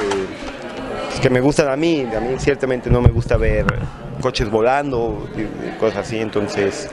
que 1.24 1.30
me 1.30 1.40
gustan 1.40 1.68
a 1.68 1.76
mí. 1.76 2.02
A 2.14 2.20
mí 2.20 2.34
ciertamente 2.38 2.90
no 2.90 3.00
me 3.00 3.08
gusta 3.08 3.38
ver 3.38 3.64
coches 4.20 4.50
volando 4.50 5.26
cosas 5.80 6.06
así, 6.06 6.18
entonces... 6.18 6.90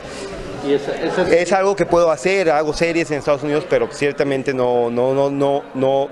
Es 1.30 1.52
algo 1.52 1.76
que 1.76 1.86
puedo 1.86 2.10
hacer, 2.12 2.50
hago 2.50 2.72
series 2.72 3.12
en 3.12 3.18
Estados 3.18 3.44
Unidos, 3.44 3.66
pero 3.70 3.90
ciertamente 3.92 4.54
no, 4.54 4.90
no, 4.90 5.14
no, 5.14 5.30
no, 5.30 5.64
no, 5.74 6.08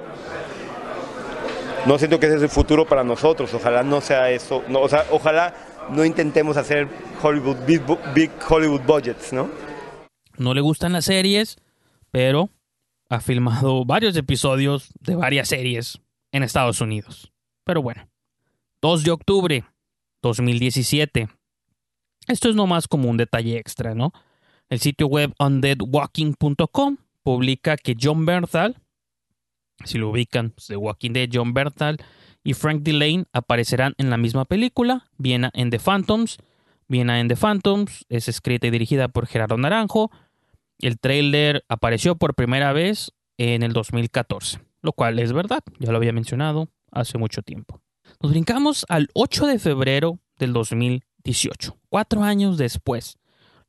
no 1.86 1.98
siento 1.98 2.20
que 2.20 2.26
ese 2.26 2.36
es 2.36 2.42
el 2.42 2.50
futuro 2.50 2.86
para 2.86 3.06
nosotros. 3.06 3.54
Ojalá 3.54 3.84
no 3.84 4.02
sea 4.02 4.30
eso, 4.32 4.64
no, 4.68 4.82
o 4.82 4.90
sea, 4.90 5.06
ojalá 5.12 5.54
no 5.90 6.04
intentemos 6.04 6.58
hacer 6.58 6.90
Hollywood 7.22 7.58
big, 7.66 7.82
big 8.14 8.32
Hollywood 8.50 8.82
budgets, 8.82 9.32
¿no? 9.32 9.50
No 10.36 10.54
le 10.54 10.60
gustan 10.60 10.92
las 10.92 11.06
series, 11.06 11.56
pero 12.12 12.50
ha 13.08 13.22
filmado 13.22 13.86
varios 13.86 14.18
episodios 14.18 14.90
de 15.00 15.16
varias 15.16 15.48
series 15.48 16.02
en 16.34 16.44
Estados 16.44 16.82
Unidos. 16.82 17.32
Pero 17.64 17.84
bueno, 17.84 18.09
2 18.82 19.04
de 19.04 19.12
octubre 19.12 19.66
2017. 20.22 21.28
Esto 22.28 22.50
es 22.50 22.56
nomás 22.56 22.88
como 22.88 23.10
un 23.10 23.18
detalle 23.18 23.58
extra, 23.58 23.94
¿no? 23.94 24.14
El 24.70 24.80
sitio 24.80 25.08
web 25.08 25.34
undeadwalking.com 25.38 26.98
publica 27.22 27.76
que 27.76 27.96
John 28.00 28.26
Bernthal, 28.26 28.78
si 29.84 29.98
lo 29.98 30.10
ubican, 30.10 30.52
pues, 30.52 30.68
de 30.68 30.78
Walking 30.78 31.12
Dead, 31.12 31.30
John 31.32 31.54
Bernthal 31.54 31.98
y 32.42 32.54
Frank 32.54 32.84
Delane 32.84 33.26
aparecerán 33.34 33.96
en 33.98 34.10
la 34.10 34.18
misma 34.18 34.46
película, 34.46 35.10
Viena 35.18 35.52
en 35.54 35.72
The 35.72 35.80
Phantoms. 35.80 36.38
Viena 36.88 37.20
en 37.20 37.28
The 37.28 37.36
Phantoms 37.36 38.06
es 38.08 38.30
escrita 38.30 38.68
y 38.68 38.72
dirigida 38.72 39.10
por 39.10 39.28
Gerardo 39.28 39.58
Naranjo. 39.58 40.10
El 40.80 41.00
tráiler 41.00 41.66
apareció 41.68 42.16
por 42.16 42.34
primera 42.34 42.72
vez 42.72 43.12
en 43.38 43.62
el 43.62 43.74
2014, 43.74 44.62
lo 44.82 44.94
cual 44.94 45.20
es 45.20 45.34
verdad, 45.34 45.64
ya 45.80 45.92
lo 45.92 45.98
había 45.98 46.14
mencionado 46.14 46.70
hace 46.92 47.18
mucho 47.18 47.42
tiempo. 47.42 47.82
Nos 48.22 48.34
brincamos 48.34 48.86
al 48.90 49.08
8 49.14 49.48
de 49.48 49.60
febrero 49.60 50.20
del 50.38 50.52
2018, 50.52 51.78
cuatro 51.88 52.22
años 52.22 52.58
después. 52.58 53.18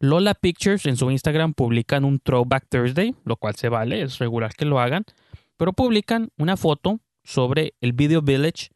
Lola 0.01 0.34
Pictures 0.34 0.86
en 0.86 0.96
su 0.96 1.09
Instagram 1.09 1.55
publican 1.55 2.05
un 2.05 2.18
Throwback 2.18 2.66
Thursday, 2.68 3.14
lo 3.24 3.36
cual 3.36 3.55
se 3.55 3.68
vale, 3.68 4.03
es 4.03 4.18
regular 4.18 4.53
que 4.53 4.64
lo 4.64 4.80
hagan, 4.80 5.05
pero 5.57 5.72
publican 5.72 6.30
una 6.36 6.57
foto 6.57 6.98
sobre 7.22 7.74
el 7.80 7.92
Video 7.92 8.22
Village 8.22 8.70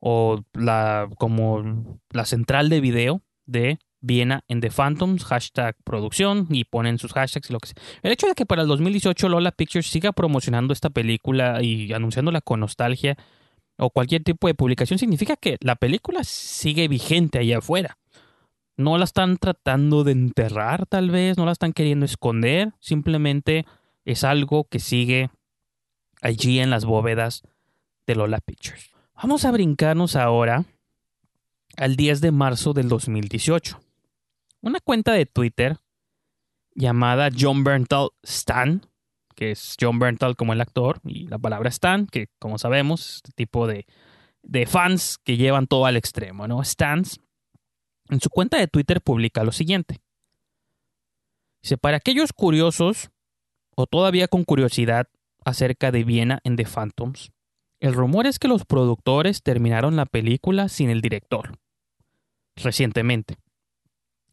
o 0.00 0.40
la 0.54 1.10
como 1.18 1.98
la 2.10 2.24
central 2.24 2.70
de 2.70 2.80
video 2.80 3.20
de 3.44 3.80
Viena 4.00 4.44
en 4.48 4.60
The 4.60 4.70
Phantoms, 4.70 5.24
hashtag 5.24 5.76
producción 5.84 6.46
y 6.48 6.64
ponen 6.64 6.98
sus 6.98 7.12
hashtags 7.12 7.50
y 7.50 7.52
lo 7.52 7.58
que 7.58 7.68
sea. 7.68 7.82
El 8.02 8.12
hecho 8.12 8.28
de 8.28 8.34
que 8.34 8.46
para 8.46 8.62
el 8.62 8.68
2018 8.68 9.28
Lola 9.28 9.52
Pictures 9.52 9.88
siga 9.88 10.12
promocionando 10.12 10.72
esta 10.72 10.88
película 10.88 11.62
y 11.62 11.92
anunciándola 11.92 12.40
con 12.40 12.60
nostalgia 12.60 13.18
o 13.82 13.90
cualquier 13.90 14.22
tipo 14.22 14.46
de 14.46 14.54
publicación 14.54 14.98
significa 14.98 15.36
que 15.36 15.56
la 15.60 15.76
película 15.76 16.22
sigue 16.24 16.88
vigente 16.88 17.38
allá 17.38 17.58
afuera. 17.58 17.98
No 18.76 18.96
la 18.96 19.04
están 19.04 19.36
tratando 19.36 20.04
de 20.04 20.12
enterrar 20.12 20.86
tal 20.86 21.10
vez, 21.10 21.36
no 21.36 21.44
la 21.44 21.52
están 21.52 21.72
queriendo 21.72 22.06
esconder, 22.06 22.72
simplemente 22.80 23.66
es 24.04 24.24
algo 24.24 24.64
que 24.64 24.78
sigue 24.78 25.30
allí 26.20 26.60
en 26.60 26.70
las 26.70 26.84
bóvedas 26.84 27.42
de 28.06 28.14
Lola 28.14 28.40
Pictures. 28.40 28.90
Vamos 29.14 29.44
a 29.44 29.50
brincarnos 29.50 30.16
ahora 30.16 30.64
al 31.76 31.96
10 31.96 32.20
de 32.20 32.30
marzo 32.30 32.72
del 32.72 32.88
2018. 32.88 33.80
Una 34.60 34.80
cuenta 34.80 35.12
de 35.12 35.26
Twitter 35.26 35.78
llamada 36.74 37.30
John 37.36 37.64
Berntal 37.64 38.10
Stan, 38.22 38.86
que 39.32 39.52
es 39.52 39.76
John 39.80 39.98
Berntal 39.98 40.36
como 40.36 40.52
el 40.52 40.60
actor, 40.60 41.00
y 41.04 41.26
la 41.26 41.38
palabra 41.38 41.68
Stan, 41.68 42.06
que 42.06 42.28
como 42.38 42.58
sabemos, 42.58 43.00
es 43.00 43.16
este 43.16 43.32
tipo 43.32 43.66
de, 43.66 43.86
de 44.42 44.66
fans 44.66 45.18
que 45.24 45.36
llevan 45.36 45.66
todo 45.66 45.86
al 45.86 45.96
extremo, 45.96 46.46
¿no? 46.46 46.62
Stans. 46.62 47.20
En 48.08 48.20
su 48.20 48.28
cuenta 48.28 48.58
de 48.58 48.68
Twitter 48.68 49.00
publica 49.00 49.44
lo 49.44 49.52
siguiente. 49.52 50.00
Dice, 51.62 51.78
para 51.78 51.98
aquellos 51.98 52.32
curiosos 52.32 53.10
o 53.76 53.86
todavía 53.86 54.28
con 54.28 54.44
curiosidad 54.44 55.08
acerca 55.44 55.90
de 55.92 56.04
Viena 56.04 56.40
en 56.44 56.56
The 56.56 56.66
Phantoms, 56.66 57.32
el 57.80 57.94
rumor 57.94 58.26
es 58.26 58.38
que 58.38 58.48
los 58.48 58.64
productores 58.64 59.42
terminaron 59.42 59.96
la 59.96 60.06
película 60.06 60.68
sin 60.68 60.90
el 60.90 61.00
director. 61.00 61.58
Recientemente. 62.56 63.36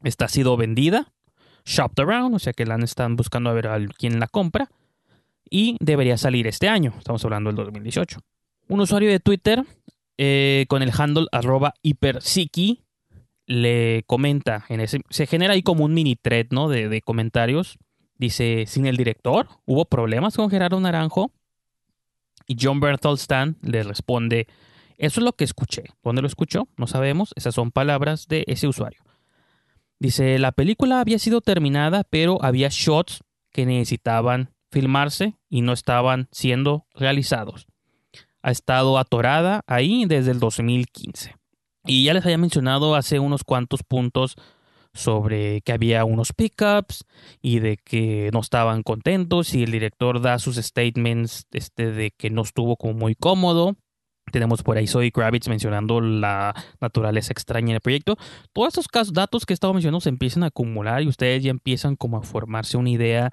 Esta 0.04 0.26
ha 0.26 0.30
sido 0.30 0.56
vendida, 0.56 1.14
shopped 1.66 2.04
around, 2.04 2.36
o 2.36 2.40
sea 2.40 2.54
que 2.54 2.66
la 2.66 2.76
están 2.76 3.16
buscando 3.16 3.50
a 3.50 3.54
ver 3.54 3.68
a 3.68 3.80
quién 3.98 4.20
la 4.20 4.28
compra, 4.28 4.70
y 5.50 5.78
debería 5.80 6.18
salir 6.18 6.48
este 6.48 6.68
año, 6.68 6.94
estamos 6.98 7.24
hablando 7.26 7.50
del 7.50 7.58
2018. 7.58 8.20
Un 8.68 8.82
usuario 8.82 9.10
de 9.10 9.20
Twitter 9.20 9.64
eh, 10.18 10.66
con 10.68 10.82
el 10.84 10.92
handle 10.96 11.28
arroba 11.32 11.74
le 13.46 14.04
comenta, 14.06 14.66
en 14.70 14.80
ese, 14.80 15.02
se 15.10 15.26
genera 15.26 15.54
ahí 15.54 15.64
como 15.64 15.84
un 15.84 15.94
mini 15.94 16.16
thread, 16.16 16.48
¿no? 16.52 16.70
De, 16.70 16.88
de 16.88 17.02
comentarios. 17.02 17.80
Dice, 18.16 18.66
sin 18.68 18.86
el 18.86 18.96
director, 18.96 19.48
¿hubo 19.66 19.86
problemas 19.86 20.36
con 20.36 20.52
Gerardo 20.52 20.80
Naranjo? 20.80 21.32
Y 22.46 22.58
John 22.62 22.80
Bertelstan 22.80 23.58
le 23.62 23.82
responde, 23.82 24.48
eso 25.00 25.22
es 25.22 25.24
lo 25.24 25.34
que 25.34 25.46
escuché. 25.46 25.86
¿Dónde 26.04 26.22
lo 26.22 26.28
escuchó? 26.28 26.68
No 26.76 26.86
sabemos. 26.86 27.32
Esas 27.36 27.56
son 27.56 27.72
palabras 27.72 28.28
de 28.28 28.44
ese 28.48 28.68
usuario. 28.68 29.02
Dice, 29.98 30.38
la 30.40 30.52
película 30.52 31.00
había 31.00 31.20
sido 31.20 31.42
terminada, 31.42 32.04
pero 32.04 32.44
había 32.44 32.68
shots 32.70 33.24
que 33.52 33.66
necesitaban 33.66 34.52
filmarse 34.72 35.38
y 35.50 35.62
no 35.62 35.74
estaban 35.74 36.28
siendo 36.32 36.86
realizados. 36.94 37.68
Ha 38.42 38.52
estado 38.52 38.98
atorada 38.98 39.62
ahí 39.68 40.06
desde 40.06 40.32
el 40.32 40.40
2015. 40.40 41.36
Y 41.86 42.04
ya 42.04 42.14
les 42.14 42.24
había 42.24 42.38
mencionado 42.38 42.96
hace 42.96 43.20
unos 43.20 43.44
cuantos 43.44 43.84
puntos 43.84 44.36
sobre 44.94 45.62
que 45.62 45.72
había 45.72 46.06
unos 46.06 46.34
pickups 46.34 47.06
y 47.42 47.60
de 47.60 47.78
que 47.78 48.30
no 48.34 48.40
estaban 48.40 48.84
contentos 48.84 49.54
y 49.54 49.64
el 49.64 49.72
director 49.72 50.22
da 50.22 50.40
sus 50.40 50.58
statements 50.58 51.46
este, 51.52 51.92
de 51.92 52.12
que 52.12 52.30
no 52.30 52.42
estuvo 52.42 52.76
como 52.76 52.94
muy 52.94 53.16
cómodo. 53.16 53.76
Tenemos 54.32 54.62
por 54.62 54.78
ahí 54.78 54.88
Zoe 54.88 55.12
Kravitz 55.12 55.48
mencionando 55.48 56.02
la 56.02 56.54
naturaleza 56.80 57.34
extraña 57.34 57.70
en 57.70 57.76
el 57.76 57.82
proyecto. 57.82 58.18
Todos 58.54 58.78
estos 58.78 59.14
datos 59.14 59.46
que 59.46 59.54
he 59.54 59.56
estado 59.56 59.74
mencionando 59.74 60.02
se 60.02 60.10
empiezan 60.10 60.44
a 60.44 60.48
acumular 60.48 61.02
y 61.02 61.08
ustedes 61.08 61.44
ya 61.44 61.50
empiezan 61.50 61.96
como 61.96 62.18
a 62.18 62.22
formarse 62.22 62.78
una 62.78 62.92
idea, 62.92 63.32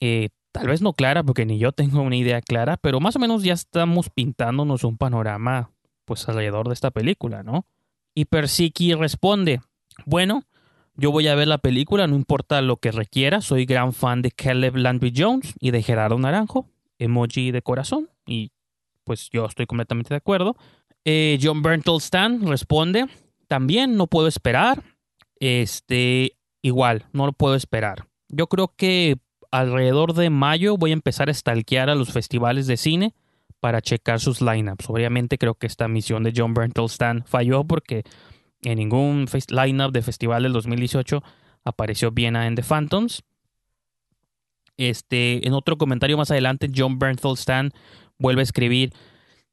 eh, 0.00 0.30
tal 0.52 0.66
vez 0.66 0.82
no 0.82 0.92
clara, 0.92 1.22
porque 1.22 1.46
ni 1.46 1.58
yo 1.58 1.72
tengo 1.72 2.02
una 2.02 2.16
idea 2.16 2.40
clara, 2.40 2.76
pero 2.76 3.00
más 3.00 3.16
o 3.16 3.18
menos 3.18 3.42
ya 3.42 3.52
estamos 3.52 4.10
pintándonos 4.10 4.84
un 4.84 4.96
panorama 4.96 5.70
pues 6.04 6.28
alrededor 6.28 6.68
de 6.68 6.74
esta 6.74 6.90
película, 6.90 7.42
¿no? 7.42 7.66
Y 8.14 8.24
Persiki 8.24 8.94
responde, 8.94 9.60
bueno, 10.06 10.42
yo 10.96 11.12
voy 11.12 11.28
a 11.28 11.34
ver 11.34 11.48
la 11.48 11.58
película, 11.58 12.06
no 12.06 12.16
importa 12.16 12.60
lo 12.62 12.78
que 12.78 12.90
requiera, 12.90 13.40
soy 13.40 13.64
gran 13.64 13.92
fan 13.92 14.22
de 14.22 14.32
Caleb 14.32 14.76
Landry 14.76 15.12
Jones 15.16 15.54
y 15.60 15.70
de 15.70 15.82
Gerardo 15.82 16.18
Naranjo, 16.18 16.66
emoji 16.98 17.52
de 17.52 17.62
corazón, 17.62 18.10
y 18.26 18.50
pues 19.04 19.30
yo 19.30 19.46
estoy 19.46 19.66
completamente 19.66 20.10
de 20.10 20.16
acuerdo. 20.16 20.56
Eh, 21.04 21.38
John 21.40 21.62
Bertelstan 21.62 22.46
responde, 22.46 23.06
también 23.48 23.96
no 23.96 24.08
puedo 24.08 24.26
esperar, 24.26 24.82
este, 25.38 26.36
igual, 26.60 27.06
no 27.12 27.26
lo 27.26 27.32
puedo 27.32 27.54
esperar. 27.54 28.06
Yo 28.28 28.48
creo 28.48 28.74
que 28.76 29.16
alrededor 29.50 30.14
de 30.14 30.30
mayo 30.30 30.76
voy 30.76 30.90
a 30.90 30.94
empezar 30.94 31.28
a 31.28 31.34
stalkear 31.34 31.90
a 31.90 31.94
los 31.94 32.12
festivales 32.12 32.66
de 32.66 32.76
cine 32.76 33.14
para 33.60 33.80
checar 33.80 34.20
sus 34.20 34.40
lineups. 34.40 34.88
Obviamente 34.88 35.38
creo 35.38 35.54
que 35.54 35.66
esta 35.66 35.88
misión 35.88 36.22
de 36.22 36.32
John 36.34 36.54
Bertelstan 36.54 37.24
falló 37.26 37.64
porque 37.64 38.04
en 38.62 38.78
ningún 38.78 39.26
lineup 39.48 39.92
de 39.92 40.02
festival 40.02 40.42
del 40.42 40.52
2018 40.52 41.22
apareció 41.64 42.10
Viena 42.10 42.46
en 42.46 42.54
The 42.54 42.62
Phantoms. 42.62 43.22
Este, 44.76 45.46
en 45.46 45.52
otro 45.52 45.76
comentario 45.76 46.16
más 46.16 46.30
adelante, 46.30 46.70
John 46.74 46.98
Bertelstan 46.98 47.72
vuelve 48.18 48.40
a 48.40 48.44
escribir. 48.44 48.94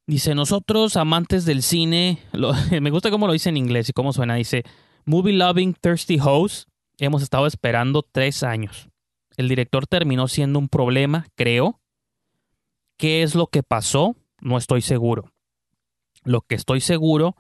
Dice, 0.06 0.36
nosotros 0.36 0.95
amantes 0.95 1.43
del 1.43 1.62
cine, 1.62 2.20
me 2.82 2.89
gusta 2.89 3.12
cómo 3.12 3.28
lo 3.28 3.34
dice 3.34 3.50
en 3.50 3.58
inglés 3.58 3.89
y 3.89 3.93
cómo 3.93 4.14
suena. 4.14 4.36
Dice, 4.36 4.64
Movie 5.06 5.34
Loving 5.34 5.74
Thirsty 5.74 6.18
Host, 6.22 6.70
hemos 6.98 7.24
estado 7.24 7.45
esperando 7.45 8.04
tres 8.04 8.43
años. 8.43 8.89
El 9.38 9.48
director 9.48 9.88
terminó 9.88 10.28
siendo 10.28 10.60
un 10.60 10.68
problema, 10.68 11.28
creo. 11.36 11.80
¿Qué 12.98 13.24
es 13.24 13.36
lo 13.36 13.48
que 13.48 13.64
pasó? 13.64 14.16
No 14.42 14.58
estoy 14.58 14.82
seguro. 14.82 15.32
Lo 16.24 16.42
que 16.42 16.56
estoy 16.56 16.82
seguro 16.82 17.36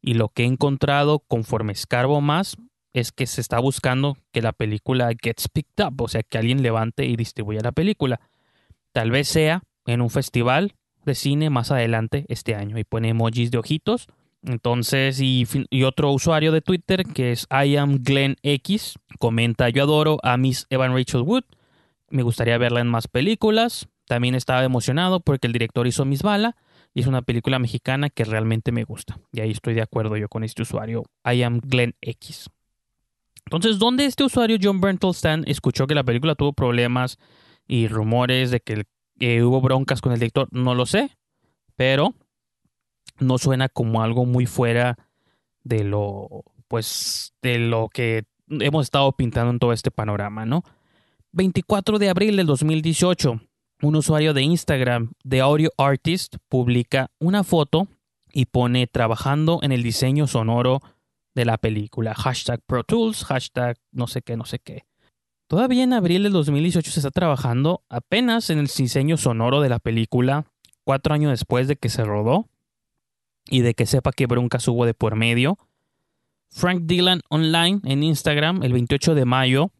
y 0.00 0.14
lo 0.14 0.30
que 0.30 0.42
he 0.42 0.46
encontrado 0.46 1.20
conforme 1.20 1.72
escarbo 1.72 2.20
más 2.20 2.56
es 2.94 3.12
que 3.12 3.26
se 3.26 3.42
está 3.42 3.60
buscando 3.60 4.16
que 4.32 4.40
la 4.40 4.52
película 4.52 5.10
gets 5.20 5.48
picked 5.48 5.84
up, 5.84 6.00
o 6.00 6.08
sea, 6.08 6.22
que 6.22 6.38
alguien 6.38 6.62
levante 6.62 7.04
y 7.04 7.16
distribuya 7.16 7.60
la 7.62 7.72
película. 7.72 8.20
Tal 8.92 9.10
vez 9.10 9.28
sea 9.28 9.62
en 9.84 10.00
un 10.00 10.08
festival 10.08 10.74
de 11.04 11.14
cine 11.14 11.50
más 11.50 11.70
adelante 11.70 12.24
este 12.28 12.54
año 12.54 12.78
y 12.78 12.84
pone 12.84 13.10
emojis 13.10 13.50
de 13.50 13.58
ojitos. 13.58 14.06
Entonces, 14.46 15.20
y, 15.20 15.44
otro 15.82 16.12
usuario 16.12 16.52
de 16.52 16.60
Twitter 16.60 17.04
que 17.04 17.32
es 17.32 17.48
I 17.50 17.76
am 17.76 17.98
Glenn 18.02 18.36
X 18.42 18.94
comenta: 19.18 19.68
Yo 19.68 19.82
adoro 19.82 20.18
a 20.22 20.36
Miss 20.36 20.66
Evan 20.70 20.94
Rachel 20.94 21.22
Wood. 21.22 21.44
Me 22.10 22.22
gustaría 22.22 22.56
verla 22.56 22.80
en 22.80 22.86
más 22.86 23.08
películas. 23.08 23.88
También 24.06 24.36
estaba 24.36 24.62
emocionado 24.62 25.18
porque 25.18 25.48
el 25.48 25.52
director 25.52 25.86
hizo 25.88 26.04
Miss 26.04 26.22
Bala 26.22 26.56
y 26.94 27.00
es 27.00 27.08
una 27.08 27.22
película 27.22 27.58
mexicana 27.58 28.08
que 28.08 28.24
realmente 28.24 28.70
me 28.70 28.84
gusta. 28.84 29.18
Y 29.32 29.40
ahí 29.40 29.50
estoy 29.50 29.74
de 29.74 29.82
acuerdo 29.82 30.16
yo 30.16 30.28
con 30.28 30.44
este 30.44 30.62
usuario, 30.62 31.04
I 31.24 31.42
am 31.42 31.60
Glenn 31.60 31.94
X. 32.00 32.48
Entonces, 33.44 33.78
¿dónde 33.78 34.06
este 34.06 34.24
usuario 34.24 34.58
John 34.62 34.80
Bertelstan 34.80 35.44
escuchó 35.46 35.86
que 35.86 35.94
la 35.94 36.04
película 36.04 36.36
tuvo 36.36 36.52
problemas 36.52 37.18
y 37.66 37.88
rumores 37.88 38.50
de 38.50 38.60
que 38.60 38.84
eh, 39.18 39.42
hubo 39.42 39.60
broncas 39.60 40.00
con 40.00 40.12
el 40.12 40.20
director? 40.20 40.48
No 40.52 40.74
lo 40.74 40.86
sé, 40.86 41.10
pero 41.74 42.14
no 43.18 43.38
suena 43.38 43.68
como 43.68 44.02
algo 44.02 44.26
muy 44.26 44.46
fuera 44.46 44.96
de 45.64 45.84
lo, 45.84 46.44
pues, 46.68 47.34
de 47.42 47.58
lo 47.58 47.88
que 47.88 48.24
hemos 48.48 48.84
estado 48.84 49.12
pintando 49.12 49.50
en 49.50 49.58
todo 49.58 49.72
este 49.72 49.90
panorama, 49.90 50.46
¿no? 50.46 50.62
24 51.32 51.98
de 51.98 52.08
abril 52.08 52.36
del 52.36 52.46
2018, 52.46 53.40
un 53.82 53.96
usuario 53.96 54.32
de 54.32 54.42
Instagram 54.42 55.12
de 55.22 55.40
Audio 55.40 55.70
Artist 55.76 56.36
publica 56.48 57.10
una 57.18 57.44
foto 57.44 57.88
y 58.32 58.46
pone 58.46 58.86
trabajando 58.86 59.60
en 59.62 59.72
el 59.72 59.82
diseño 59.82 60.26
sonoro 60.26 60.80
de 61.34 61.44
la 61.44 61.58
película. 61.58 62.14
Hashtag 62.14 62.60
Pro 62.66 62.84
Tools, 62.84 63.24
hashtag 63.24 63.76
no 63.92 64.06
sé 64.06 64.22
qué, 64.22 64.36
no 64.36 64.46
sé 64.46 64.58
qué. 64.58 64.84
Todavía 65.48 65.84
en 65.84 65.92
abril 65.92 66.22
del 66.24 66.32
2018 66.32 66.90
se 66.90 67.00
está 67.00 67.10
trabajando 67.10 67.84
apenas 67.88 68.50
en 68.50 68.58
el 68.58 68.66
diseño 68.66 69.16
sonoro 69.16 69.60
de 69.60 69.68
la 69.68 69.78
película, 69.78 70.46
cuatro 70.84 71.14
años 71.14 71.30
después 71.30 71.68
de 71.68 71.76
que 71.76 71.88
se 71.88 72.04
rodó 72.04 72.48
y 73.48 73.60
de 73.60 73.74
que 73.74 73.86
sepa 73.86 74.12
que 74.12 74.26
broncas 74.26 74.66
hubo 74.68 74.86
de 74.86 74.94
por 74.94 75.16
medio. 75.16 75.58
Frank 76.50 76.82
Dylan 76.84 77.20
Online 77.28 77.80
en 77.84 78.02
Instagram 78.02 78.62
el 78.62 78.72
28 78.72 79.14
de 79.14 79.24
mayo 79.24 79.72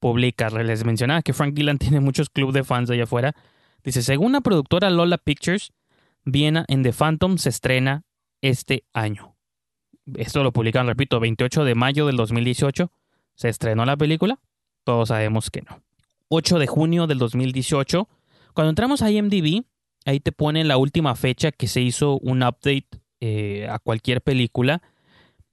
publica, 0.00 0.50
les 0.50 0.84
mencionaba 0.84 1.22
que 1.22 1.32
Frank 1.32 1.54
Dylan 1.54 1.78
tiene 1.78 2.00
muchos 2.00 2.30
clubes 2.30 2.54
de 2.54 2.64
fans 2.64 2.90
allá 2.90 3.04
afuera. 3.04 3.34
Dice, 3.82 4.02
según 4.02 4.32
la 4.32 4.40
productora 4.40 4.90
Lola 4.90 5.18
Pictures, 5.18 5.72
Viena 6.24 6.64
en 6.68 6.82
The 6.82 6.92
Phantom 6.92 7.36
se 7.36 7.50
estrena 7.50 8.04
este 8.40 8.84
año. 8.94 9.36
Esto 10.16 10.42
lo 10.42 10.52
publican, 10.52 10.86
repito, 10.86 11.20
28 11.20 11.64
de 11.64 11.74
mayo 11.74 12.06
del 12.06 12.16
2018. 12.16 12.90
¿Se 13.34 13.48
estrenó 13.48 13.84
la 13.84 13.96
película? 13.96 14.38
Todos 14.84 15.08
sabemos 15.08 15.50
que 15.50 15.62
no. 15.62 15.82
8 16.28 16.58
de 16.58 16.66
junio 16.66 17.06
del 17.06 17.18
2018. 17.18 18.08
Cuando 18.54 18.70
entramos 18.70 19.02
a 19.02 19.10
IMDb, 19.10 19.64
ahí 20.04 20.20
te 20.20 20.32
pone 20.32 20.64
la 20.64 20.76
última 20.76 21.14
fecha 21.14 21.52
que 21.52 21.68
se 21.68 21.80
hizo 21.80 22.18
un 22.18 22.42
update 22.42 22.88
eh, 23.20 23.66
a 23.68 23.78
cualquier 23.78 24.22
película. 24.22 24.82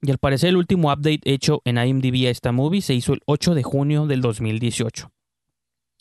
Y 0.00 0.10
al 0.10 0.18
parecer 0.18 0.50
el 0.50 0.56
último 0.56 0.92
update 0.92 1.20
hecho 1.24 1.62
en 1.64 1.78
IMDb 1.78 2.26
a 2.26 2.30
esta 2.30 2.52
movie 2.52 2.82
se 2.82 2.94
hizo 2.94 3.12
el 3.12 3.20
8 3.26 3.54
de 3.54 3.62
junio 3.62 4.06
del 4.06 4.20
2018. 4.20 5.10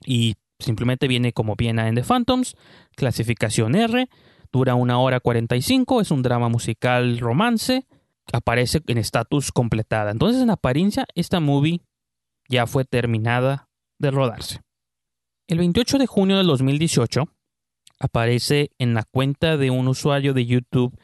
Y 0.06 0.36
simplemente 0.60 1.08
viene 1.08 1.34
como 1.34 1.56
Viena 1.56 1.88
en 1.88 1.96
The 1.96 2.04
Phantoms, 2.04 2.56
clasificación 2.96 3.76
R, 3.76 4.10
dura 4.52 4.76
una 4.76 5.00
hora 5.00 5.20
45, 5.20 6.02
es 6.02 6.12
un 6.12 6.24
drama 6.24 6.50
musical 6.50 7.20
romance, 7.20 7.86
aparece 8.34 8.82
en 8.88 8.98
estatus 8.98 9.52
completada. 9.52 10.12
Entonces 10.12 10.42
en 10.42 10.50
apariencia 10.50 11.06
esta 11.16 11.40
movie 11.40 11.82
ya 12.50 12.68
fue 12.68 12.86
terminada 12.86 13.70
de 14.00 14.12
rodarse. 14.12 14.62
El 15.48 15.60
28 15.60 15.98
de 16.00 16.08
junio 16.08 16.38
del 16.38 16.48
2018 16.48 17.28
aparece 18.00 18.72
en 18.80 18.94
la 18.94 19.04
cuenta 19.04 19.58
de 19.58 19.70
un 19.70 19.88
usuario 19.88 20.34
de 20.34 20.46
YouTube 20.46 20.98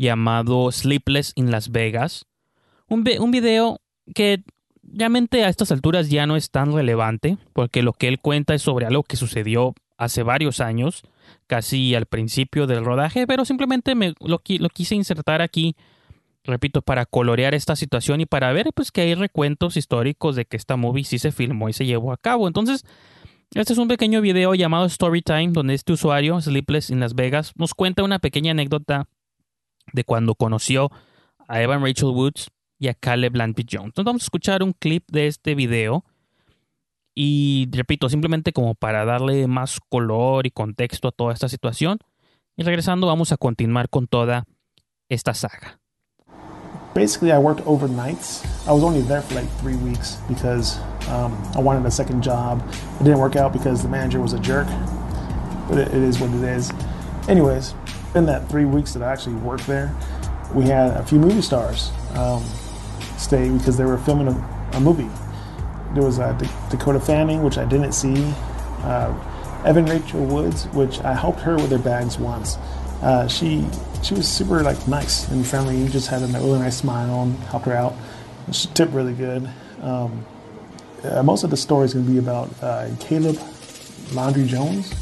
llamado 0.00 0.72
Sleepless 0.72 1.32
in 1.36 1.50
Las 1.50 1.70
Vegas 1.70 2.26
un, 2.90 3.08
un 3.20 3.30
video 3.30 3.80
que 4.14 4.42
realmente 4.82 5.44
a 5.44 5.48
estas 5.48 5.72
alturas 5.72 6.10
ya 6.10 6.26
no 6.26 6.36
es 6.36 6.50
tan 6.50 6.74
relevante, 6.74 7.38
porque 7.52 7.82
lo 7.82 7.92
que 7.92 8.08
él 8.08 8.18
cuenta 8.18 8.54
es 8.54 8.62
sobre 8.62 8.84
algo 8.84 9.04
que 9.04 9.16
sucedió 9.16 9.74
hace 9.96 10.22
varios 10.22 10.60
años, 10.60 11.02
casi 11.46 11.94
al 11.94 12.06
principio 12.06 12.66
del 12.66 12.84
rodaje, 12.84 13.26
pero 13.26 13.44
simplemente 13.44 13.94
me, 13.94 14.14
lo, 14.20 14.42
lo 14.44 14.68
quise 14.70 14.94
insertar 14.94 15.40
aquí, 15.40 15.76
repito, 16.42 16.82
para 16.82 17.06
colorear 17.06 17.54
esta 17.54 17.76
situación 17.76 18.20
y 18.20 18.26
para 18.26 18.52
ver 18.52 18.70
pues 18.74 18.90
que 18.90 19.02
hay 19.02 19.14
recuentos 19.14 19.76
históricos 19.76 20.34
de 20.36 20.44
que 20.44 20.56
esta 20.56 20.76
movie 20.76 21.04
sí 21.04 21.18
se 21.18 21.32
filmó 21.32 21.68
y 21.68 21.72
se 21.72 21.86
llevó 21.86 22.12
a 22.12 22.16
cabo. 22.16 22.48
Entonces, 22.48 22.84
este 23.54 23.72
es 23.72 23.78
un 23.78 23.88
pequeño 23.88 24.20
video 24.20 24.54
llamado 24.54 24.88
Storytime, 24.88 25.50
donde 25.52 25.74
este 25.74 25.92
usuario, 25.92 26.40
Sleepless 26.40 26.90
in 26.90 27.00
Las 27.00 27.14
Vegas, 27.14 27.52
nos 27.56 27.74
cuenta 27.74 28.02
una 28.02 28.18
pequeña 28.18 28.52
anécdota 28.52 29.06
de 29.92 30.04
cuando 30.04 30.34
conoció 30.34 30.90
a 31.48 31.60
Evan 31.60 31.82
Rachel 31.82 32.10
Woods 32.10 32.50
y 32.78 32.88
a 32.88 32.94
Caleb 32.94 33.36
Landry 33.36 33.66
Jones. 33.70 33.86
Entonces 33.88 34.06
vamos 34.06 34.22
a 34.22 34.26
escuchar 34.26 34.62
un 34.62 34.72
clip 34.72 35.04
de 35.10 35.26
este 35.26 35.54
video 35.54 36.04
y 37.14 37.68
repito, 37.72 38.08
simplemente 38.08 38.52
como 38.52 38.74
para 38.74 39.04
darle 39.04 39.46
más 39.46 39.80
color 39.88 40.46
y 40.46 40.50
contexto 40.50 41.08
a 41.08 41.12
toda 41.12 41.32
esta 41.32 41.48
situación. 41.48 41.98
Y 42.56 42.62
regresando 42.62 43.06
vamos 43.06 43.32
a 43.32 43.36
continuar 43.36 43.88
con 43.88 44.06
toda 44.06 44.44
esta 45.08 45.34
saga. 45.34 45.80
basically, 46.94 47.32
I 47.32 47.38
worked 47.38 47.62
overnights. 47.66 48.44
I 48.66 48.72
was 48.72 48.82
only 48.82 49.02
there 49.02 49.22
for 49.22 49.34
like 49.34 49.48
three 49.58 49.76
weeks 49.76 50.16
because 50.28 50.78
um, 51.08 51.32
I 51.54 51.60
wanted 51.60 51.86
a 51.86 51.90
second 51.90 52.22
job. 52.22 52.62
It 53.00 53.04
didn't 53.04 53.18
work 53.18 53.36
out 53.36 53.52
because 53.52 53.82
the 53.82 53.88
manager 53.88 54.20
was 54.20 54.32
a 54.32 54.38
jerk, 54.38 54.66
but 55.68 55.78
it 55.78 55.94
is 55.94 56.18
what 56.20 56.30
it 56.30 56.42
is. 56.42 56.72
Anyways, 57.28 57.74
in 58.14 58.26
that 58.26 58.48
three 58.48 58.64
weeks 58.64 58.92
that 58.94 59.02
I 59.02 59.12
actually 59.12 59.36
worked 59.36 59.66
there, 59.66 59.94
we 60.54 60.64
had 60.66 60.96
a 60.96 61.04
few 61.04 61.18
movie 61.18 61.42
stars 61.42 61.90
um, 62.14 62.42
stay 63.16 63.48
because 63.50 63.76
they 63.76 63.84
were 63.84 63.98
filming 63.98 64.28
a, 64.28 64.70
a 64.72 64.80
movie. 64.80 65.08
There 65.94 66.02
was 66.02 66.18
uh, 66.18 66.32
Da- 66.32 66.68
Dakota 66.70 67.00
Fanning, 67.00 67.42
which 67.42 67.58
I 67.58 67.64
didn't 67.64 67.92
see. 67.92 68.32
Uh, 68.82 69.14
Evan 69.64 69.86
Rachel 69.86 70.24
Woods, 70.24 70.66
which 70.68 71.00
I 71.00 71.14
helped 71.14 71.40
her 71.40 71.56
with 71.56 71.70
her 71.70 71.78
bags 71.78 72.18
once. 72.18 72.56
Uh, 73.02 73.28
she 73.28 73.66
she 74.02 74.14
was 74.14 74.26
super 74.26 74.62
like 74.62 74.88
nice 74.88 75.28
and 75.28 75.46
friendly. 75.46 75.76
You 75.76 75.88
just 75.88 76.08
had 76.08 76.22
a 76.22 76.26
really 76.26 76.58
nice 76.58 76.78
smile 76.78 77.22
and 77.22 77.36
helped 77.44 77.66
her 77.66 77.74
out. 77.74 77.94
She 78.52 78.68
tipped 78.68 78.92
really 78.92 79.12
good. 79.14 79.48
Um, 79.82 80.24
uh, 81.04 81.22
most 81.22 81.44
of 81.44 81.50
the 81.50 81.56
story 81.56 81.86
is 81.86 81.94
going 81.94 82.06
to 82.06 82.12
be 82.12 82.18
about 82.18 82.50
uh, 82.62 82.88
Caleb 83.00 83.38
Laundry 84.12 84.46
Jones. 84.46 84.92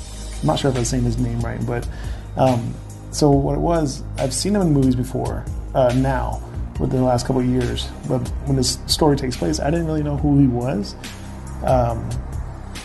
I'm 0.40 0.46
not 0.46 0.58
sure 0.58 0.70
if 0.70 0.76
I'm 0.76 0.84
saying 0.84 1.04
his 1.04 1.18
name 1.18 1.40
right, 1.40 1.64
but 1.64 1.88
um, 2.36 2.74
so 3.10 3.30
what 3.30 3.54
it 3.54 3.60
was, 3.60 4.02
I've 4.16 4.34
seen 4.34 4.54
him 4.54 4.62
in 4.62 4.72
movies 4.72 4.94
before. 4.94 5.44
Uh, 5.74 5.92
now, 5.96 6.42
within 6.80 7.00
the 7.00 7.06
last 7.06 7.26
couple 7.26 7.40
of 7.40 7.46
years, 7.46 7.88
but 8.08 8.26
when 8.46 8.56
this 8.56 8.78
story 8.86 9.16
takes 9.16 9.36
place, 9.36 9.60
I 9.60 9.70
didn't 9.70 9.86
really 9.86 10.02
know 10.02 10.16
who 10.16 10.38
he 10.38 10.46
was. 10.46 10.94
Um, 11.64 12.08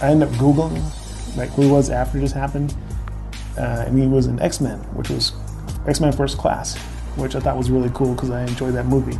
I 0.01 0.09
ended 0.09 0.30
up 0.30 0.36
googling 0.36 0.84
like 1.38 1.49
who 1.51 1.63
he 1.63 1.69
was 1.69 1.89
after 1.89 2.19
this 2.19 2.32
happened, 2.32 2.76
uh, 3.57 3.86
and 3.88 3.99
he 3.99 4.07
was 4.07 4.28
in 4.28 4.39
X 4.39 4.61
Men, 4.61 4.80
which 4.95 5.09
was 5.09 5.34
X 5.88 5.99
Men 5.99 6.11
First 6.11 6.38
Class, 6.38 6.78
which 7.15 7.36
I 7.36 7.39
thought 7.39 7.57
was 7.57 7.69
really 7.69 7.91
cool 7.93 8.13
because 8.13 8.30
I 8.30 8.43
enjoyed 8.43 8.74
that 8.76 8.86
movie. 8.86 9.17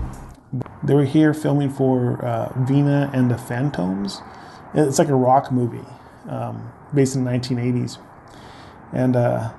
They 0.84 0.94
were 0.94 1.06
here 1.06 1.34
filming 1.34 1.70
for 1.70 2.24
uh, 2.24 2.52
Vina 2.66 3.10
and 3.14 3.32
the 3.32 3.38
Phantoms. 3.38 4.22
It's 4.74 5.00
like 5.00 5.10
a 5.10 5.16
rock 5.16 5.52
movie 5.52 5.86
um, 6.28 6.72
based 6.94 7.16
in 7.16 7.24
the 7.24 7.32
1980s, 7.32 7.98
and 8.92 9.16
uh, 9.16 9.52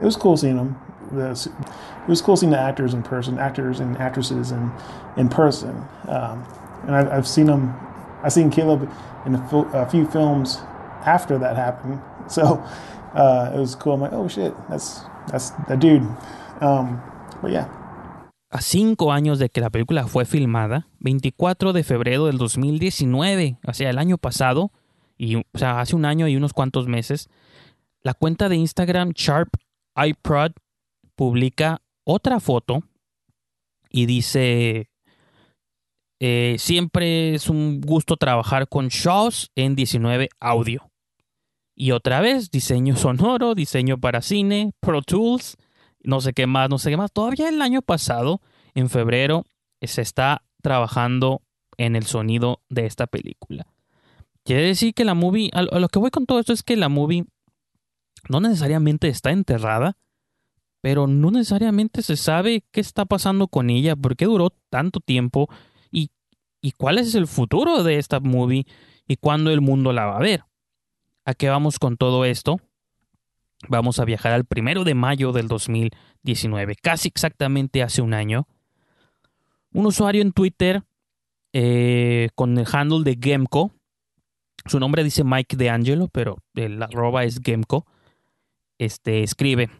it 0.00 0.04
was 0.04 0.16
cool 0.16 0.36
seeing 0.36 0.56
them. 0.56 0.80
It 1.12 2.08
was 2.08 2.22
cool 2.22 2.36
seeing 2.36 2.52
the 2.52 2.58
actors 2.58 2.94
in 2.94 3.02
person, 3.02 3.38
actors 3.38 3.80
and 3.80 3.96
actresses 3.98 4.50
in 4.50 4.70
in 5.16 5.28
person. 5.28 5.84
Um, 6.08 6.44
and 6.86 6.96
I've, 6.96 7.08
I've 7.12 7.28
seen 7.28 8.50
Caleb 8.50 8.90
in 9.26 9.34
a, 9.34 9.58
a 9.72 9.86
few 9.86 10.06
films 10.06 10.58
after 11.04 11.38
that 11.38 11.56
happened. 11.56 12.00
So 12.28 12.64
uh, 13.14 13.50
it 13.52 13.58
was 13.58 13.74
cool. 13.74 13.94
I'm 13.94 14.00
like, 14.00 14.12
oh 14.12 14.28
shit, 14.28 14.54
that's 14.70 15.02
that 15.68 15.80
dude. 15.80 16.06
Um. 16.60 17.02
A 18.50 18.60
cinco 18.60 19.10
años 19.10 19.40
de 19.40 19.48
que 19.48 19.60
la 19.60 19.70
película 19.70 20.06
fue 20.06 20.24
filmada, 20.24 20.86
24 21.00 21.72
de 21.72 21.82
febrero 21.82 22.26
del 22.26 22.38
2019, 22.38 23.58
o 23.66 23.74
sea, 23.74 23.90
el 23.90 23.98
año 23.98 24.16
pasado, 24.16 24.70
y, 25.18 25.36
o 25.36 25.42
sea, 25.54 25.80
hace 25.80 25.96
un 25.96 26.04
año 26.04 26.28
y 26.28 26.36
unos 26.36 26.52
cuantos 26.52 26.86
meses, 26.86 27.28
la 28.02 28.14
cuenta 28.14 28.48
de 28.48 28.56
Instagram 28.56 29.10
Sharp 29.10 29.48
iProd 29.96 30.52
publica 31.22 31.80
otra 32.02 32.40
foto 32.40 32.82
y 33.88 34.06
dice, 34.06 34.90
eh, 36.18 36.56
siempre 36.58 37.36
es 37.36 37.48
un 37.48 37.80
gusto 37.80 38.16
trabajar 38.16 38.66
con 38.66 38.88
Shaws 38.88 39.52
en 39.54 39.76
19 39.76 40.30
Audio. 40.40 40.90
Y 41.76 41.92
otra 41.92 42.20
vez, 42.20 42.50
diseño 42.50 42.96
sonoro, 42.96 43.54
diseño 43.54 43.98
para 43.98 44.20
cine, 44.20 44.72
Pro 44.80 45.00
Tools, 45.00 45.56
no 46.02 46.20
sé 46.20 46.32
qué 46.32 46.48
más, 46.48 46.68
no 46.68 46.78
sé 46.78 46.90
qué 46.90 46.96
más. 46.96 47.12
Todavía 47.12 47.48
el 47.48 47.62
año 47.62 47.82
pasado, 47.82 48.40
en 48.74 48.90
febrero, 48.90 49.46
se 49.80 50.02
está 50.02 50.42
trabajando 50.60 51.42
en 51.76 51.94
el 51.94 52.06
sonido 52.06 52.62
de 52.68 52.86
esta 52.86 53.06
película. 53.06 53.68
Quiere 54.42 54.62
decir 54.62 54.92
que 54.92 55.04
la 55.04 55.14
movie, 55.14 55.50
a 55.52 55.62
lo 55.62 55.88
que 55.88 56.00
voy 56.00 56.10
con 56.10 56.26
todo 56.26 56.40
esto 56.40 56.52
es 56.52 56.64
que 56.64 56.76
la 56.76 56.88
movie 56.88 57.26
no 58.28 58.40
necesariamente 58.40 59.06
está 59.06 59.30
enterrada, 59.30 59.96
pero 60.82 61.06
no 61.06 61.30
necesariamente 61.30 62.02
se 62.02 62.16
sabe 62.16 62.64
qué 62.72 62.80
está 62.80 63.06
pasando 63.06 63.46
con 63.46 63.70
ella, 63.70 63.96
por 63.96 64.16
qué 64.16 64.26
duró 64.26 64.50
tanto 64.68 65.00
tiempo 65.00 65.48
y, 65.90 66.10
y 66.60 66.72
cuál 66.72 66.98
es 66.98 67.14
el 67.14 67.28
futuro 67.28 67.84
de 67.84 67.98
esta 67.98 68.18
movie 68.18 68.66
y 69.06 69.16
cuándo 69.16 69.52
el 69.52 69.60
mundo 69.60 69.92
la 69.92 70.06
va 70.06 70.16
a 70.16 70.20
ver. 70.20 70.44
¿A 71.24 71.34
qué 71.34 71.48
vamos 71.48 71.78
con 71.78 71.96
todo 71.96 72.24
esto? 72.24 72.58
Vamos 73.68 74.00
a 74.00 74.04
viajar 74.04 74.32
al 74.32 74.44
primero 74.44 74.82
de 74.82 74.94
mayo 74.94 75.30
del 75.30 75.46
2019, 75.46 76.74
casi 76.74 77.08
exactamente 77.08 77.84
hace 77.84 78.02
un 78.02 78.12
año. 78.12 78.48
Un 79.72 79.86
usuario 79.86 80.20
en 80.20 80.32
Twitter 80.32 80.82
eh, 81.52 82.30
con 82.34 82.58
el 82.58 82.66
handle 82.72 83.04
de 83.04 83.16
Gemco, 83.22 83.70
su 84.66 84.80
nombre 84.80 85.04
dice 85.04 85.22
Mike 85.22 85.56
DeAngelo, 85.56 86.08
pero 86.08 86.38
el 86.54 86.82
arroba 86.82 87.22
es 87.22 87.40
Gemco, 87.40 87.86
este, 88.78 89.22
escribe, 89.22 89.70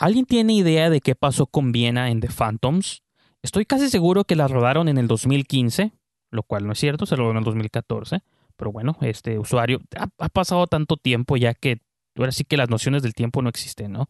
¿alguien 0.00 0.26
tiene 0.26 0.54
idea 0.54 0.90
de 0.90 1.00
qué 1.00 1.14
pasó 1.14 1.46
con 1.46 1.72
Viena 1.72 2.10
en 2.10 2.20
The 2.20 2.28
Phantoms? 2.28 3.02
Estoy 3.42 3.66
casi 3.66 3.88
seguro 3.88 4.24
que 4.24 4.36
la 4.36 4.48
rodaron 4.48 4.88
en 4.88 4.98
el 4.98 5.06
2015, 5.06 5.92
lo 6.30 6.42
cual 6.42 6.66
no 6.66 6.72
es 6.72 6.78
cierto, 6.78 7.06
se 7.06 7.16
rodó 7.16 7.30
en 7.30 7.36
el 7.36 7.44
2014. 7.44 8.22
Pero 8.56 8.72
bueno, 8.72 8.96
este 9.00 9.38
usuario 9.38 9.80
ha, 9.96 10.08
ha, 10.18 10.28
pasado 10.28 10.66
tanto 10.66 10.96
tiempo 10.96 11.36
ya 11.36 11.54
que 11.54 11.80
ahora 12.16 12.32
sí 12.32 12.44
que 12.44 12.56
las 12.56 12.68
nociones 12.68 13.02
del 13.02 13.14
tiempo 13.14 13.40
no 13.40 13.48
existen, 13.48 13.92
¿no? 13.92 14.08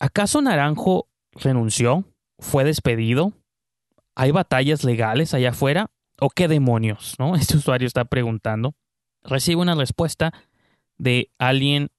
¿Acaso 0.00 0.40
Naranjo 0.42 1.06
renunció? 1.32 2.04
¿Fue 2.38 2.64
despedido? 2.64 3.32
¿Hay 4.14 4.30
batallas 4.30 4.84
legales 4.84 5.34
allá 5.34 5.50
afuera? 5.50 5.90
¿O 6.20 6.30
qué 6.30 6.48
demonios? 6.48 7.14
¿no? 7.18 7.36
Este 7.36 7.56
usuario 7.56 7.86
está 7.86 8.04
preguntando. 8.04 8.74
Recibe 9.22 9.60
una 9.60 9.74
respuesta 9.74 10.32
de 10.98 11.30
alguien 11.38 11.90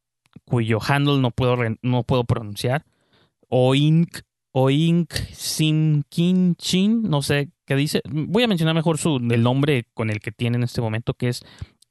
cuyo 0.45 0.79
handle 0.85 1.19
no 1.19 1.31
puedo, 1.31 1.57
no 1.81 2.03
puedo 2.03 2.23
pronunciar. 2.25 2.85
Oink, 3.55 4.21
Oink 4.51 5.13
Simkinchin, 5.31 7.03
no 7.03 7.21
sé 7.21 7.51
qué 7.67 7.75
dice. 7.75 8.01
Voy 8.09 8.41
a 8.41 8.47
mencionar 8.47 8.73
mejor 8.73 8.97
su, 8.97 9.17
el 9.17 9.43
nombre 9.43 9.85
con 9.93 10.09
el 10.09 10.21
que 10.21 10.31
tiene 10.31 10.57
en 10.57 10.63
este 10.63 10.81
momento, 10.81 11.13
que 11.13 11.27
es 11.27 11.41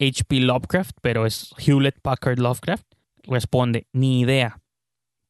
H.P. 0.00 0.40
Lovecraft, 0.40 0.96
pero 1.02 1.24
es 1.24 1.54
Hewlett 1.58 2.00
Packard 2.02 2.40
Lovecraft, 2.40 2.84
responde, 3.22 3.86
ni 3.92 4.22
idea. 4.22 4.60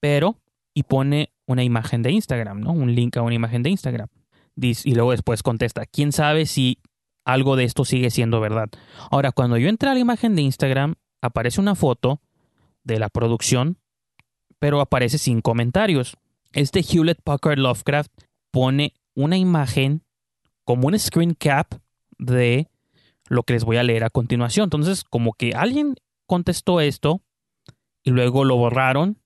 Pero, 0.01 0.39
y 0.73 0.85
pone 0.85 1.35
una 1.47 1.65
imagen 1.65 2.03
de 2.03 2.13
Instagram, 2.13 2.61
¿no? 2.61 2.73
Un 2.73 2.95
link 2.95 3.15
a 3.19 3.23
una 3.23 3.35
imagen 3.35 3.63
de 3.63 3.69
Instagram. 3.69 4.09
Dice, 4.57 4.89
y 4.89 4.95
luego 4.95 5.11
después 5.11 5.43
contesta, 5.43 5.85
¿quién 5.85 6.13
sabe 6.13 6.47
si 6.47 6.79
algo 7.27 7.57
de 7.57 7.65
esto 7.65 7.85
sigue 7.85 8.11
siendo 8.11 8.41
verdad? 8.41 8.71
Ahora, 9.11 9.33
cuando 9.33 9.59
yo 9.59 9.69
entré 9.69 9.91
a 9.91 9.95
la 9.95 10.01
imagen 10.01 10.35
de 10.35 10.41
Instagram, 10.41 10.95
aparece 11.21 11.61
una 11.61 11.75
foto 11.75 12.23
de 12.85 12.99
la 12.99 13.11
producción, 13.11 13.77
pero 14.59 14.81
aparece 14.81 15.19
sin 15.19 15.43
comentarios. 15.43 16.17
Este 16.53 16.81
Hewlett 16.81 17.21
Packard 17.23 17.59
Lovecraft 17.59 18.13
pone 18.51 18.95
una 19.15 19.37
imagen 19.37 20.03
como 20.65 20.89
un 20.89 20.99
screen 20.99 21.35
cap 21.35 21.75
de 22.19 22.69
lo 23.29 23.43
que 23.43 23.55
les 23.55 23.65
voy 23.65 23.79
a 23.79 23.83
leer 23.83 24.05
a 24.05 24.11
continuación. 24.11 24.65
Entonces, 24.65 25.05
como 25.05 25.33
que 25.33 25.53
alguien 25.55 25.95
contestó 26.27 26.81
esto 26.81 27.23
y 28.03 28.11
luego 28.11 28.45
lo 28.45 28.57
borraron, 28.57 29.19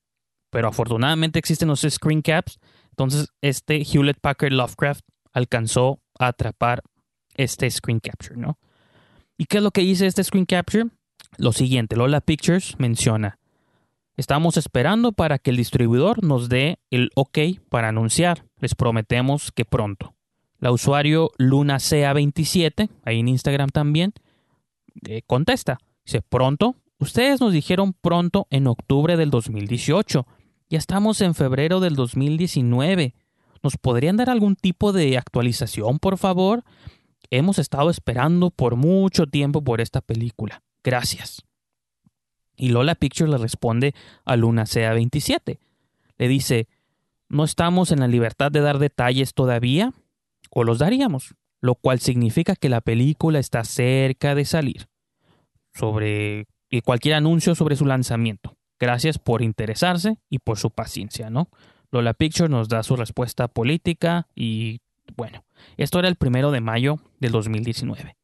pero 0.49 0.69
afortunadamente 0.69 1.39
existen 1.39 1.67
los 1.67 1.81
screen 1.81 2.21
caps. 2.21 2.59
Entonces, 2.91 3.29
este 3.41 3.83
Hewlett 3.83 4.19
Packard 4.19 4.53
Lovecraft 4.53 5.05
alcanzó 5.33 6.01
a 6.19 6.27
atrapar 6.27 6.81
este 7.35 7.69
screen 7.69 7.99
capture, 7.99 8.35
¿no? 8.35 8.57
¿Y 9.37 9.45
qué 9.45 9.57
es 9.57 9.63
lo 9.63 9.71
que 9.71 9.81
dice 9.81 10.07
este 10.07 10.23
screen 10.23 10.45
capture? 10.45 10.85
Lo 11.37 11.51
siguiente, 11.51 11.95
Lola 11.95 12.21
Pictures 12.21 12.75
menciona, 12.79 13.36
estamos 14.17 14.57
esperando 14.57 15.13
para 15.13 15.39
que 15.39 15.51
el 15.51 15.57
distribuidor 15.57 16.23
nos 16.23 16.49
dé 16.49 16.79
el 16.91 17.11
ok 17.15 17.39
para 17.69 17.89
anunciar. 17.89 18.45
Les 18.59 18.75
prometemos 18.75 19.51
que 19.51 19.63
pronto 19.63 20.17
la 20.59 20.71
usuario 20.71 21.31
LunaCA27, 21.37 22.89
ahí 23.03 23.19
en 23.19 23.27
Instagram 23.27 23.69
también, 23.69 24.13
eh, 25.07 25.21
contesta. 25.25 25.77
Dice, 26.05 26.21
pronto, 26.21 26.75
ustedes 26.99 27.39
nos 27.41 27.53
dijeron 27.53 27.93
pronto 27.93 28.47
en 28.49 28.67
octubre 28.67 29.17
del 29.17 29.29
2018. 29.29 30.25
Ya 30.69 30.77
estamos 30.77 31.21
en 31.21 31.35
febrero 31.35 31.79
del 31.79 31.95
2019. 31.95 33.13
¿Nos 33.63 33.77
podrían 33.77 34.17
dar 34.17 34.29
algún 34.29 34.55
tipo 34.55 34.93
de 34.93 35.17
actualización, 35.17 35.99
por 35.99 36.17
favor? 36.17 36.63
Hemos 37.29 37.59
estado 37.59 37.89
esperando 37.89 38.51
por 38.51 38.75
mucho 38.75 39.27
tiempo 39.27 39.63
por 39.63 39.81
esta 39.81 40.01
película. 40.01 40.63
Gracias. 40.83 41.46
Y 42.57 42.69
Lola 42.69 42.95
Pictures 42.95 43.31
le 43.31 43.37
responde 43.37 43.93
a 44.25 44.35
LunaCA27. 44.35 45.59
Le 46.17 46.27
dice, 46.27 46.67
no 47.29 47.43
estamos 47.43 47.91
en 47.91 47.99
la 47.99 48.07
libertad 48.07 48.51
de 48.51 48.61
dar 48.61 48.79
detalles 48.79 49.33
todavía, 49.33 49.93
o 50.49 50.63
los 50.63 50.79
daríamos, 50.79 51.35
lo 51.61 51.75
cual 51.75 51.99
significa 51.99 52.55
que 52.55 52.69
la 52.69 52.81
película 52.81 53.39
está 53.39 53.63
cerca 53.63 54.33
de 54.33 54.45
salir. 54.45 54.87
Sobre 55.73 56.47
y 56.69 56.81
cualquier 56.81 57.15
anuncio 57.15 57.55
sobre 57.55 57.75
su 57.75 57.85
lanzamiento. 57.85 58.57
Gracias 58.79 59.19
por 59.19 59.41
interesarse 59.41 60.17
y 60.29 60.39
por 60.39 60.57
su 60.57 60.71
paciencia, 60.71 61.29
¿no? 61.29 61.49
Lola 61.91 62.13
Picture 62.13 62.49
nos 62.49 62.67
da 62.67 62.83
su 62.83 62.95
respuesta 62.95 63.47
política 63.47 64.27
y 64.35 64.81
Bueno, 65.15 65.45
esto 65.77 65.99
era 65.99 66.09
el 66.09 66.15
primero 66.15 66.51
de 66.51 66.59
mayo 66.59 66.99
del 67.19 67.31
2019. 67.31 68.17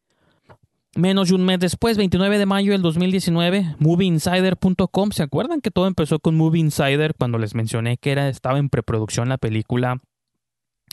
Menos 0.96 1.30
de 1.30 1.36
un 1.36 1.44
mes 1.44 1.60
después, 1.60 1.98
29 1.98 2.38
de 2.38 2.46
mayo 2.46 2.72
del 2.72 2.84
2019, 2.84 3.78
MovieInsider.com. 3.80 5.10
¿Se 5.10 5.24
acuerdan 5.24 5.60
que 5.60 5.72
todo 5.72 5.88
empezó 5.88 6.20
con 6.20 6.36
Movie 6.36 6.62
Insider 6.62 7.16
cuando 7.18 7.40
les 7.40 7.56
mencioné 7.56 7.98
que 7.98 8.12
era, 8.12 8.30
estaba 8.30 8.60
en 8.60 8.70
preproducción 8.70 9.28
la 9.28 9.40
película? 9.40 10.02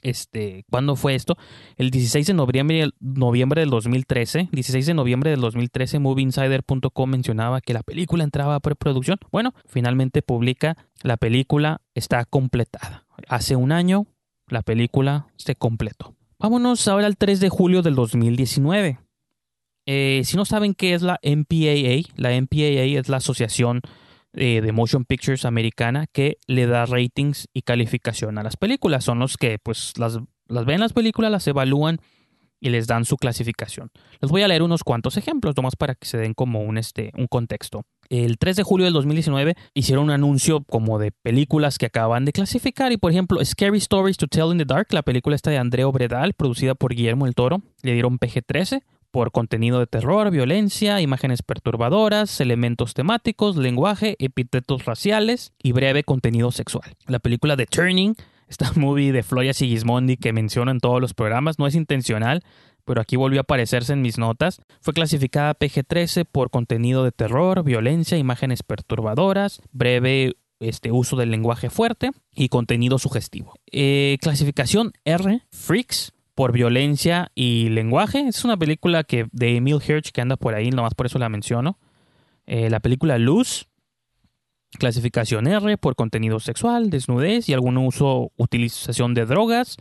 Este, 0.02 0.64
¿Cuándo 0.70 0.96
fue 0.96 1.14
esto? 1.14 1.36
El 1.76 1.90
16 1.90 2.28
de 2.28 2.32
noviembre, 2.32 2.88
noviembre 3.00 3.60
del 3.60 3.68
2013. 3.68 4.48
16 4.50 4.86
de 4.86 4.94
noviembre 4.94 5.32
del 5.32 5.42
2013, 5.42 5.98
MovieInsider.com 5.98 7.10
mencionaba 7.10 7.60
que 7.60 7.74
la 7.74 7.82
película 7.82 8.24
entraba 8.24 8.54
a 8.54 8.60
preproducción. 8.60 9.18
Bueno, 9.30 9.52
finalmente 9.66 10.22
publica 10.22 10.78
la 11.02 11.18
película 11.18 11.82
está 11.94 12.24
completada. 12.24 13.04
Hace 13.28 13.54
un 13.54 13.70
año 13.70 14.06
la 14.48 14.62
película 14.62 15.26
se 15.36 15.56
completó. 15.56 16.14
Vámonos 16.38 16.88
ahora 16.88 17.04
al 17.04 17.18
3 17.18 17.38
de 17.38 17.50
julio 17.50 17.82
del 17.82 17.94
2019. 17.96 18.98
Eh, 19.92 20.22
si 20.22 20.36
no 20.36 20.44
saben 20.44 20.74
qué 20.74 20.94
es 20.94 21.02
la 21.02 21.18
MPAA, 21.24 22.12
la 22.14 22.40
MPAA 22.40 23.00
es 23.00 23.08
la 23.08 23.16
Asociación 23.16 23.80
eh, 24.34 24.60
de 24.60 24.70
Motion 24.70 25.04
Pictures 25.04 25.44
americana 25.44 26.06
que 26.06 26.38
le 26.46 26.66
da 26.66 26.86
ratings 26.86 27.48
y 27.52 27.62
calificación 27.62 28.38
a 28.38 28.44
las 28.44 28.56
películas. 28.56 29.02
Son 29.02 29.18
los 29.18 29.36
que 29.36 29.58
pues 29.58 29.94
las, 29.98 30.20
las 30.46 30.64
ven 30.64 30.78
las 30.78 30.92
películas, 30.92 31.32
las 31.32 31.44
evalúan 31.48 31.98
y 32.60 32.68
les 32.68 32.86
dan 32.86 33.04
su 33.04 33.16
clasificación. 33.16 33.90
Les 34.20 34.30
voy 34.30 34.42
a 34.42 34.48
leer 34.48 34.62
unos 34.62 34.84
cuantos 34.84 35.16
ejemplos, 35.16 35.56
nomás 35.56 35.74
para 35.74 35.96
que 35.96 36.06
se 36.06 36.18
den 36.18 36.34
como 36.34 36.60
un, 36.62 36.78
este, 36.78 37.10
un 37.16 37.26
contexto. 37.26 37.82
El 38.10 38.38
3 38.38 38.58
de 38.58 38.62
julio 38.62 38.84
del 38.84 38.94
2019 38.94 39.56
hicieron 39.74 40.04
un 40.04 40.10
anuncio 40.12 40.62
como 40.70 41.00
de 41.00 41.10
películas 41.10 41.78
que 41.78 41.86
acaban 41.86 42.24
de 42.24 42.32
clasificar 42.32 42.92
y 42.92 42.96
por 42.96 43.10
ejemplo 43.10 43.44
Scary 43.44 43.78
Stories 43.78 44.18
to 44.18 44.28
Tell 44.28 44.52
in 44.52 44.58
the 44.58 44.64
Dark, 44.64 44.86
la 44.92 45.02
película 45.02 45.34
esta 45.34 45.50
de 45.50 45.58
Andrea 45.58 45.86
Bredal, 45.86 46.34
producida 46.34 46.76
por 46.76 46.94
Guillermo 46.94 47.26
el 47.26 47.34
Toro, 47.34 47.60
le 47.82 47.94
dieron 47.94 48.20
PG-13 48.20 48.82
por 49.10 49.32
contenido 49.32 49.78
de 49.78 49.86
terror, 49.86 50.30
violencia, 50.30 51.00
imágenes 51.00 51.42
perturbadoras, 51.42 52.40
elementos 52.40 52.94
temáticos, 52.94 53.56
lenguaje, 53.56 54.16
epítetos 54.18 54.84
raciales 54.84 55.52
y 55.62 55.72
breve 55.72 56.04
contenido 56.04 56.50
sexual. 56.52 56.94
La 57.06 57.18
película 57.18 57.56
The 57.56 57.66
Turning, 57.66 58.14
esta 58.48 58.72
movie 58.74 59.12
de 59.12 59.22
Floria 59.22 59.52
Sigismondi 59.54 60.16
que 60.16 60.32
menciono 60.32 60.70
en 60.70 60.80
todos 60.80 61.00
los 61.00 61.14
programas, 61.14 61.58
no 61.58 61.66
es 61.66 61.74
intencional, 61.74 62.42
pero 62.84 63.00
aquí 63.00 63.16
volvió 63.16 63.40
a 63.40 63.42
aparecerse 63.42 63.92
en 63.92 64.02
mis 64.02 64.18
notas. 64.18 64.60
Fue 64.80 64.94
clasificada 64.94 65.54
PG-13 65.54 66.24
por 66.30 66.50
contenido 66.50 67.04
de 67.04 67.12
terror, 67.12 67.62
violencia, 67.62 68.18
imágenes 68.18 68.62
perturbadoras, 68.62 69.62
breve 69.72 70.34
este, 70.60 70.92
uso 70.92 71.16
del 71.16 71.30
lenguaje 71.30 71.70
fuerte 71.70 72.10
y 72.34 72.48
contenido 72.48 72.98
sugestivo. 72.98 73.54
Eh, 73.70 74.18
clasificación 74.20 74.92
R, 75.04 75.42
Freaks, 75.50 76.12
por 76.40 76.52
violencia 76.52 77.30
y 77.34 77.68
lenguaje. 77.68 78.26
Es 78.26 78.46
una 78.46 78.56
película 78.56 79.04
que 79.04 79.26
de 79.30 79.56
Emil 79.56 79.76
Hirsch 79.86 80.10
que 80.10 80.22
anda 80.22 80.38
por 80.38 80.54
ahí, 80.54 80.70
nomás 80.70 80.94
por 80.94 81.04
eso 81.04 81.18
la 81.18 81.28
menciono. 81.28 81.78
Eh, 82.46 82.70
la 82.70 82.80
película 82.80 83.18
Luz, 83.18 83.68
clasificación 84.78 85.46
R 85.46 85.76
por 85.76 85.96
contenido 85.96 86.40
sexual, 86.40 86.88
desnudez 86.88 87.50
y 87.50 87.52
algún 87.52 87.76
uso, 87.76 88.32
utilización 88.38 89.12
de 89.12 89.26
drogas. 89.26 89.76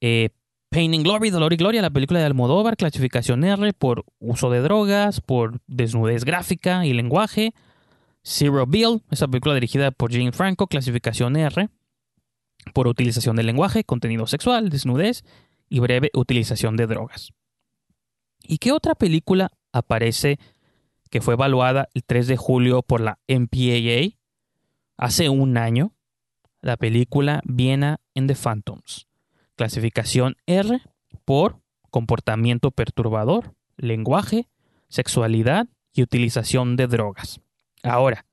Eh, 0.00 0.30
Pain 0.70 0.94
and 0.94 1.04
Glory, 1.04 1.28
Dolor 1.28 1.52
y 1.52 1.56
Gloria, 1.56 1.82
la 1.82 1.90
película 1.90 2.20
de 2.20 2.24
Almodóvar, 2.24 2.78
clasificación 2.78 3.44
R 3.44 3.74
por 3.74 4.06
uso 4.20 4.48
de 4.48 4.60
drogas, 4.60 5.20
por 5.20 5.60
desnudez 5.66 6.24
gráfica 6.24 6.86
y 6.86 6.94
lenguaje. 6.94 7.52
Zero 8.22 8.64
Bill, 8.66 9.02
esa 9.10 9.28
película 9.28 9.52
dirigida 9.52 9.90
por 9.90 10.12
Jane 10.12 10.32
Franco, 10.32 10.66
clasificación 10.66 11.36
R 11.36 11.68
por 12.72 12.88
utilización 12.88 13.36
de 13.36 13.42
lenguaje, 13.42 13.84
contenido 13.84 14.26
sexual, 14.26 14.70
desnudez 14.70 15.24
y 15.68 15.80
breve 15.80 16.10
utilización 16.14 16.76
de 16.76 16.86
drogas. 16.86 17.32
¿Y 18.42 18.58
qué 18.58 18.72
otra 18.72 18.94
película 18.94 19.50
aparece 19.72 20.38
que 21.10 21.20
fue 21.20 21.34
evaluada 21.34 21.88
el 21.94 22.04
3 22.04 22.26
de 22.26 22.36
julio 22.36 22.82
por 22.82 23.00
la 23.00 23.18
MPAA 23.28 24.18
hace 24.96 25.28
un 25.28 25.56
año? 25.56 25.92
La 26.60 26.76
película 26.76 27.40
Viena 27.44 28.00
en 28.14 28.26
the 28.26 28.34
Phantoms. 28.34 29.06
Clasificación 29.56 30.36
R 30.46 30.80
por 31.24 31.60
comportamiento 31.90 32.70
perturbador, 32.70 33.54
lenguaje, 33.76 34.48
sexualidad 34.88 35.68
y 35.92 36.02
utilización 36.02 36.76
de 36.76 36.86
drogas. 36.86 37.40
Ahora, 37.82 38.26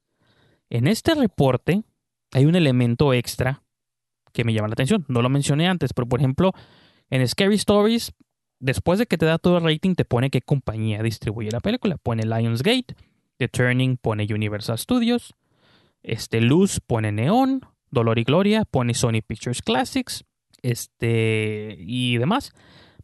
en 0.69 0.87
este 0.87 1.15
reporte 1.15 1.83
hay 2.31 2.45
un 2.45 2.55
elemento 2.55 3.13
extra 3.13 3.63
que 4.33 4.43
me 4.43 4.53
llama 4.53 4.67
la 4.67 4.73
atención. 4.73 5.05
No 5.07 5.21
lo 5.21 5.29
mencioné 5.29 5.67
antes, 5.67 5.93
pero 5.93 6.07
por 6.07 6.19
ejemplo, 6.19 6.51
en 7.09 7.27
Scary 7.27 7.55
Stories, 7.55 8.13
después 8.59 8.99
de 8.99 9.05
que 9.05 9.17
te 9.17 9.25
da 9.25 9.37
todo 9.37 9.57
el 9.57 9.63
rating, 9.63 9.95
te 9.95 10.05
pone 10.05 10.29
qué 10.29 10.41
compañía 10.41 11.03
distribuye 11.03 11.51
la 11.51 11.59
película. 11.59 11.97
Pone 11.97 12.23
Lionsgate, 12.23 12.95
The 13.37 13.47
Turning 13.47 13.97
pone 13.97 14.27
Universal 14.29 14.77
Studios, 14.77 15.35
este 16.03 16.41
Luz 16.41 16.79
pone 16.79 17.11
Neon, 17.11 17.61
Dolor 17.91 18.19
y 18.19 18.23
Gloria 18.23 18.65
pone 18.65 18.93
Sony 18.93 19.21
Pictures 19.25 19.61
Classics, 19.61 20.25
este 20.61 21.75
y 21.79 22.17
demás. 22.17 22.53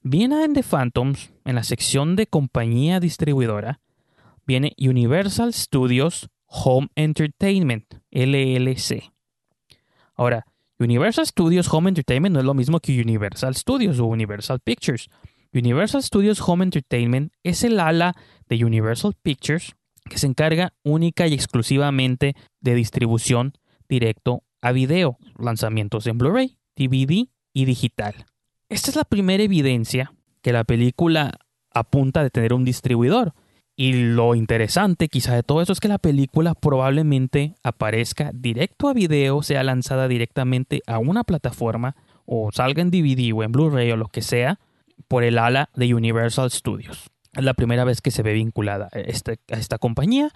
Viene 0.03 0.43
en 0.43 0.53
The 0.53 0.63
Phantoms, 0.63 1.31
en 1.45 1.55
la 1.55 1.63
sección 1.63 2.15
de 2.15 2.27
compañía 2.27 2.99
distribuidora, 2.99 3.81
viene 4.45 4.75
Universal 4.79 5.53
Studios 5.53 6.29
Home 6.45 6.89
Entertainment, 6.95 7.95
LLC. 8.11 9.11
Ahora, 10.15 10.45
Universal 10.81 11.27
Studios 11.27 11.71
Home 11.71 11.89
Entertainment 11.89 12.33
no 12.33 12.39
es 12.39 12.45
lo 12.45 12.55
mismo 12.55 12.79
que 12.79 12.99
Universal 12.99 13.55
Studios 13.55 13.99
o 13.99 14.05
Universal 14.05 14.59
Pictures. 14.59 15.09
Universal 15.53 16.01
Studios 16.01 16.41
Home 16.41 16.63
Entertainment 16.63 17.33
es 17.43 17.63
el 17.63 17.79
ala 17.79 18.15
de 18.49 18.65
Universal 18.65 19.13
Pictures 19.21 19.75
que 20.09 20.17
se 20.17 20.25
encarga 20.25 20.73
única 20.83 21.27
y 21.27 21.33
exclusivamente 21.35 22.35
de 22.61 22.73
distribución 22.73 23.53
directo 23.87 24.43
a 24.59 24.71
video, 24.71 25.17
lanzamientos 25.37 26.07
en 26.07 26.17
Blu-ray, 26.17 26.57
DVD 26.75 27.27
y 27.53 27.65
digital. 27.65 28.25
Esta 28.67 28.89
es 28.89 28.95
la 28.95 29.03
primera 29.03 29.43
evidencia 29.43 30.13
que 30.41 30.51
la 30.51 30.63
película 30.63 31.37
apunta 31.71 32.23
de 32.23 32.31
tener 32.31 32.53
un 32.53 32.65
distribuidor. 32.65 33.33
Y 33.81 33.93
lo 33.93 34.35
interesante 34.35 35.07
quizá 35.07 35.33
de 35.33 35.41
todo 35.41 35.59
eso 35.59 35.73
es 35.73 35.79
que 35.79 35.87
la 35.87 35.97
película 35.97 36.53
probablemente 36.53 37.55
aparezca 37.63 38.29
directo 38.31 38.87
a 38.87 38.93
video, 38.93 39.41
sea 39.41 39.63
lanzada 39.63 40.07
directamente 40.07 40.83
a 40.85 40.99
una 40.99 41.23
plataforma 41.23 41.95
o 42.27 42.51
salga 42.51 42.83
en 42.83 42.91
DVD 42.91 43.33
o 43.33 43.41
en 43.41 43.51
Blu-ray 43.51 43.89
o 43.91 43.97
lo 43.97 44.05
que 44.05 44.21
sea 44.21 44.59
por 45.07 45.23
el 45.23 45.39
ala 45.39 45.71
de 45.73 45.95
Universal 45.95 46.51
Studios. 46.51 47.09
Es 47.33 47.43
la 47.43 47.55
primera 47.55 47.83
vez 47.83 48.01
que 48.01 48.11
se 48.11 48.21
ve 48.21 48.33
vinculada 48.33 48.87
a 48.93 48.99
esta, 48.99 49.31
a 49.51 49.57
esta 49.57 49.79
compañía 49.79 50.29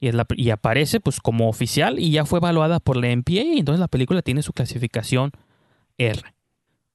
y, 0.00 0.08
es 0.08 0.14
la, 0.14 0.24
y, 0.34 0.48
aparece 0.48 0.98
pues 0.98 1.20
como 1.20 1.50
oficial 1.50 1.98
y 1.98 2.12
ya 2.12 2.24
fue 2.24 2.38
evaluada 2.38 2.80
por 2.80 2.96
la 2.96 3.14
MPA 3.14 3.42
y 3.42 3.58
entonces 3.58 3.80
la 3.80 3.88
película 3.88 4.22
tiene 4.22 4.40
su 4.40 4.54
clasificación 4.54 5.32
R. 5.98 6.22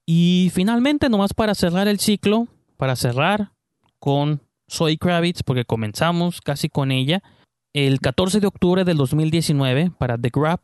Y 0.07 0.49
finalmente, 0.51 1.09
nomás 1.09 1.35
para 1.35 1.53
cerrar 1.53 1.87
el 1.87 1.99
ciclo, 1.99 2.47
para 2.75 2.95
cerrar 2.95 3.51
con 3.99 4.41
Zoe 4.71 4.97
Kravitz, 4.97 5.43
porque 5.43 5.65
comenzamos 5.65 6.41
casi 6.41 6.69
con 6.69 6.91
ella. 6.91 7.21
El 7.73 7.99
14 7.99 8.39
de 8.39 8.47
octubre 8.47 8.83
del 8.83 8.97
2019, 8.97 9.91
para 9.97 10.17
The 10.17 10.29
Grab, 10.33 10.61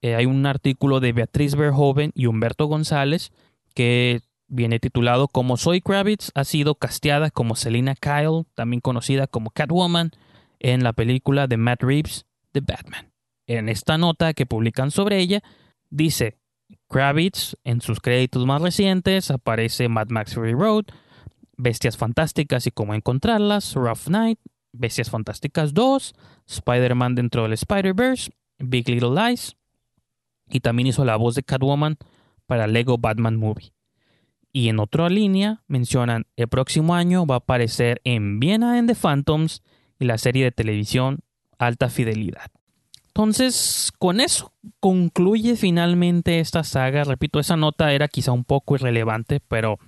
eh, 0.00 0.14
hay 0.14 0.26
un 0.26 0.46
artículo 0.46 1.00
de 1.00 1.12
Beatriz 1.12 1.56
Verhoeven 1.56 2.12
y 2.14 2.26
Humberto 2.26 2.66
González 2.66 3.32
que 3.74 4.22
viene 4.48 4.78
titulado 4.78 5.28
como 5.28 5.56
Zoe 5.56 5.82
Kravitz 5.82 6.30
ha 6.34 6.44
sido 6.44 6.74
casteada 6.76 7.30
como 7.30 7.54
Selina 7.54 7.94
Kyle, 7.94 8.44
también 8.54 8.80
conocida 8.80 9.26
como 9.26 9.50
Catwoman, 9.50 10.12
en 10.58 10.82
la 10.82 10.92
película 10.92 11.46
de 11.46 11.56
Matt 11.56 11.82
Reeves, 11.82 12.26
The 12.52 12.60
Batman. 12.60 13.12
En 13.46 13.68
esta 13.68 13.98
nota 13.98 14.34
que 14.34 14.46
publican 14.46 14.90
sobre 14.90 15.18
ella, 15.18 15.42
dice 15.90 16.38
Kravitz, 16.88 17.56
en 17.64 17.80
sus 17.80 18.00
créditos 18.00 18.46
más 18.46 18.62
recientes, 18.62 19.30
aparece 19.30 19.88
Mad 19.88 20.08
Max 20.08 20.34
Road, 20.34 20.86
Bestias 21.58 21.96
Fantásticas 21.96 22.66
y 22.66 22.70
cómo 22.70 22.94
encontrarlas, 22.94 23.74
Rough 23.74 24.08
Night, 24.08 24.38
Bestias 24.72 25.10
Fantásticas 25.10 25.74
2, 25.74 26.14
Spider-Man 26.46 27.16
dentro 27.16 27.42
del 27.42 27.52
Spider-Verse, 27.52 28.30
Big 28.58 28.88
Little 28.88 29.10
Lies, 29.10 29.56
y 30.48 30.60
también 30.60 30.86
hizo 30.86 31.04
la 31.04 31.16
voz 31.16 31.34
de 31.34 31.42
Catwoman 31.42 31.98
para 32.46 32.66
Lego 32.66 32.96
Batman 32.96 33.36
Movie. 33.36 33.72
Y 34.52 34.68
en 34.68 34.78
otra 34.78 35.08
línea 35.08 35.62
mencionan 35.66 36.26
el 36.36 36.48
próximo 36.48 36.94
año 36.94 37.26
va 37.26 37.34
a 37.34 37.38
aparecer 37.38 38.00
en 38.04 38.40
Viena 38.40 38.78
en 38.78 38.86
The 38.86 38.94
Phantoms 38.94 39.62
y 39.98 40.06
la 40.06 40.16
serie 40.16 40.44
de 40.44 40.52
televisión 40.52 41.18
Alta 41.58 41.90
Fidelidad. 41.90 42.50
Entonces, 43.08 43.92
con 43.98 44.20
eso 44.20 44.52
concluye 44.78 45.56
finalmente 45.56 46.38
esta 46.38 46.62
saga. 46.62 47.02
Repito, 47.02 47.40
esa 47.40 47.56
nota 47.56 47.92
era 47.92 48.06
quizá 48.06 48.30
un 48.30 48.44
poco 48.44 48.76
irrelevante, 48.76 49.40
pero 49.40 49.78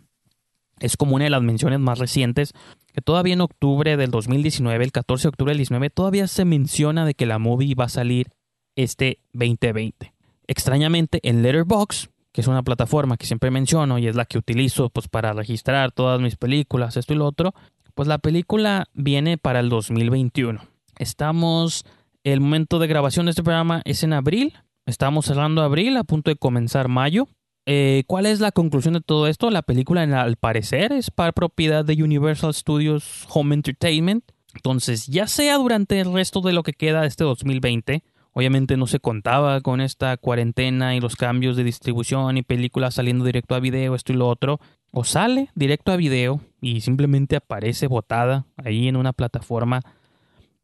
es 0.80 0.96
como 0.96 1.16
una 1.16 1.24
de 1.24 1.30
las 1.30 1.42
menciones 1.42 1.78
más 1.78 1.98
recientes, 1.98 2.52
que 2.92 3.00
todavía 3.00 3.34
en 3.34 3.40
octubre 3.40 3.96
del 3.96 4.10
2019, 4.10 4.84
el 4.84 4.92
14 4.92 5.22
de 5.22 5.28
octubre 5.28 5.50
del 5.52 5.58
19, 5.58 5.90
todavía 5.90 6.26
se 6.26 6.44
menciona 6.44 7.04
de 7.04 7.14
que 7.14 7.26
la 7.26 7.38
movie 7.38 7.74
va 7.74 7.84
a 7.84 7.88
salir 7.88 8.28
este 8.74 9.20
2020. 9.32 10.12
Extrañamente, 10.46 11.20
en 11.22 11.42
Letterboxd 11.42 12.08
que 12.32 12.40
es 12.40 12.46
una 12.46 12.62
plataforma 12.62 13.16
que 13.16 13.26
siempre 13.26 13.50
menciono 13.50 13.98
y 13.98 14.06
es 14.06 14.16
la 14.16 14.24
que 14.24 14.38
utilizo 14.38 14.90
pues 14.90 15.08
para 15.08 15.32
registrar 15.32 15.92
todas 15.92 16.20
mis 16.20 16.36
películas, 16.36 16.96
esto 16.96 17.12
y 17.12 17.16
lo 17.16 17.26
otro, 17.26 17.54
pues 17.94 18.08
la 18.08 18.18
película 18.18 18.86
viene 18.94 19.36
para 19.36 19.60
el 19.60 19.68
2021. 19.68 20.60
Estamos, 20.98 21.84
el 22.24 22.40
momento 22.40 22.78
de 22.78 22.86
grabación 22.86 23.26
de 23.26 23.30
este 23.30 23.42
programa 23.42 23.82
es 23.84 24.02
en 24.04 24.12
abril, 24.12 24.54
estamos 24.86 25.26
cerrando 25.26 25.62
abril, 25.62 25.96
a 25.96 26.04
punto 26.04 26.30
de 26.30 26.36
comenzar 26.36 26.88
mayo. 26.88 27.26
Eh, 27.66 28.04
¿Cuál 28.06 28.26
es 28.26 28.40
la 28.40 28.52
conclusión 28.52 28.94
de 28.94 29.00
todo 29.00 29.26
esto? 29.26 29.50
La 29.50 29.62
película, 29.62 30.02
al 30.02 30.36
parecer, 30.36 30.92
es 30.92 31.10
para 31.10 31.32
propiedad 31.32 31.84
de 31.84 32.02
Universal 32.02 32.54
Studios 32.54 33.26
Home 33.30 33.54
Entertainment. 33.54 34.24
Entonces, 34.54 35.06
ya 35.06 35.26
sea 35.26 35.56
durante 35.56 36.00
el 36.00 36.12
resto 36.12 36.40
de 36.40 36.52
lo 36.52 36.62
que 36.62 36.72
queda 36.72 37.02
de 37.02 37.08
este 37.08 37.24
2020, 37.24 38.02
obviamente 38.32 38.76
no 38.76 38.86
se 38.86 38.98
contaba 38.98 39.60
con 39.60 39.80
esta 39.80 40.16
cuarentena 40.16 40.96
y 40.96 41.00
los 41.00 41.16
cambios 41.16 41.56
de 41.56 41.64
distribución 41.64 42.36
y 42.36 42.42
películas 42.42 42.94
saliendo 42.94 43.24
directo 43.24 43.54
a 43.54 43.60
video, 43.60 43.94
esto 43.94 44.12
y 44.12 44.16
lo 44.16 44.28
otro, 44.28 44.60
o 44.92 45.04
sale 45.04 45.50
directo 45.54 45.92
a 45.92 45.96
video 45.96 46.40
y 46.60 46.80
simplemente 46.80 47.36
aparece 47.36 47.86
botada 47.86 48.46
ahí 48.56 48.88
en 48.88 48.96
una 48.96 49.12
plataforma 49.12 49.82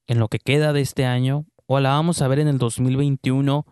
en 0.08 0.18
lo 0.18 0.28
que 0.28 0.38
queda 0.38 0.72
de 0.72 0.80
este 0.80 1.04
año, 1.04 1.44
o 1.66 1.80
la 1.80 1.90
vamos 1.90 2.22
a 2.22 2.28
ver 2.28 2.38
en 2.38 2.48
el 2.48 2.58
2021 2.58 3.66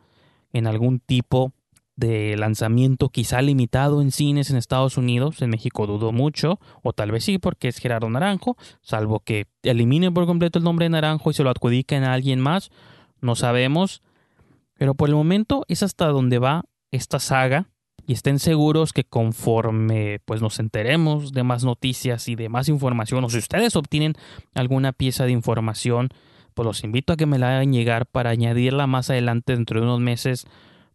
en 0.52 0.66
algún 0.66 1.00
tipo 1.00 1.52
de 1.96 2.36
lanzamiento 2.36 3.08
quizá 3.08 3.40
limitado 3.40 4.02
en 4.02 4.10
cines 4.10 4.50
en 4.50 4.56
Estados 4.56 4.96
Unidos, 4.96 5.40
en 5.42 5.50
México 5.50 5.86
dudo 5.86 6.12
mucho, 6.12 6.58
o 6.82 6.92
tal 6.92 7.12
vez 7.12 7.24
sí 7.24 7.38
porque 7.38 7.68
es 7.68 7.78
Gerardo 7.78 8.10
Naranjo, 8.10 8.56
salvo 8.80 9.20
que 9.20 9.46
elimine 9.62 10.10
por 10.10 10.26
completo 10.26 10.58
el 10.58 10.64
nombre 10.64 10.86
de 10.86 10.90
Naranjo 10.90 11.30
y 11.30 11.34
se 11.34 11.44
lo 11.44 11.50
adjudiquen 11.50 12.04
a 12.04 12.12
alguien 12.12 12.40
más, 12.40 12.70
no 13.20 13.36
sabemos, 13.36 14.02
pero 14.76 14.94
por 14.94 15.08
el 15.08 15.14
momento 15.14 15.64
es 15.68 15.82
hasta 15.82 16.06
donde 16.08 16.38
va 16.38 16.64
esta 16.90 17.20
saga 17.20 17.68
y 18.06 18.12
estén 18.12 18.38
seguros 18.38 18.92
que 18.92 19.04
conforme 19.04 20.20
pues 20.24 20.42
nos 20.42 20.58
enteremos 20.58 21.32
de 21.32 21.42
más 21.42 21.64
noticias 21.64 22.28
y 22.28 22.34
de 22.34 22.48
más 22.48 22.68
información 22.68 23.24
o 23.24 23.30
si 23.30 23.38
ustedes 23.38 23.76
obtienen 23.76 24.14
alguna 24.54 24.92
pieza 24.92 25.24
de 25.24 25.30
información, 25.30 26.10
pues 26.54 26.66
los 26.66 26.84
invito 26.84 27.12
a 27.12 27.16
que 27.16 27.26
me 27.26 27.38
la 27.38 27.56
hagan 27.56 27.72
llegar 27.72 28.06
para 28.06 28.30
añadirla 28.30 28.86
más 28.86 29.10
adelante 29.10 29.54
dentro 29.54 29.80
de 29.80 29.86
unos 29.86 30.00
meses 30.00 30.46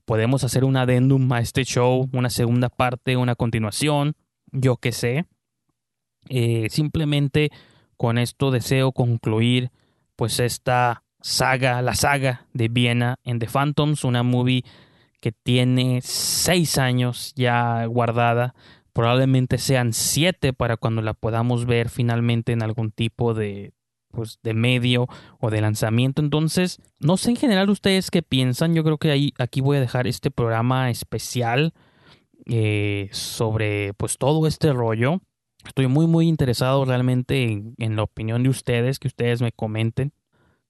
podemos 0.10 0.44
hacer 0.44 0.64
un 0.66 0.76
adendum 0.76 1.32
a 1.34 1.40
este 1.40 1.64
show, 1.64 2.10
una 2.14 2.32
segunda 2.32 2.70
parte, 2.70 3.16
una 3.16 3.36
continuación, 3.36 4.16
yo 4.52 4.78
qué 4.78 4.92
sé. 4.92 5.28
Eh, 6.30 6.66
simplemente 6.72 7.52
con 7.96 8.18
esto 8.18 8.50
deseo 8.50 8.92
concluir 8.92 9.70
pues 10.16 10.40
esta 10.40 11.04
saga, 11.22 11.84
la 11.84 11.94
saga 11.94 12.48
de 12.54 12.70
Viena 12.70 13.20
en 13.24 13.38
The 13.38 13.46
Phantoms, 13.46 14.04
una 14.04 14.24
movie 14.24 14.64
que 15.22 15.32
tiene 15.32 16.00
seis 16.02 16.80
años 16.80 17.32
ya 17.36 17.86
guardada, 17.86 18.56
probablemente 18.94 19.60
sean 19.60 19.94
siete 19.94 20.54
para 20.54 20.78
cuando 20.78 21.04
la 21.04 21.14
podamos 21.14 21.68
ver 21.68 21.88
finalmente 21.88 22.52
en 22.52 22.64
algún 22.64 22.90
tipo 22.90 23.36
de, 23.36 23.74
pues, 24.12 24.40
de 24.44 24.54
medio 24.54 25.08
o 25.40 25.50
de 25.50 25.62
lanzamiento. 25.62 26.22
Entonces, 26.22 26.82
no 27.00 27.18
sé 27.18 27.32
en 27.32 27.36
general 27.36 27.70
ustedes 27.70 28.12
qué 28.12 28.22
piensan. 28.22 28.74
Yo 28.74 28.84
creo 28.84 28.98
que 28.98 29.12
ahí, 29.12 29.34
aquí 29.38 29.62
voy 29.62 29.78
a 29.78 29.82
dejar 29.82 30.08
este 30.08 30.32
programa 30.32 30.90
especial 30.90 31.74
eh, 32.46 33.10
sobre 33.12 33.94
pues 33.94 34.18
todo 34.18 34.48
este 34.48 34.74
rollo. 34.74 35.22
Estoy 35.66 35.88
muy 35.88 36.08
muy 36.08 36.28
interesado 36.28 36.86
realmente 36.86 37.44
en, 37.78 37.96
la 37.96 38.04
opinión 38.04 38.44
de 38.44 38.50
ustedes, 38.50 38.98
que 38.98 39.08
ustedes 39.08 39.42
me 39.42 39.52
comenten. 39.52 40.14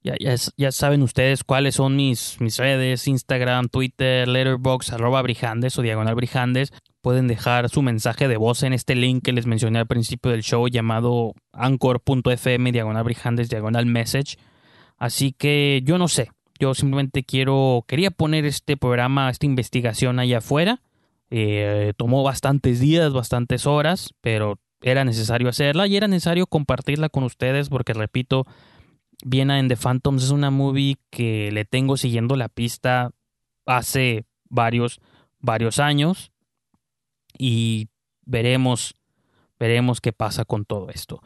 Ya, 0.01 0.15
ya, 0.19 0.35
ya, 0.57 0.71
saben 0.71 1.03
ustedes 1.03 1.43
cuáles 1.43 1.75
son 1.75 1.95
mis, 1.95 2.39
mis 2.39 2.57
redes, 2.57 3.07
Instagram, 3.07 3.67
Twitter, 3.67 4.27
Letterboxd, 4.27 4.93
arroba 4.93 5.21
Brijandes 5.21 5.77
o 5.77 5.81
Diagonal 5.81 6.15
Brijandes. 6.15 6.71
Pueden 7.01 7.27
dejar 7.29 7.69
su 7.69 7.81
mensaje 7.81 8.27
de 8.27 8.35
voz 8.35 8.63
en 8.63 8.73
este 8.73 8.93
link 8.93 9.23
que 9.23 9.31
les 9.31 9.45
mencioné 9.45 9.79
al 9.79 9.87
principio 9.87 10.31
del 10.31 10.43
show 10.43 10.67
llamado 10.67 11.33
anchor.fm 11.53 12.73
diagonal 12.73 13.05
Brijandes 13.05 13.49
diagonal 13.49 13.85
message. 13.85 14.35
Así 14.97 15.31
que 15.31 15.81
yo 15.85 15.97
no 15.97 16.09
sé, 16.09 16.31
yo 16.59 16.73
simplemente 16.73 17.23
quiero, 17.23 17.85
quería 17.87 18.11
poner 18.11 18.45
este 18.45 18.75
programa, 18.75 19.29
esta 19.29 19.45
investigación 19.45 20.19
allá 20.19 20.39
afuera. 20.39 20.81
Eh, 21.29 21.93
tomó 21.95 22.21
bastantes 22.21 22.81
días, 22.81 23.13
bastantes 23.13 23.65
horas, 23.65 24.13
pero 24.19 24.59
era 24.81 25.05
necesario 25.05 25.47
hacerla 25.47 25.87
y 25.87 25.95
era 25.95 26.09
necesario 26.09 26.47
compartirla 26.47 27.07
con 27.07 27.23
ustedes 27.23 27.69
porque 27.69 27.93
repito, 27.93 28.45
Viena 29.23 29.59
en 29.59 29.69
The 29.69 29.77
Phantoms 29.77 30.23
es 30.23 30.31
una 30.31 30.51
movie 30.51 30.97
que 31.09 31.49
le 31.53 31.63
tengo 31.63 31.95
siguiendo 31.95 32.35
la 32.35 32.49
pista 32.49 33.11
hace 33.65 34.25
varios, 34.49 34.99
varios 35.39 35.79
años 35.79 36.33
y 37.39 37.87
veremos, 38.25 38.95
veremos 39.57 40.01
qué 40.01 40.13
pasa 40.13 40.45
con 40.45 40.65
todo 40.65 40.89
esto. 40.89 41.23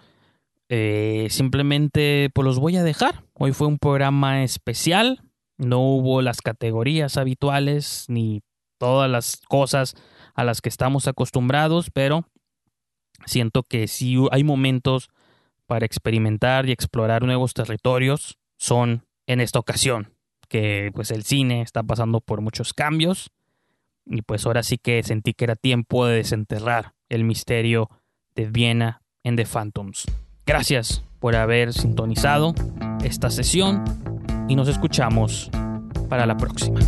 Eh, 0.70 1.28
simplemente 1.30 2.30
pues 2.34 2.46
los 2.46 2.60
voy 2.60 2.78
a 2.78 2.84
dejar. 2.84 3.26
Hoy 3.34 3.52
fue 3.52 3.68
un 3.68 3.80
programa 3.80 4.44
especial. 4.44 5.24
No 5.58 5.80
hubo 5.82 6.22
las 6.22 6.42
categorías 6.42 7.18
habituales 7.18 8.06
ni 8.08 8.42
todas 8.78 9.10
las 9.10 9.42
cosas 9.50 9.96
a 10.36 10.44
las 10.44 10.62
que 10.62 10.70
estamos 10.70 11.08
acostumbrados, 11.08 11.90
pero 11.92 12.26
siento 13.26 13.64
que 13.64 13.88
sí 13.88 14.16
hay 14.32 14.44
momentos 14.44 15.10
para 15.66 15.86
experimentar 15.86 16.68
y 16.68 16.72
explorar 16.72 17.24
nuevos 17.24 17.54
territorios 17.54 18.38
son 18.58 19.06
en 19.26 19.42
esta 19.42 19.60
ocasión, 19.60 20.14
que 20.50 20.92
pues 20.94 21.12
el 21.12 21.24
cine 21.24 21.62
está 21.62 21.84
pasando 21.84 22.20
por 22.20 22.42
muchos 22.42 22.74
cambios 22.74 23.32
y 24.06 24.22
pues 24.22 24.46
ahora 24.46 24.64
sí 24.64 24.78
que 24.78 25.02
sentí 25.04 25.34
que 25.34 25.46
era 25.46 25.56
tiempo 25.56 26.06
de 26.06 26.18
desenterrar 26.18 26.94
el 27.10 27.24
misterio 27.24 27.90
de 28.36 28.48
Viena 28.48 29.02
en 29.24 29.36
The 29.36 29.46
Phantoms. 29.46 30.06
Gracias 30.46 31.04
por 31.20 31.36
haber 31.36 31.74
sintonizado 31.74 32.54
esta 33.04 33.30
sesión 33.30 33.84
y 34.50 34.56
nos 34.56 34.68
escuchamos 34.68 35.50
para 36.10 36.26
la 36.26 36.36
próxima. 36.38 36.80